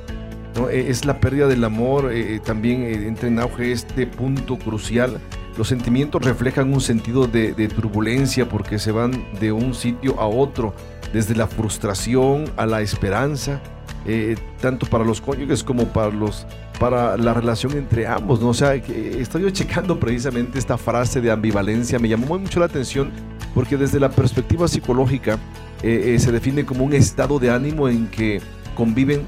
¿no? 0.56 0.70
E, 0.70 0.90
es 0.90 1.06
la 1.06 1.20
pérdida 1.20 1.48
del 1.48 1.64
amor, 1.64 2.12
eh, 2.12 2.40
también 2.44 2.82
eh, 2.82 3.08
entra 3.08 3.28
en 3.28 3.40
auge 3.40 3.72
este 3.72 4.08
punto 4.08 4.58
crucial. 4.58 5.20
Los 5.58 5.68
sentimientos 5.68 6.24
reflejan 6.24 6.74
un 6.74 6.82
sentido 6.82 7.28
de, 7.28 7.54
turbulencia 7.68 8.48
porque 8.48 8.80
se 8.80 8.92
van 8.92 9.12
de 9.40 9.52
un 9.52 9.74
sitio 9.74 10.20
a 10.20 10.28
otro, 10.28 10.74
desde 11.14 11.36
la 11.36 11.48
frustración 11.48 12.46
a 12.58 12.66
la 12.66 12.82
esperanza, 12.82 13.62
eh, 14.06 14.36
tanto 14.62 14.86
para 14.88 15.04
los 15.04 15.22
cónyuges 15.22 15.64
como 15.64 15.86
para 15.86 16.12
los 16.12 16.46
para 16.80 17.18
la 17.18 17.34
relación 17.34 17.72
entre 17.74 18.06
ambos, 18.06 18.40
¿no? 18.40 18.50
O 18.50 18.54
sea, 18.54 18.76
estoy 18.76 19.42
yo 19.42 19.50
checando 19.52 20.00
precisamente 20.00 20.60
esta 20.60 20.78
frase 20.78 21.22
de 21.22 21.32
ambivalencia, 21.32 21.98
me 21.98 22.08
llamó 22.08 22.38
mucho 22.38 22.60
la 22.60 22.68
atención 22.68 23.12
porque 23.54 23.78
desde 23.78 24.00
la 24.00 24.10
perspectiva 24.10 24.68
psicológica 24.68 25.40
eh, 25.84 26.16
eh, 26.16 26.20
se 26.20 26.32
define 26.32 26.66
como 26.66 26.84
un 26.84 26.94
estado 26.94 27.38
de 27.40 27.52
ánimo 27.52 27.88
en 27.88 28.08
que 28.08 28.42
conviven 28.76 29.24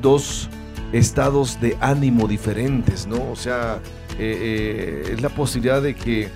dos 0.00 0.48
estados 0.92 1.60
de 1.60 1.76
ánimo 1.80 2.28
diferentes, 2.28 3.06
¿no? 3.06 3.30
O 3.30 3.36
sea, 3.36 3.80
eh, 4.18 5.10
es 5.12 5.20
la 5.20 5.28
posibilidad 5.28 5.82
de 5.82 5.94
que 5.94 6.28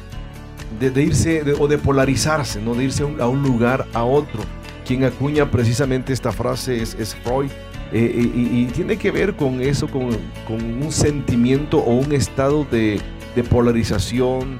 de, 0.81 1.03
irse 1.03 1.43
o 1.59 1.69
de 1.69 1.79
polarizarse, 1.79 2.61
¿no? 2.61 2.75
De 2.75 2.85
irse 2.85 3.05
a 3.21 3.29
un 3.29 3.43
lugar 3.43 3.87
a 3.93 4.03
otro. 4.03 4.43
Quien 4.87 5.05
acuña 5.05 5.51
precisamente 5.51 6.13
esta 6.13 6.33
frase 6.33 6.83
es, 6.83 7.15
Freud. 7.23 7.51
y, 7.93 8.65
tiene 8.67 8.97
que 8.97 9.11
ver 9.11 9.37
con 9.37 9.61
eso, 9.61 9.87
con, 9.87 10.09
un 10.49 10.93
sentimiento 10.93 11.79
o 11.79 11.93
un 11.93 12.13
estado 12.13 12.65
de, 12.65 13.01
de 13.37 13.45
polarización, 13.45 14.59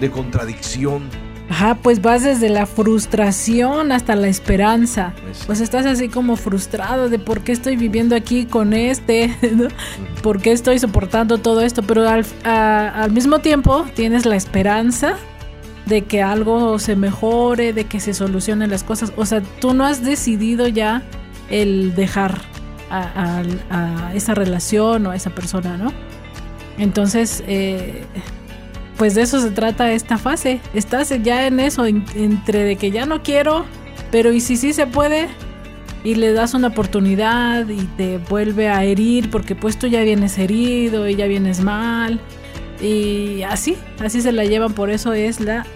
de 0.00 0.10
contradicción. 0.10 1.02
Ajá, 1.50 1.76
pues 1.76 2.02
vas 2.02 2.24
desde 2.24 2.50
la 2.50 2.66
frustración 2.66 3.90
hasta 3.90 4.14
la 4.16 4.28
esperanza. 4.28 5.14
Pues 5.46 5.60
estás 5.60 5.86
así 5.86 6.08
como 6.08 6.36
frustrado 6.36 7.08
de 7.08 7.18
por 7.18 7.40
qué 7.40 7.52
estoy 7.52 7.76
viviendo 7.76 8.14
aquí 8.14 8.44
con 8.44 8.74
este, 8.74 9.34
¿no? 9.56 9.68
por 10.22 10.42
qué 10.42 10.52
estoy 10.52 10.78
soportando 10.78 11.38
todo 11.38 11.62
esto, 11.62 11.82
pero 11.82 12.06
al, 12.08 12.26
al 12.44 13.10
mismo 13.12 13.38
tiempo 13.38 13.86
tienes 13.94 14.26
la 14.26 14.36
esperanza 14.36 15.16
de 15.86 16.02
que 16.02 16.22
algo 16.22 16.78
se 16.78 16.96
mejore, 16.96 17.72
de 17.72 17.84
que 17.84 17.98
se 17.98 18.12
solucionen 18.12 18.70
las 18.70 18.84
cosas. 18.84 19.12
O 19.16 19.24
sea, 19.24 19.40
tú 19.40 19.72
no 19.72 19.86
has 19.86 20.04
decidido 20.04 20.68
ya 20.68 21.02
el 21.48 21.94
dejar 21.94 22.42
a, 22.90 23.42
a 23.70 24.14
esa 24.14 24.34
relación 24.34 25.06
o 25.06 25.10
a 25.12 25.16
esa 25.16 25.30
persona, 25.30 25.78
¿no? 25.78 25.92
Entonces, 26.78 27.42
eh, 27.46 28.04
pues 28.98 29.14
de 29.14 29.22
eso 29.22 29.40
se 29.40 29.50
trata 29.52 29.92
esta 29.92 30.18
fase. 30.18 30.60
Estás 30.74 31.10
ya 31.22 31.46
en 31.46 31.60
eso, 31.60 31.86
entre 31.86 32.64
de 32.64 32.76
que 32.76 32.90
ya 32.90 33.06
no 33.06 33.22
quiero, 33.22 33.64
pero 34.10 34.32
y 34.32 34.40
si 34.40 34.56
sí 34.56 34.72
se 34.72 34.88
puede, 34.88 35.28
y 36.02 36.16
le 36.16 36.32
das 36.32 36.54
una 36.54 36.68
oportunidad 36.68 37.68
y 37.68 37.84
te 37.96 38.18
vuelve 38.18 38.68
a 38.68 38.84
herir, 38.84 39.30
porque 39.30 39.54
pues 39.54 39.78
tú 39.78 39.86
ya 39.86 40.02
vienes 40.02 40.36
herido 40.38 41.08
y 41.08 41.14
ya 41.14 41.26
vienes 41.26 41.60
mal. 41.60 42.20
Y 42.80 43.42
así, 43.42 43.76
así 44.00 44.20
se 44.20 44.32
la 44.32 44.44
llevan, 44.44 44.72
por 44.72 44.90
eso 44.90 45.12
es 45.12 45.40
la 45.40 45.66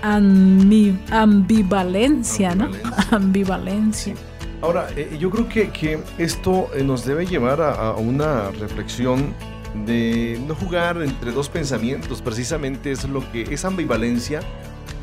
ambivalencia, 1.11 2.55
¿no? 2.55 2.71
Ambivalencia. 3.11 4.15
Ahora, 4.61 4.89
eh, 4.97 5.17
yo 5.19 5.31
creo 5.31 5.49
que, 5.49 5.71
que 5.71 5.99
esto 6.19 6.69
eh, 6.77 6.85
nos 6.85 7.05
debe 7.05 7.27
llevar 7.27 7.61
a 7.61 7.95
una 7.95 8.53
reflexión 8.53 9.35
de 9.87 10.41
no 10.47 10.55
jugar 10.55 11.03
entre 11.03 11.33
dos 11.33 11.49
pensamientos, 11.49 12.21
precisamente 12.21 12.93
es 12.93 13.09
lo 13.09 13.31
que 13.33 13.43
esa 13.43 13.69
ambivalencia 13.69 14.41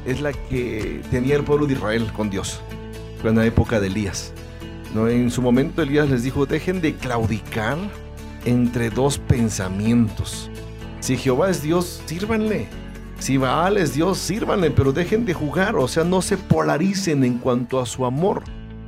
es 0.06 0.22
la 0.22 0.32
que 0.32 1.02
tenía 1.10 1.36
el 1.36 1.44
pueblo 1.44 1.66
de 1.66 1.74
Israel 1.74 2.12
con 2.14 2.30
Dios, 2.30 2.62
en 3.24 3.36
la 3.36 3.46
época 3.46 3.80
de 3.80 3.88
Elías. 3.88 4.34
¿no? 4.94 5.08
En 5.08 5.32
su 5.32 5.42
momento 5.42 5.82
Elías 5.82 6.10
les 6.10 6.24
dijo, 6.24 6.46
dejen 6.46 6.82
de 6.82 6.96
claudicar 6.96 7.78
entre 8.46 8.90
dos 8.90 9.18
pensamientos. 9.18 10.50
Si 11.00 11.18
Jehová 11.18 11.50
es 11.50 11.62
Dios, 11.62 12.02
sírvanle. 12.06 12.68
Si 13.20 13.38
Baal 13.38 13.78
es 13.78 13.94
Dios, 13.94 14.18
sírvanle, 14.18 14.72
pero 14.72 14.94
dejen 14.94 15.26
de 15.26 15.34
jugar, 15.34 15.76
o 15.76 15.88
sea, 15.88 16.06
no 16.06 16.22
se 16.22 16.38
polaricen 16.38 17.24
en 17.26 17.38
cuanto 17.38 17.80
a 17.80 17.86
su 17.86 18.06
amor. 18.06 18.44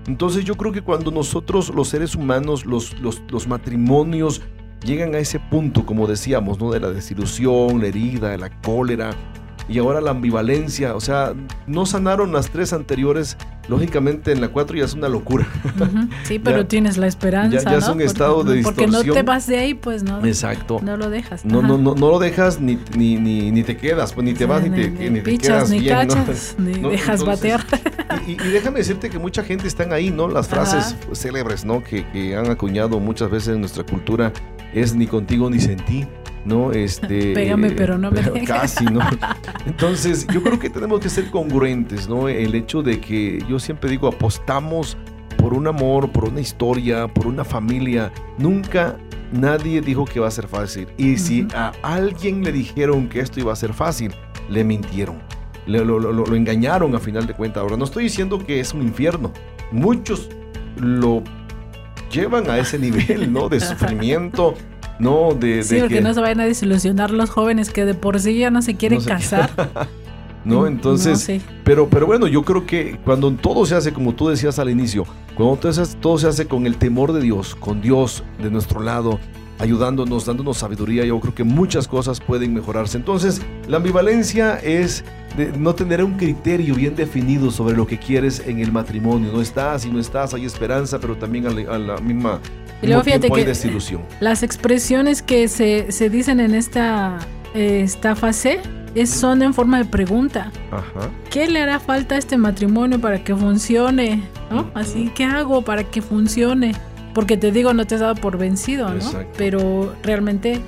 Entonces 0.07 0.45
yo 0.45 0.55
creo 0.55 0.71
que 0.71 0.81
cuando 0.81 1.11
nosotros 1.11 1.69
los 1.69 1.89
seres 1.89 2.15
humanos, 2.15 2.65
los, 2.65 2.97
los, 2.99 3.21
los 3.29 3.47
matrimonios, 3.47 4.41
llegan 4.83 5.15
a 5.15 5.19
ese 5.19 5.39
punto, 5.39 5.85
como 5.85 6.07
decíamos, 6.07 6.59
¿no? 6.59 6.71
De 6.71 6.79
la 6.79 6.91
desilusión, 6.91 7.81
la 7.81 7.87
herida, 7.87 8.37
la 8.37 8.49
cólera 8.61 9.11
y 9.71 9.79
ahora 9.79 10.01
la 10.01 10.11
ambivalencia. 10.11 10.95
O 10.95 10.99
sea, 10.99 11.33
no 11.67 11.85
sanaron 11.85 12.31
las 12.31 12.49
tres 12.49 12.73
anteriores. 12.73 13.37
Lógicamente 13.67 14.31
en 14.33 14.41
la 14.41 14.49
cuatro 14.49 14.75
ya 14.75 14.83
es 14.83 14.93
una 14.93 15.07
locura. 15.07 15.47
Sí, 16.23 16.39
pero 16.39 16.65
tienes 16.65 16.97
la 16.97 17.07
esperanza. 17.07 17.69
Ya, 17.69 17.77
es 17.77 17.87
un 17.87 18.01
estado 18.01 18.43
de 18.43 18.55
distorsión. 18.55 18.91
Porque 18.91 19.07
no 19.07 19.13
te 19.13 19.23
vas 19.23 19.47
de 19.47 19.57
ahí, 19.57 19.73
pues 19.73 20.03
no. 20.03 20.23
Exacto. 20.25 20.79
No 20.81 20.97
lo 20.97 21.09
dejas. 21.09 21.45
No, 21.45 21.61
no, 21.61 21.77
no, 21.77 21.95
no 21.95 22.09
lo 22.09 22.19
dejas 22.19 22.59
ni, 22.59 22.77
ni, 22.95 23.17
ni, 23.17 23.63
te 23.63 23.77
quedas, 23.77 24.13
pues 24.13 24.25
ni 24.25 24.33
te 24.33 24.45
vas 24.45 24.63
ni, 24.63 24.69
te, 24.69 24.89
ni, 24.89 25.21
te 25.21 25.37
quedas 25.37 25.69
ni 25.69 25.79
bien. 25.79 26.07
Cachas, 26.07 26.55
Ni 26.59 26.73
dejas 26.73 27.23
batear. 27.23 27.61
Y, 28.27 28.35
déjame 28.35 28.79
decirte 28.79 29.09
que 29.09 29.19
mucha 29.19 29.43
gente 29.43 29.67
están 29.67 29.93
ahí, 29.93 30.09
¿no? 30.09 30.27
Las 30.27 30.47
frases 30.47 30.95
célebres, 31.13 31.65
¿no? 31.65 31.83
Que, 31.83 32.07
que 32.11 32.35
han 32.35 32.49
acuñado 32.49 32.99
muchas 32.99 33.29
veces 33.29 33.55
en 33.55 33.61
nuestra 33.61 33.83
cultura 33.83 34.31
es 34.73 34.95
ni 34.95 35.07
contigo 35.07 35.49
ni 35.49 35.59
sentí. 35.59 36.07
¿no? 36.45 36.71
Este, 36.71 37.33
Pégame, 37.33 37.71
pero 37.71 37.97
no 37.97 38.11
me 38.11 38.21
Casi, 38.43 38.85
¿no? 38.85 38.99
Entonces, 39.65 40.25
yo 40.27 40.41
creo 40.41 40.59
que 40.59 40.69
tenemos 40.69 40.99
que 40.99 41.09
ser 41.09 41.29
congruentes, 41.29 42.09
¿no? 42.09 42.27
El 42.27 42.55
hecho 42.55 42.81
de 42.81 42.99
que 42.99 43.43
yo 43.47 43.59
siempre 43.59 43.89
digo, 43.89 44.07
apostamos 44.07 44.97
por 45.37 45.53
un 45.53 45.67
amor, 45.67 46.11
por 46.11 46.25
una 46.25 46.41
historia, 46.41 47.07
por 47.07 47.27
una 47.27 47.43
familia. 47.43 48.11
Nunca 48.37 48.97
nadie 49.31 49.81
dijo 49.81 50.05
que 50.05 50.19
va 50.19 50.27
a 50.27 50.31
ser 50.31 50.47
fácil. 50.47 50.87
Y 50.97 51.17
si 51.17 51.47
a 51.53 51.71
alguien 51.83 52.43
le 52.43 52.51
dijeron 52.51 53.07
que 53.07 53.19
esto 53.19 53.39
iba 53.39 53.53
a 53.53 53.55
ser 53.55 53.73
fácil, 53.73 54.13
le 54.49 54.63
mintieron. 54.63 55.17
Le, 55.65 55.85
lo, 55.85 55.99
lo, 55.99 56.11
lo, 56.11 56.35
engañaron 56.35 56.95
a 56.95 56.99
final 56.99 57.27
de 57.27 57.33
cuentas. 57.33 57.61
Ahora, 57.61 57.77
no 57.77 57.85
estoy 57.85 58.05
diciendo 58.05 58.39
que 58.39 58.59
es 58.59 58.73
un 58.73 58.81
infierno. 58.81 59.31
Muchos 59.71 60.29
lo 60.77 61.23
llevan 62.11 62.49
a 62.49 62.57
ese 62.57 62.77
nivel, 62.77 63.31
¿no? 63.31 63.49
De 63.49 63.59
sufrimiento, 63.59 64.55
¿no? 64.99 65.33
De, 65.33 65.63
sí, 65.63 65.77
porque 65.79 66.01
no 66.01 66.13
se 66.13 66.21
vayan 66.21 66.41
a 66.41 66.45
desilusionar 66.45 67.11
los 67.11 67.29
jóvenes 67.29 67.71
que 67.71 67.85
de 67.85 67.93
por 67.93 68.19
sí 68.19 68.37
ya 68.37 68.51
no 68.51 68.61
se 68.61 68.75
quieren 68.75 69.01
casar. 69.03 69.49
¿no? 70.43 70.67
Entonces, 70.67 71.41
pero, 71.63 71.89
pero 71.89 72.07
bueno, 72.07 72.27
yo 72.27 72.43
creo 72.43 72.65
que 72.65 72.99
cuando 73.03 73.31
todo 73.31 73.65
se 73.65 73.75
hace, 73.75 73.93
como 73.93 74.13
tú 74.13 74.29
decías 74.29 74.59
al 74.59 74.69
inicio, 74.69 75.05
cuando 75.35 75.57
todo 75.57 75.73
se, 75.73 75.81
hace, 75.81 75.97
todo 75.97 76.17
se 76.17 76.27
hace 76.27 76.47
con 76.47 76.65
el 76.65 76.77
temor 76.77 77.13
de 77.13 77.21
Dios, 77.21 77.55
con 77.55 77.81
Dios 77.81 78.23
de 78.41 78.49
nuestro 78.49 78.81
lado, 78.81 79.19
ayudándonos, 79.61 80.25
dándonos 80.25 80.57
sabiduría, 80.57 81.05
yo 81.05 81.19
creo 81.19 81.35
que 81.35 81.43
muchas 81.43 81.87
cosas 81.87 82.19
pueden 82.19 82.53
mejorarse. 82.53 82.97
Entonces, 82.97 83.41
la 83.67 83.77
ambivalencia 83.77 84.57
es 84.57 85.03
de 85.37 85.51
no 85.57 85.75
tener 85.75 86.03
un 86.03 86.17
criterio 86.17 86.75
bien 86.75 86.95
definido 86.95 87.51
sobre 87.51 87.75
lo 87.77 87.85
que 87.85 87.97
quieres 87.97 88.41
en 88.45 88.59
el 88.59 88.71
matrimonio. 88.71 89.31
No 89.31 89.41
estás 89.41 89.85
y 89.85 89.91
no 89.91 89.99
estás, 89.99 90.33
hay 90.33 90.45
esperanza, 90.45 90.99
pero 90.99 91.15
también 91.15 91.47
a 91.47 91.51
la, 91.51 91.75
a 91.75 91.77
la 91.77 91.97
misma... 91.97 92.39
Y 92.81 92.87
luego 92.87 93.03
fíjate 93.03 93.29
que 93.29 93.45
desilusión. 93.45 94.01
las 94.19 94.41
expresiones 94.41 95.21
que 95.21 95.47
se, 95.47 95.91
se 95.91 96.09
dicen 96.09 96.39
en 96.39 96.55
esta, 96.55 97.19
eh, 97.53 97.81
esta 97.83 98.15
fase 98.15 98.59
es, 98.95 99.11
son 99.11 99.43
en 99.43 99.53
forma 99.53 99.77
de 99.77 99.85
pregunta. 99.85 100.51
Ajá. 100.71 101.11
¿Qué 101.29 101.47
le 101.47 101.61
hará 101.61 101.79
falta 101.79 102.15
a 102.15 102.17
este 102.17 102.37
matrimonio 102.37 102.99
para 102.99 103.23
que 103.23 103.35
funcione? 103.35 104.23
¿No? 104.49 104.71
Así, 104.73 105.11
¿qué 105.13 105.25
hago 105.25 105.61
para 105.61 105.83
que 105.83 106.01
funcione? 106.01 106.73
Porque 107.13 107.37
te 107.37 107.51
digo, 107.51 107.73
no 107.73 107.85
te 107.85 107.95
has 107.95 108.01
dado 108.01 108.15
por 108.15 108.37
vencido, 108.37 108.89
¿no? 108.89 108.95
Exacto. 108.95 109.33
Pero 109.37 109.95
realmente, 110.03 110.61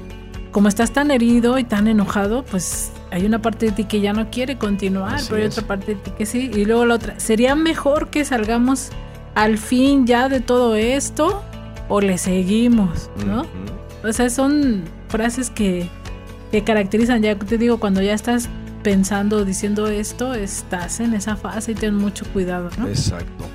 como 0.52 0.68
estás 0.68 0.92
tan 0.92 1.10
herido 1.12 1.58
y 1.58 1.64
tan 1.64 1.88
enojado, 1.88 2.44
pues 2.44 2.92
hay 3.12 3.26
una 3.26 3.42
parte 3.42 3.68
de 3.68 3.72
ti 3.72 3.84
que 3.86 4.02
ya 4.02 4.12
no 4.14 4.30
quiere 4.30 4.58
continuar, 4.58 5.16
Así 5.16 5.28
pero 5.30 5.42
hay 5.42 5.48
es. 5.48 5.58
otra 5.58 5.68
parte 5.68 5.96
de 5.96 6.02
ti 6.02 6.12
que 6.18 6.26
sí. 6.26 6.52
Y 6.54 6.66
luego 6.66 6.86
la 6.86 6.96
otra, 6.96 7.20
¿sería 7.20 7.56
mejor 7.56 8.10
que 8.10 8.26
salgamos 8.26 8.90
al 9.36 9.58
fin 9.58 10.06
ya 10.06 10.30
de 10.30 10.42
todo 10.42 10.76
esto 10.76 11.44
o 11.90 12.02
le 12.02 12.18
seguimos, 12.18 13.10
¿no? 13.26 13.46
O 14.04 14.12
sea, 14.12 14.30
son 14.30 14.84
frases 15.08 15.50
que, 15.50 15.90
que 16.52 16.64
caracterizan, 16.64 17.22
ya 17.22 17.36
te 17.38 17.58
digo, 17.58 17.80
cuando 17.80 18.02
ya 18.02 18.14
estás 18.14 18.50
pensando, 18.84 19.46
diciendo 19.46 19.88
esto, 19.88 20.34
estás 20.34 21.00
en 21.00 21.14
esa 21.14 21.36
fase 21.38 21.72
y 21.72 21.76
ten 21.76 21.96
mucho 21.96 22.26
cuidado, 22.34 22.70
¿no? 22.78 22.88
Exacto. 22.88 23.46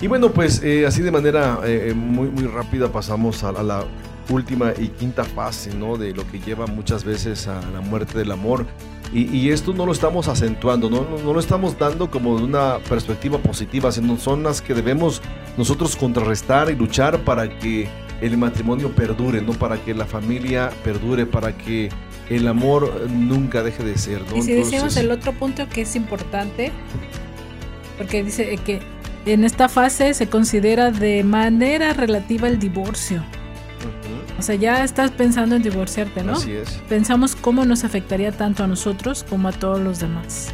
Y 0.00 0.06
bueno, 0.06 0.30
pues 0.30 0.62
eh, 0.62 0.86
así 0.86 1.02
de 1.02 1.10
manera 1.10 1.60
eh, 1.64 1.92
muy, 1.94 2.28
muy 2.28 2.44
rápida 2.44 2.90
pasamos 2.92 3.42
a, 3.42 3.48
a 3.50 3.62
la 3.62 3.84
última 4.30 4.72
y 4.78 4.88
quinta 4.88 5.24
fase, 5.24 5.74
¿no? 5.74 5.96
De 5.96 6.12
lo 6.12 6.26
que 6.30 6.38
lleva 6.38 6.66
muchas 6.66 7.02
veces 7.04 7.48
a 7.48 7.60
la 7.72 7.80
muerte 7.80 8.16
del 8.18 8.30
amor. 8.30 8.66
Y, 9.12 9.24
y 9.34 9.50
esto 9.50 9.72
no 9.72 9.86
lo 9.86 9.92
estamos 9.92 10.28
acentuando, 10.28 10.90
¿no? 10.90 10.98
No, 11.08 11.18
no 11.24 11.32
lo 11.32 11.40
estamos 11.40 11.78
dando 11.78 12.10
como 12.10 12.36
de 12.38 12.44
una 12.44 12.78
perspectiva 12.88 13.38
positiva, 13.38 13.90
sino 13.90 14.18
son 14.18 14.42
las 14.42 14.60
que 14.60 14.74
debemos 14.74 15.22
nosotros 15.56 15.96
contrarrestar 15.96 16.70
y 16.70 16.76
luchar 16.76 17.18
para 17.24 17.58
que 17.58 17.88
el 18.20 18.36
matrimonio 18.36 18.90
perdure, 18.94 19.40
¿no? 19.40 19.52
Para 19.54 19.78
que 19.82 19.94
la 19.94 20.04
familia 20.04 20.70
perdure, 20.84 21.24
para 21.24 21.56
que 21.56 21.88
el 22.28 22.46
amor 22.46 23.06
nunca 23.10 23.62
deje 23.62 23.82
de 23.82 23.96
ser, 23.96 24.20
¿no? 24.30 24.36
Y 24.36 24.42
si 24.42 24.52
decimos 24.52 24.74
Entonces- 24.74 25.02
el 25.04 25.10
otro 25.10 25.32
punto 25.32 25.66
que 25.70 25.80
es 25.82 25.96
importante, 25.96 26.70
porque 27.96 28.22
dice 28.22 28.56
que 28.64 28.80
en 29.32 29.44
esta 29.44 29.68
fase 29.68 30.14
se 30.14 30.28
considera 30.28 30.90
de 30.90 31.24
manera 31.24 31.92
relativa 31.92 32.48
el 32.48 32.58
divorcio. 32.58 33.22
O 34.38 34.42
sea, 34.42 34.54
ya 34.54 34.84
estás 34.84 35.10
pensando 35.10 35.56
en 35.56 35.62
divorciarte, 35.62 36.22
¿no? 36.22 36.34
Así 36.34 36.52
es. 36.52 36.70
Pensamos 36.88 37.34
cómo 37.34 37.64
nos 37.64 37.82
afectaría 37.84 38.30
tanto 38.30 38.62
a 38.62 38.66
nosotros 38.68 39.24
como 39.28 39.48
a 39.48 39.52
todos 39.52 39.80
los 39.80 39.98
demás. 39.98 40.52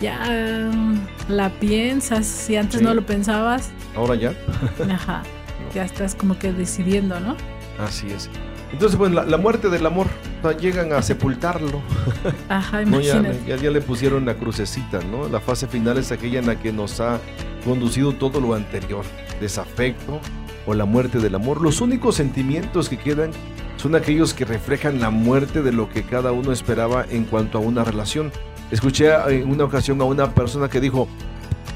Ya 0.00 0.70
mm, 0.72 0.98
la 1.28 1.50
piensas, 1.50 2.24
si 2.26 2.56
antes 2.56 2.78
Sí. 2.78 2.84
no 2.84 2.94
lo 2.94 3.04
pensabas, 3.04 3.70
Ahora 3.94 4.14
ya. 4.14 4.32
ajá, 4.94 5.22
ya 5.74 5.84
estás 5.84 6.14
como 6.14 6.38
que 6.38 6.52
decidiendo, 6.52 7.20
¿no? 7.20 7.36
Así 7.78 8.06
es. 8.10 8.30
Entonces, 8.72 8.96
pues 8.96 9.12
la, 9.12 9.24
la 9.24 9.36
muerte 9.36 9.68
del 9.68 9.84
amor, 9.84 10.06
sea, 10.42 10.56
llegan 10.56 10.92
a 10.92 11.02
sepultarlo. 11.02 11.80
Ajá, 12.48 12.84
¿no? 12.84 13.00
Ya, 13.00 13.16
imagínate. 13.16 13.48
ya, 13.48 13.56
ya 13.56 13.70
le 13.70 13.80
pusieron 13.80 14.24
la 14.24 14.34
crucecita, 14.34 15.00
¿no? 15.10 15.28
La 15.28 15.40
fase 15.40 15.66
final 15.66 15.98
es 15.98 16.12
aquella 16.12 16.38
en 16.38 16.46
la 16.46 16.58
que 16.58 16.72
nos 16.72 17.00
ha 17.00 17.18
conducido 17.64 18.12
todo 18.14 18.40
lo 18.40 18.54
anterior. 18.54 19.04
Desafecto 19.40 20.20
o 20.66 20.74
la 20.74 20.84
muerte 20.84 21.18
del 21.18 21.34
amor. 21.34 21.60
Los 21.60 21.80
únicos 21.80 22.16
sentimientos 22.16 22.88
que 22.88 22.98
quedan 22.98 23.30
son 23.76 23.94
aquellos 23.94 24.34
que 24.34 24.44
reflejan 24.44 25.00
la 25.00 25.10
muerte 25.10 25.62
de 25.62 25.72
lo 25.72 25.88
que 25.88 26.02
cada 26.02 26.32
uno 26.32 26.52
esperaba 26.52 27.06
en 27.10 27.24
cuanto 27.24 27.58
a 27.58 27.60
una 27.62 27.82
relación. 27.84 28.30
Escuché 28.70 29.10
en 29.28 29.50
una 29.50 29.64
ocasión 29.64 30.00
a 30.00 30.04
una 30.04 30.34
persona 30.34 30.68
que 30.68 30.80
dijo, 30.80 31.08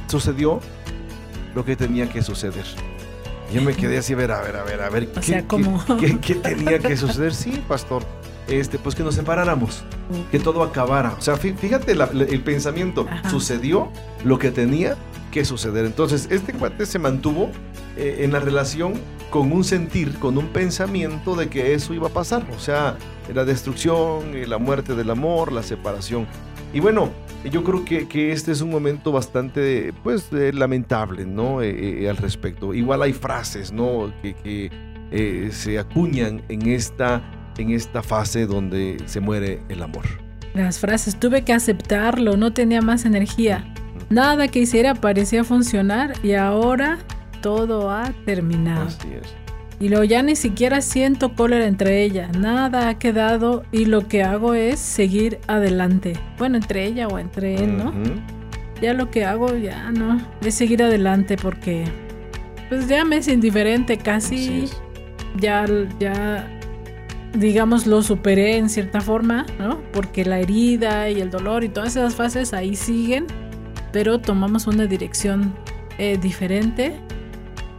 sucedió 0.06 0.60
lo 1.54 1.64
que 1.64 1.76
tenía 1.76 2.08
que 2.08 2.22
suceder. 2.22 2.64
Yo 3.52 3.62
me 3.62 3.74
quedé 3.74 3.98
así, 3.98 4.12
a 4.12 4.16
ver, 4.16 4.32
a 4.32 4.40
ver, 4.42 4.56
a 4.56 4.64
ver, 4.64 4.80
a 4.82 4.90
ver. 4.90 5.08
O 5.16 5.22
sea, 5.22 5.46
¿cómo? 5.46 5.82
qué- 5.98 6.18
qué 6.18 6.34
tenía 6.34 6.78
que 6.78 6.96
suceder? 6.96 7.34
Sí, 7.34 7.62
pastor. 7.68 8.02
Este, 8.48 8.78
pues 8.78 8.94
que 8.94 9.02
nos 9.02 9.14
separáramos, 9.14 9.84
que 10.30 10.38
todo 10.38 10.62
acabara. 10.62 11.14
O 11.18 11.20
sea, 11.22 11.36
fí- 11.36 11.56
fíjate 11.56 11.94
la- 11.94 12.10
la- 12.12 12.24
el 12.24 12.40
pensamiento. 12.42 13.06
Ajá. 13.10 13.30
Sucedió 13.30 13.88
lo 14.24 14.38
que 14.38 14.50
tenía 14.50 14.96
que 15.32 15.44
suceder. 15.44 15.84
Entonces, 15.86 16.28
este 16.30 16.52
cuate 16.52 16.84
se 16.86 16.98
mantuvo 16.98 17.50
eh, 17.96 18.18
en 18.24 18.32
la 18.32 18.40
relación 18.40 18.94
con 19.30 19.50
un 19.52 19.64
sentir, 19.64 20.18
con 20.18 20.36
un 20.36 20.48
pensamiento 20.48 21.36
de 21.36 21.48
que 21.48 21.74
eso 21.74 21.94
iba 21.94 22.08
a 22.08 22.10
pasar. 22.12 22.46
O 22.56 22.60
sea, 22.60 22.96
la 23.32 23.44
destrucción, 23.44 24.34
eh, 24.34 24.46
la 24.46 24.58
muerte 24.58 24.94
del 24.94 25.10
amor, 25.10 25.50
la 25.52 25.62
separación. 25.62 26.26
Y 26.72 26.80
bueno, 26.80 27.10
yo 27.50 27.62
creo 27.64 27.84
que, 27.84 28.06
que 28.08 28.32
este 28.32 28.50
es 28.52 28.60
un 28.60 28.70
momento 28.70 29.10
bastante, 29.12 29.92
pues, 30.02 30.28
eh, 30.32 30.52
lamentable, 30.52 31.24
¿no? 31.24 31.62
Eh, 31.62 32.02
eh, 32.04 32.08
al 32.10 32.16
respecto. 32.16 32.74
Igual 32.74 33.02
hay 33.02 33.12
frases, 33.12 33.72
¿no? 33.72 34.12
Que, 34.22 34.34
que, 34.34 34.70
se 35.52 35.78
acuñan 35.78 36.42
en 36.48 36.66
esta, 36.68 37.22
en 37.58 37.70
esta 37.70 38.02
fase 38.02 38.46
donde 38.46 38.96
se 39.06 39.20
muere 39.20 39.60
el 39.68 39.82
amor. 39.82 40.04
Las 40.54 40.78
frases, 40.78 41.18
tuve 41.18 41.42
que 41.42 41.52
aceptarlo, 41.52 42.36
no 42.36 42.52
tenía 42.52 42.80
más 42.80 43.04
energía. 43.04 43.64
Nada 44.08 44.48
que 44.48 44.60
hiciera 44.60 44.94
parecía 44.94 45.42
funcionar 45.44 46.14
y 46.22 46.34
ahora 46.34 46.98
todo 47.40 47.90
ha 47.90 48.12
terminado. 48.24 48.86
Así 48.86 49.08
es. 49.20 49.34
Y 49.80 49.88
luego 49.88 50.04
ya 50.04 50.22
ni 50.22 50.36
siquiera 50.36 50.80
siento 50.80 51.34
cólera 51.34 51.66
entre 51.66 52.04
ella, 52.04 52.28
nada 52.38 52.88
ha 52.88 52.98
quedado 52.98 53.64
y 53.72 53.86
lo 53.86 54.06
que 54.06 54.22
hago 54.22 54.54
es 54.54 54.78
seguir 54.78 55.40
adelante. 55.48 56.14
Bueno, 56.38 56.56
entre 56.56 56.86
ella 56.86 57.08
o 57.08 57.18
entre 57.18 57.56
él, 57.56 57.76
¿no? 57.76 57.92
Ya 58.80 58.94
lo 58.94 59.10
que 59.10 59.24
hago 59.24 59.56
ya 59.56 59.90
no, 59.90 60.20
es 60.42 60.54
seguir 60.54 60.82
adelante 60.82 61.36
porque 61.36 61.84
pues 62.68 62.88
ya 62.88 63.04
me 63.04 63.16
es 63.16 63.28
indiferente, 63.28 63.98
casi 63.98 64.66
ya, 65.38 65.64
ya 65.98 66.48
digamos 67.34 67.86
lo 67.86 68.02
superé 68.02 68.56
en 68.56 68.68
cierta 68.68 69.00
forma, 69.00 69.46
¿no? 69.58 69.80
Porque 69.92 70.24
la 70.24 70.38
herida 70.38 71.10
y 71.10 71.20
el 71.20 71.30
dolor 71.30 71.64
y 71.64 71.68
todas 71.68 71.96
esas 71.96 72.14
fases 72.14 72.52
ahí 72.54 72.76
siguen, 72.76 73.26
pero 73.92 74.20
tomamos 74.20 74.66
una 74.66 74.86
dirección 74.86 75.54
eh, 75.98 76.18
diferente 76.20 76.96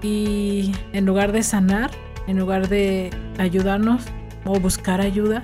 y 0.01 0.71
en 0.93 1.05
lugar 1.05 1.31
de 1.31 1.43
sanar, 1.43 1.91
en 2.27 2.39
lugar 2.39 2.69
de 2.69 3.09
ayudarnos 3.37 4.03
o 4.45 4.59
buscar 4.59 5.01
ayuda, 5.01 5.43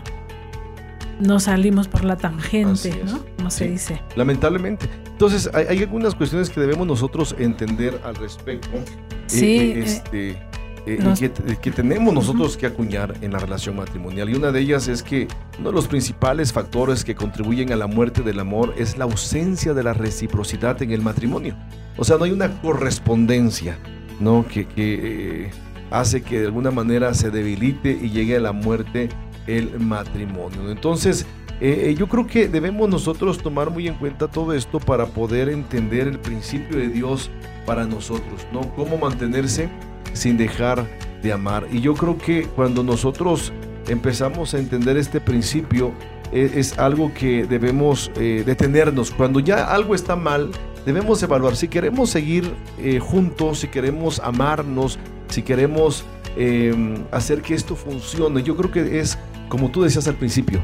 nos 1.19 1.43
salimos 1.43 1.87
por 1.87 2.03
la 2.03 2.17
tangente. 2.17 3.01
¿no? 3.05 3.19
Como 3.37 3.51
se 3.51 3.67
dice. 3.69 4.01
Lamentablemente. 4.15 4.87
Entonces, 5.11 5.49
hay, 5.53 5.65
hay 5.69 5.79
algunas 5.79 6.15
cuestiones 6.15 6.49
que 6.49 6.59
debemos 6.59 6.87
nosotros 6.87 7.35
entender 7.37 7.99
al 8.03 8.15
respecto. 8.15 8.69
eh, 8.75 8.83
Sí, 9.27 9.57
eh, 9.57 9.71
eh, 9.71 9.79
este, 9.83 10.37
eh, 10.85 10.97
y 10.99 11.03
los- 11.03 11.19
que, 11.19 11.31
que 11.61 11.71
tenemos 11.71 12.13
nosotros 12.13 12.57
que 12.57 12.65
acuñar 12.65 13.15
en 13.21 13.31
la 13.33 13.39
relación 13.39 13.75
matrimonial. 13.75 14.29
Y 14.29 14.35
una 14.35 14.51
de 14.51 14.59
ellas 14.61 14.87
es 14.87 15.03
que 15.03 15.27
uno 15.59 15.69
de 15.69 15.75
los 15.75 15.87
principales 15.87 16.51
factores 16.53 17.03
que 17.03 17.15
contribuyen 17.15 17.71
a 17.71 17.75
la 17.75 17.87
muerte 17.87 18.21
del 18.23 18.39
amor 18.39 18.73
es 18.77 18.97
la 18.97 19.05
ausencia 19.05 19.73
de 19.73 19.83
la 19.83 19.93
reciprocidad 19.93 20.81
en 20.81 20.91
el 20.91 21.01
matrimonio. 21.01 21.55
O 21.97 22.03
sea, 22.03 22.17
no 22.17 22.23
hay 22.23 22.31
una 22.31 22.49
correspondencia, 22.61 23.77
¿no? 24.19 24.45
Que, 24.47 24.65
que, 24.67 25.45
eh, 25.45 25.51
hace 25.91 26.21
que 26.21 26.39
de 26.39 26.45
alguna 26.47 26.71
manera 26.71 27.13
se 27.13 27.31
debilite 27.31 27.91
y 28.01 28.09
llegue 28.09 28.37
a 28.37 28.39
la 28.39 28.51
muerte 28.51 29.09
el 29.47 29.79
matrimonio. 29.79 30.69
Entonces, 30.71 31.25
eh, 31.59 31.89
eh, 31.89 31.95
yo 31.95 32.07
creo 32.07 32.25
que 32.25 32.47
debemos 32.47 32.89
nosotros 32.89 33.37
tomar 33.39 33.69
muy 33.69 33.87
en 33.87 33.95
cuenta 33.95 34.27
todo 34.27 34.53
esto 34.53 34.79
para 34.79 35.05
poder 35.05 35.49
entender 35.49 36.07
el 36.07 36.17
principio 36.19 36.77
de 36.77 36.87
Dios 36.87 37.29
para 37.65 37.85
nosotros, 37.85 38.47
¿no? 38.51 38.61
Cómo 38.75 38.97
mantenerse 38.97 39.69
sin 40.13 40.37
dejar 40.37 40.85
de 41.21 41.33
amar. 41.33 41.67
Y 41.71 41.81
yo 41.81 41.93
creo 41.93 42.17
que 42.17 42.43
cuando 42.43 42.83
nosotros 42.83 43.51
empezamos 43.87 44.53
a 44.53 44.59
entender 44.59 44.97
este 44.97 45.21
principio, 45.21 45.93
eh, 46.31 46.51
es 46.55 46.77
algo 46.79 47.13
que 47.13 47.45
debemos 47.45 48.11
eh, 48.15 48.43
detenernos. 48.45 49.11
Cuando 49.11 49.39
ya 49.39 49.65
algo 49.65 49.95
está 49.95 50.15
mal, 50.15 50.51
debemos 50.85 51.21
evaluar 51.23 51.55
si 51.55 51.67
queremos 51.67 52.09
seguir 52.09 52.51
eh, 52.79 52.99
juntos, 52.99 53.59
si 53.59 53.67
queremos 53.67 54.19
amarnos, 54.19 54.97
si 55.29 55.41
queremos 55.41 56.05
em, 56.37 56.95
hacer 57.11 57.41
que 57.41 57.53
esto 57.53 57.75
funcione. 57.75 58.43
Yo 58.43 58.55
creo 58.55 58.71
que 58.71 58.99
es, 58.99 59.17
como 59.49 59.69
tú 59.69 59.83
decías 59.83 60.07
al 60.07 60.15
principio, 60.15 60.61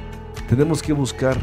tenemos 0.49 0.81
que 0.81 0.93
buscar 0.93 1.37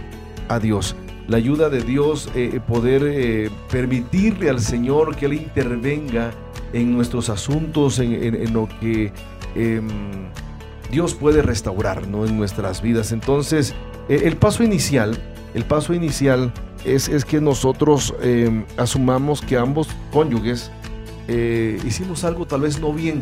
a 0.48 0.58
Dios. 0.58 0.96
La 1.28 1.38
ayuda 1.38 1.70
de 1.70 1.82
Dios, 1.82 2.30
eh, 2.34 2.60
poder 2.66 3.50
permitirle 3.70 4.50
al 4.50 4.60
Señor 4.60 5.16
que 5.16 5.24
Él 5.24 5.34
intervenga 5.34 6.32
en 6.74 6.92
nuestros 6.92 7.30
asuntos, 7.30 7.98
en, 8.00 8.52
lo 8.52 8.68
que 8.80 9.12
em, 9.54 9.88
Dios 10.90 11.14
puede 11.14 11.40
restaurar 11.40 12.06
¿no? 12.08 12.26
en 12.26 12.36
nuestras 12.36 12.82
vidas. 12.82 13.12
Entonces, 13.12 13.74
el 14.08 14.36
paso 14.36 14.62
inicial, 14.62 15.16
el 15.54 15.64
paso 15.64 15.94
inicial 15.94 16.52
es, 16.84 17.08
es 17.08 17.24
que 17.24 17.40
nosotros 17.40 18.14
em, 18.20 18.64
asumamos 18.76 19.40
que 19.40 19.56
ambos 19.56 19.88
cónyuges 20.12 20.70
eh, 21.28 21.80
hicimos 21.86 22.24
algo 22.24 22.46
tal 22.46 22.62
vez 22.62 22.80
no 22.80 22.92
bien. 22.92 23.20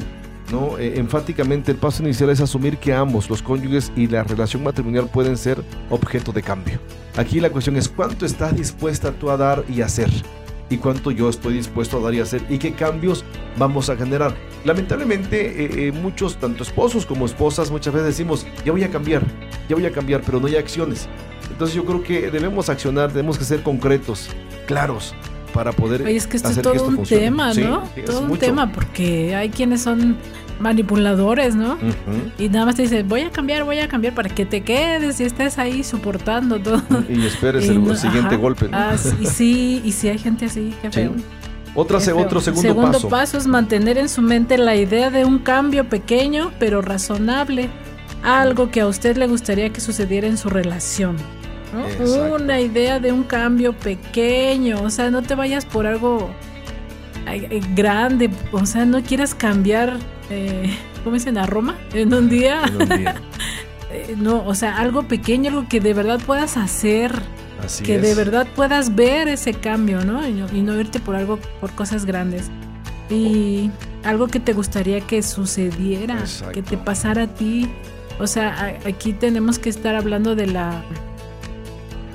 ¿no? 0.51 0.79
E, 0.79 0.99
enfáticamente 0.99 1.71
el 1.71 1.79
paso 1.79 2.03
inicial 2.03 2.31
es 2.31 2.41
asumir 2.41 2.79
que 2.79 2.93
ambos, 2.93 3.31
los 3.31 3.43
cónyuges 3.43 3.93
y 3.97 4.07
la 4.07 4.25
relación 4.25 4.63
matrimonial 4.63 5.09
pueden 5.09 5.37
ser 5.37 5.63
objeto 5.89 6.33
de 6.33 6.43
cambio. 6.43 6.79
Aquí 7.17 7.41
la 7.41 7.51
cuestión 7.51 7.77
es 7.77 7.89
cuánto 7.89 8.27
estás 8.27 8.57
dispuesta 8.57 9.13
tú 9.13 9.31
a 9.31 9.37
dar 9.37 9.65
y 9.69 9.83
hacer 9.83 10.11
y 10.73 10.79
cuánto 10.79 11.11
yo 11.11 11.29
estoy 11.29 11.55
dispuesto 11.55 11.99
a 11.99 12.01
dar 12.01 12.15
y 12.15 12.21
hacer 12.21 12.43
y 12.49 12.59
qué 12.59 12.73
cambios 12.73 13.25
vamos 13.59 13.91
a 13.91 13.97
generar. 13.97 14.35
Lamentablemente 14.65 15.65
eh, 15.65 15.89
eh, 15.89 15.93
muchos, 15.93 16.37
tanto 16.37 16.63
esposos 16.63 17.05
como 17.05 17.27
esposas, 17.27 17.71
muchas 17.71 17.93
veces 17.93 18.09
decimos, 18.09 18.47
ya 18.65 18.73
voy 18.73 18.85
a 18.85 18.91
cambiar, 18.91 19.23
ya 19.69 19.77
voy 19.77 19.87
a 19.87 19.93
cambiar, 19.93 20.23
pero 20.23 20.41
no 20.41 20.47
hay 20.47 20.57
acciones. 20.57 21.09
Entonces 21.51 21.77
yo 21.77 21.85
creo 21.85 22.03
que 22.03 22.31
debemos 22.31 22.69
accionar, 22.69 23.13
tenemos 23.13 23.39
que 23.39 23.45
ser 23.45 23.63
concretos, 23.63 24.29
claros, 24.67 25.15
para 25.53 25.73
poder 25.73 26.03
Oye, 26.03 26.17
es 26.17 26.27
que 26.27 26.39
esto 26.39 26.49
es 26.49 26.63
todo 26.63 26.87
un 26.87 27.03
tema, 27.03 27.53
¿no? 27.53 27.85
todo 28.07 28.23
un 28.23 28.39
tema, 28.39 28.73
porque 28.73 29.35
hay 29.35 29.51
quienes 29.51 29.83
son 29.83 30.17
manipuladores, 30.61 31.55
¿no? 31.55 31.79
Y 32.39 32.49
nada 32.49 32.67
más 32.67 32.77
te 32.77 32.83
dicen, 32.83 33.09
voy 33.09 33.23
a 33.23 33.31
cambiar, 33.31 33.65
voy 33.65 33.79
a 33.79 33.89
cambiar 33.89 34.15
para 34.15 34.29
que 34.29 34.47
te 34.47 34.63
quedes 34.63 35.21
y 35.21 35.25
estés 35.25 35.59
ahí 35.59 35.83
soportando 35.83 36.61
todo. 36.61 36.83
Y 37.09 37.27
esperes 37.27 37.69
el, 37.69 37.97
siguiente 37.97 38.37
golpe. 38.37 38.69
¿no? 38.69 38.77
Ah, 38.77 38.95
y 39.21 39.27
sí, 39.27 39.83
y 39.85 39.93
sí 39.93 40.09
hay 40.09 40.19
gente 40.19 40.47
así, 40.47 40.75
qué 40.83 40.91
feo. 40.91 41.13
Otra, 41.75 41.97
otro 41.99 42.41
segundo, 42.41 42.69
segundo 42.69 42.93
paso. 42.93 43.09
paso 43.09 43.39
es 43.39 43.47
mantener 43.47 43.97
en 43.97 44.11
su 44.11 44.21
mente 44.21 44.59
la 44.59 44.77
idea 44.77 45.11
de 45.11 45.25
un 45.25 45.39
cambio 45.39 45.89
pequeño 45.89 46.53
pero 46.59 46.83
razonable, 46.83 47.71
algo 48.23 48.71
que 48.71 48.83
a 48.83 48.87
usted 48.87 49.17
le 49.17 49.27
gustaría 49.27 49.71
que 49.71 49.81
sucediera 49.81 50.27
en 50.27 50.37
su 50.37 50.51
relación. 50.51 51.17
Una 52.31 52.61
idea 52.61 53.01
de 53.01 53.13
un 53.13 53.23
cambio 53.23 53.73
pequeño, 53.73 54.83
o 54.83 54.91
sea, 54.91 55.11
no 55.11 55.23
te 55.23 55.35
vayas 55.35 55.65
por 55.65 55.87
algo 55.87 56.31
grande, 57.75 58.31
o 58.51 58.67
sea, 58.67 58.85
no 58.85 59.03
quieras 59.03 59.35
cambiar, 59.35 59.97
eh, 60.33 60.79
¿cómo 61.05 61.15
dicen? 61.15 61.39
A 61.39 61.47
Roma 61.47 61.77
en 61.93 62.13
un 62.15 62.29
día. 62.29 62.63
Eh, 63.95 64.15
no, 64.17 64.43
o 64.47 64.55
sea, 64.55 64.79
algo 64.79 65.03
pequeño, 65.03 65.51
algo 65.51 65.69
que 65.69 65.79
de 65.79 65.93
verdad 65.93 66.19
puedas 66.25 66.57
hacer. 66.57 67.13
que 67.85 67.99
de 67.99 68.15
verdad 68.15 68.47
puedas 68.57 68.95
ver 68.95 69.29
ese 69.29 69.53
cambio, 69.53 70.03
¿no? 70.03 70.27
Y, 70.27 70.63
¿no? 70.63 70.81
irte 70.81 70.99
por 70.99 71.15
algo, 71.15 71.39
por 71.61 71.73
cosas 71.73 72.07
grandes. 72.07 72.51
Y 73.11 73.71
algo 74.03 74.29
que 74.29 74.41
te 74.41 74.55
gustaría 74.55 75.03
que 75.03 75.23
sucediera, 75.23 76.25
que 76.55 76.63
te 76.63 76.79
pasara 76.79 77.25
a 77.25 77.27
ti. 77.27 77.71
O 78.19 78.27
sea, 78.27 78.79
aquí 78.87 79.13
tenemos 79.13 79.59
que 79.59 79.69
estar 79.69 79.95
hablando 79.95 80.35
de 80.35 80.47
la 80.47 80.83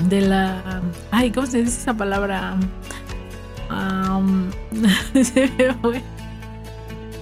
de 0.10 0.22
la 0.22 0.82
ay 1.12 1.32
cómo 1.32 1.46
se 1.46 1.60
dice 1.60 1.80
esa 1.80 1.96
palabra 1.96 2.58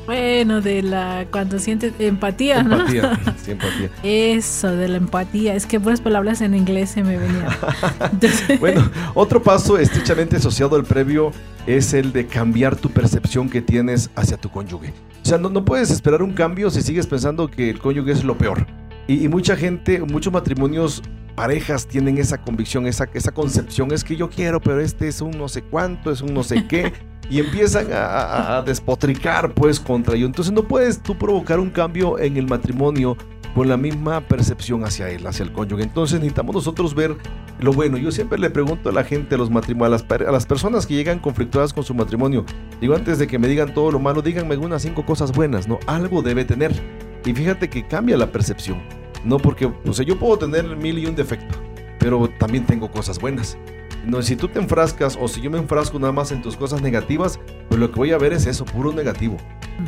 bueno 0.06 0.62
de 0.62 0.84
la 0.84 1.26
cuando 1.32 1.60
sientes 1.60 1.94
empatía 2.00 2.60
empatía, 2.60 2.64
¿no? 2.64 2.88
sí, 3.44 3.52
empatía. 3.52 3.90
eso 4.04 4.76
de 4.76 4.88
la 4.88 4.98
empatía. 4.98 5.56
Es 5.56 5.66
que 5.66 5.78
buenas 5.78 6.02
palabras 6.02 6.42
en 6.42 6.56
inglés 6.56 6.92
se 6.92 7.04
me 7.04 7.18
venían. 7.18 7.48
Bueno 8.60 8.90
otro 9.14 9.42
paso 9.42 9.78
estrechamente 9.78 10.38
asociado 10.38 10.76
al 10.76 10.84
previo 10.84 11.32
es 11.68 11.94
el 11.94 12.12
de 12.14 12.28
cambiar 12.28 12.76
tu 12.76 12.90
percepción 12.90 13.50
que 13.50 13.62
tienes 13.62 14.10
hacia 14.16 14.38
tu 14.38 14.50
cónyuge. 14.50 14.94
O 15.24 15.28
sea 15.28 15.38
no, 15.38 15.50
no 15.50 15.66
puedes 15.66 15.92
esperar 15.92 16.22
un 16.22 16.34
cambio 16.34 16.70
si 16.70 16.82
sigues 16.82 17.08
pensando 17.08 17.50
que 17.50 17.70
el 17.70 17.80
cónyuge 17.80 18.12
es 18.12 18.24
lo 18.24 18.38
peor. 18.38 18.66
Y, 19.08 19.24
y 19.24 19.28
mucha 19.28 19.56
gente 19.56 20.00
muchos 20.02 20.32
matrimonios 20.32 21.02
parejas 21.36 21.86
tienen 21.86 22.18
esa 22.18 22.40
convicción, 22.40 22.88
esa, 22.88 23.10
esa 23.14 23.32
concepción, 23.32 23.92
es 23.92 24.04
que 24.04 24.16
yo 24.16 24.30
quiero, 24.30 24.62
pero 24.62 24.80
este 24.80 25.08
es 25.08 25.22
un 25.22 25.32
no 25.32 25.48
sé 25.48 25.62
cuánto, 25.62 26.12
es 26.12 26.22
un 26.22 26.34
no 26.34 26.44
sé 26.44 26.66
qué, 26.66 26.94
y 27.30 27.40
empiezan 27.40 27.88
a, 27.92 28.62
despotricar 28.66 29.54
pues 29.54 29.80
contra 29.80 30.16
ello. 30.16 30.26
Entonces 30.26 30.54
no 30.54 30.64
puedes 30.64 31.02
tú 31.02 31.18
provocar 31.18 31.60
un 31.60 31.70
cambio 31.70 32.20
en 32.20 32.38
el 32.38 32.48
matrimonio 32.48 33.18
con 33.54 33.70
la 33.70 33.78
misma 33.78 34.22
percepción 34.22 34.84
hacia 34.84 35.10
él, 35.10 35.26
hacia 35.26 35.44
el 35.44 35.54
cónyuge. 35.54 35.84
Entonces 35.84 36.20
necesitamos 36.20 36.56
nosotros 36.56 36.94
ver 36.94 37.16
lo 37.60 37.72
bueno. 37.72 37.98
Yo 37.98 38.12
siempre 38.12 38.38
le 38.38 38.50
pregunto 38.50 38.90
a 38.90 38.92
la 38.92 39.04
gente, 39.04 39.36
a, 39.36 39.38
los 39.38 39.50
a, 39.50 39.90
las, 39.90 40.06
a 40.10 40.32
las 40.32 40.46
personas 40.46 40.86
que 40.86 40.94
llegan 40.94 41.20
conflictuadas 41.20 41.74
con 41.74 41.84
su 41.84 41.94
matrimonio, 41.94 42.46
digo 42.82 42.96
antes 42.96 43.18
de 43.18 43.28
que 43.28 43.40
me 43.40 43.48
digan 43.48 43.74
todo 43.74 43.92
lo 43.92 44.00
malo, 44.00 44.22
díganme 44.22 44.58
unas 44.58 44.82
cinco 44.82 45.06
cosas 45.06 45.32
buenas, 45.32 45.68
¿no? 45.68 45.80
Algo 45.88 46.22
debe 46.22 46.44
tener. 46.44 46.74
Y 47.26 47.34
fíjate 47.34 47.70
que 47.70 47.88
cambia 47.88 48.18
la 48.18 48.32
percepción. 48.32 48.82
No 49.24 49.38
porque, 49.40 49.66
o 49.66 49.94
sea, 49.94 50.06
yo 50.06 50.20
puedo 50.20 50.38
tener 50.38 50.64
mil 50.76 51.00
y 51.00 51.08
un 51.08 51.16
defecto, 51.16 51.58
pero 51.98 52.30
también 52.38 52.66
tengo 52.66 52.92
cosas 52.92 53.20
buenas. 53.20 53.58
No, 54.06 54.22
si 54.22 54.36
tú 54.36 54.48
te 54.48 54.60
enfrascas 54.60 55.18
o 55.20 55.28
si 55.28 55.42
yo 55.42 55.50
me 55.50 55.58
enfrasco 55.58 56.00
nada 56.00 56.14
más 56.14 56.32
en 56.32 56.42
tus 56.42 56.56
cosas 56.56 56.82
negativas, 56.82 57.40
pues 57.70 57.80
lo 57.80 57.92
que 57.92 57.96
voy 57.96 58.12
a 58.12 58.18
ver 58.18 58.34
es 58.34 58.46
eso, 58.46 58.66
puro 58.66 58.94
negativo. 58.94 59.38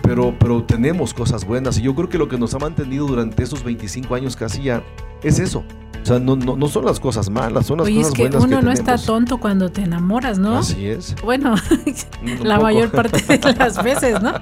Pero, 0.02 0.36
pero 0.40 0.64
tenemos 0.64 1.14
cosas 1.14 1.46
buenas 1.46 1.78
y 1.78 1.84
yo 1.84 1.96
creo 1.96 2.10
que 2.10 2.18
lo 2.18 2.28
que 2.28 2.38
nos 2.38 2.54
ha 2.54 2.60
mantenido 2.60 3.06
durante 3.06 3.44
esos 3.44 3.64
25 3.64 4.16
años 4.16 4.36
casi 4.36 4.64
ya 4.64 4.84
es 5.24 5.40
eso. 5.40 5.64
O 6.02 6.06
sea, 6.06 6.20
no, 6.20 6.36
no, 6.36 6.56
no 6.56 6.68
son 6.68 6.86
las 6.86 7.00
cosas 7.00 7.30
malas, 7.30 7.66
son 7.66 7.80
las 7.80 7.90
cosas 7.90 8.08
es 8.08 8.14
que 8.14 8.24
buenas 8.24 8.44
uno 8.44 8.62
no 8.62 8.72
está 8.72 8.98
tonto 8.98 9.40
cuando 9.40 9.70
te 9.70 9.82
enamoras, 9.82 10.40
¿no? 10.40 10.58
Así 10.58 10.88
es. 10.88 11.16
Bueno, 11.24 11.56
la 12.44 12.60
mayor 12.60 12.92
parte 12.92 13.38
de 13.38 13.54
las 13.54 13.84
veces, 13.84 14.22
¿no? 14.22 14.34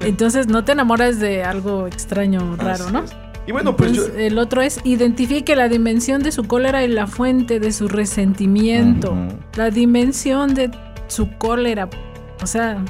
Entonces 0.00 0.46
no 0.46 0.64
te 0.64 0.72
enamoras 0.72 1.18
de 1.18 1.42
algo 1.42 1.86
extraño, 1.86 2.56
raro, 2.56 2.90
¿no? 2.90 3.04
Y 3.50 3.52
bueno, 3.52 3.74
pues 3.74 4.12
El 4.16 4.38
otro 4.38 4.62
es 4.62 4.78
identifique 4.84 5.56
la 5.56 5.68
dimensión 5.68 6.22
de 6.22 6.30
su 6.30 6.44
cólera 6.44 6.84
y 6.84 6.86
la 6.86 7.08
fuente 7.08 7.58
de 7.58 7.72
su 7.72 7.88
resentimiento. 7.88 9.12
La 9.56 9.70
dimensión 9.70 10.54
de 10.54 10.70
su 11.08 11.36
cólera. 11.36 11.90
O 12.44 12.46
sea, 12.46 12.80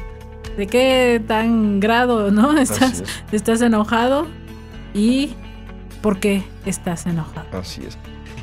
de 0.59 0.67
qué 0.67 1.23
tan 1.27 1.81
grado, 1.81 2.31
¿no? 2.31 2.59
Estás, 2.59 3.03
estás 3.33 3.63
enojado 3.63 4.27
y 4.93 5.31
por 6.03 6.21
qué 6.21 6.43
estás 6.67 7.07
enojado. 7.07 7.59
Así 7.59 7.81
es. 7.89 7.97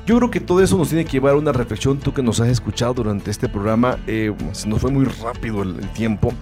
Yo 0.08 0.18
creo 0.18 0.32
que 0.32 0.40
todo 0.40 0.64
eso 0.64 0.76
nos 0.76 0.90
tiene 0.90 1.06
que 1.06 1.12
llevar 1.12 1.36
a 1.36 1.38
una 1.38 1.52
reflexión. 1.52 2.00
Tú 2.00 2.16
que 2.16 2.24
nos 2.24 2.40
has 2.40 2.48
escuchado 2.48 2.96
durante 2.96 3.30
este 3.30 3.48
programa, 3.48 4.00
eh, 4.08 4.34
se 4.54 4.68
nos 4.68 4.82
fue 4.82 4.90
muy 4.90 5.06
rápido 5.06 5.62
el 5.62 5.88
tiempo, 5.90 6.34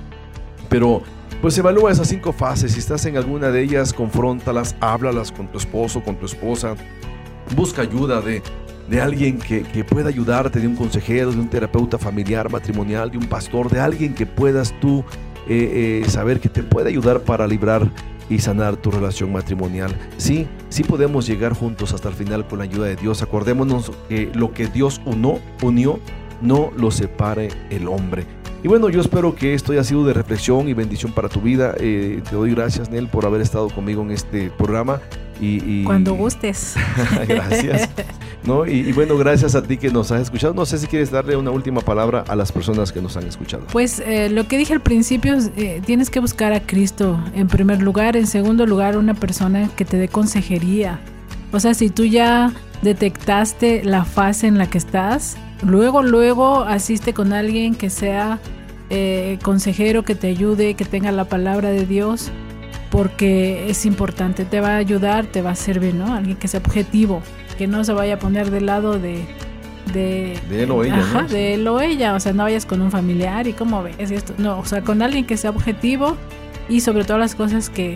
pero 0.70 1.02
pues 1.46 1.60
evalúa 1.60 1.92
esas 1.92 2.08
cinco 2.08 2.34
fases. 2.34 2.72
Si 2.72 2.80
estás 2.80 3.06
en 3.06 3.18
alguna 3.18 3.52
de 3.52 3.62
ellas, 3.62 3.94
confróntalas, 3.94 4.76
háblalas 4.80 5.32
con 5.32 5.48
tu 5.48 5.60
esposo, 5.60 6.04
con 6.04 6.16
tu 6.16 6.26
esposa. 6.26 6.74
Busca 7.56 7.84
ayuda 7.84 8.20
de, 8.20 8.42
de 8.90 9.00
alguien 9.00 9.38
que, 9.38 9.62
pueda 9.88 10.10
ayudarte, 10.10 10.60
de 10.60 10.66
un 10.66 10.76
consejero, 10.76 11.32
de 11.32 11.40
un 11.40 11.48
terapeuta 11.48 12.00
familiar, 12.00 12.50
matrimonial, 12.50 13.12
de 13.12 13.20
un 13.20 13.28
pastor, 13.28 13.70
de 13.70 13.80
alguien 13.80 14.16
que 14.16 14.26
puedas 14.26 14.74
tú 14.80 15.04
eh, 15.48 16.02
eh, 16.04 16.10
saber 16.10 16.40
que 16.40 16.50
te 16.50 16.64
puede 16.64 16.90
ayudar 16.90 17.22
para 17.22 17.46
librar 17.46 17.92
y 18.28 18.40
sanar 18.40 18.76
tu 18.76 18.90
relación 18.90 19.32
matrimonial. 19.32 19.96
Sí, 20.18 20.48
sí 20.70 20.84
podemos 20.84 21.28
llegar 21.28 21.54
juntos 21.54 21.94
hasta 21.94 22.10
el 22.10 22.16
final 22.16 22.48
con 22.48 22.58
la 22.58 22.64
ayuda 22.64 22.88
de 22.88 22.96
Dios. 22.96 23.22
Acordémonos 23.22 23.92
que 24.10 24.32
lo 24.34 24.52
que 24.52 24.66
Dios 24.66 25.00
unió, 25.06 25.40
unió 25.62 26.00
no 26.42 26.72
lo 26.76 26.90
separe 26.90 27.50
el 27.70 27.88
hombre. 27.88 28.26
Y 28.66 28.68
bueno, 28.68 28.90
yo 28.90 29.00
espero 29.00 29.36
que 29.36 29.54
esto 29.54 29.74
haya 29.74 29.84
sido 29.84 30.04
de 30.06 30.12
reflexión 30.12 30.68
y 30.68 30.74
bendición 30.74 31.12
para 31.12 31.30
tu 31.30 31.40
vida. 31.40 31.76
Eh, 31.78 32.24
te 32.28 32.36
doy 32.36 32.50
gracias, 32.50 32.90
Nel, 32.90 33.08
por 33.08 33.24
haber 33.28 33.42
estado 33.42 33.70
conmigo 33.70 34.02
en 34.02 34.10
este 34.10 34.50
programa. 34.50 35.02
Y, 35.40 35.84
Cuando 35.84 36.14
gustes. 36.16 36.74
gracias. 37.28 37.88
¿No? 38.44 38.66
Y, 38.66 38.92
bueno, 38.94 39.20
gracias 39.20 39.54
a 39.54 39.62
ti 39.62 39.78
que 39.78 39.92
nos 39.92 40.12
has 40.12 40.22
escuchado. 40.22 40.56
No 40.56 40.66
sé 40.66 40.80
si 40.80 40.88
quieres 40.88 41.12
darle 41.12 41.36
una 41.36 41.52
última 41.52 41.82
palabra 41.82 42.24
a 42.28 42.36
las 42.36 42.52
personas 42.52 42.92
que 42.92 43.04
nos 43.04 43.16
han 43.18 43.28
escuchado. 43.28 43.68
Pues 43.72 44.00
eh, 44.00 44.30
lo 44.32 44.48
que 44.48 44.58
dije 44.58 44.74
al 44.74 44.82
principio, 44.82 45.38
eh, 45.58 45.84
tienes 45.86 46.10
que 46.10 46.20
buscar 46.20 46.52
a 46.52 46.62
Cristo 46.62 47.24
en 47.36 47.48
primer 47.48 47.84
lugar. 47.84 48.18
En 48.18 48.26
segundo 48.26 48.66
lugar, 48.66 48.98
una 48.98 49.14
persona 49.14 49.70
que 49.76 49.86
te 49.86 49.98
dé 49.98 50.08
consejería. 50.08 51.00
O 51.52 51.60
sea, 51.60 51.76
si 51.76 51.92
tú 51.92 52.04
ya 52.04 52.52
detectaste 52.82 53.84
la 53.84 54.06
fase 54.06 54.48
en 54.48 54.58
la 54.58 54.68
que 54.68 54.78
estás, 54.78 55.38
luego, 55.64 56.04
luego 56.04 56.60
asiste 56.60 57.14
con 57.14 57.34
alguien 57.34 57.76
que 57.76 57.90
sea 57.90 58.40
eh, 58.90 59.40
consejero 59.42 60.04
que 60.04 60.16
te 60.16 60.28
ayude, 60.28 60.76
que 60.76 60.86
tenga 60.86 61.12
la 61.12 61.26
palabra 61.26 61.70
de 61.72 61.86
Dios, 61.86 62.32
porque 62.92 63.70
es 63.70 63.86
importante, 63.86 64.46
te 64.46 64.62
va 64.62 64.76
a 64.76 64.78
ayudar, 64.78 65.26
te 65.26 65.42
va 65.42 65.52
a 65.52 65.56
servir, 65.56 65.96
¿no? 65.96 66.14
Alguien 66.14 66.38
que 66.38 66.48
sea 66.48 66.60
objetivo, 66.60 67.22
que 67.58 67.68
no 67.68 67.84
se 67.84 67.94
vaya 67.94 68.16
a 68.16 68.20
poner 68.20 68.52
del 68.52 68.68
lado 68.68 69.00
de, 69.00 69.26
de, 69.94 70.40
de 70.50 70.64
él 70.64 70.72
o 70.72 70.84
ella. 70.84 71.00
Ajá, 71.00 71.24
de 71.24 71.56
él 71.56 71.68
o 71.68 71.82
ella. 71.82 72.14
O 72.14 72.20
sea, 72.20 72.34
no 72.34 72.44
vayas 72.44 72.66
con 72.66 72.82
un 72.82 72.92
familiar 72.92 73.48
y 73.48 73.54
cómo 73.54 73.84
ves 73.84 74.12
esto. 74.12 74.34
No, 74.38 74.60
o 74.60 74.66
sea, 74.66 74.82
con 74.82 75.02
alguien 75.02 75.26
que 75.26 75.36
sea 75.38 75.50
objetivo 75.50 76.16
y 76.70 76.82
sobre 76.82 77.04
todas 77.04 77.20
las 77.20 77.36
cosas 77.36 77.70
que, 77.70 77.96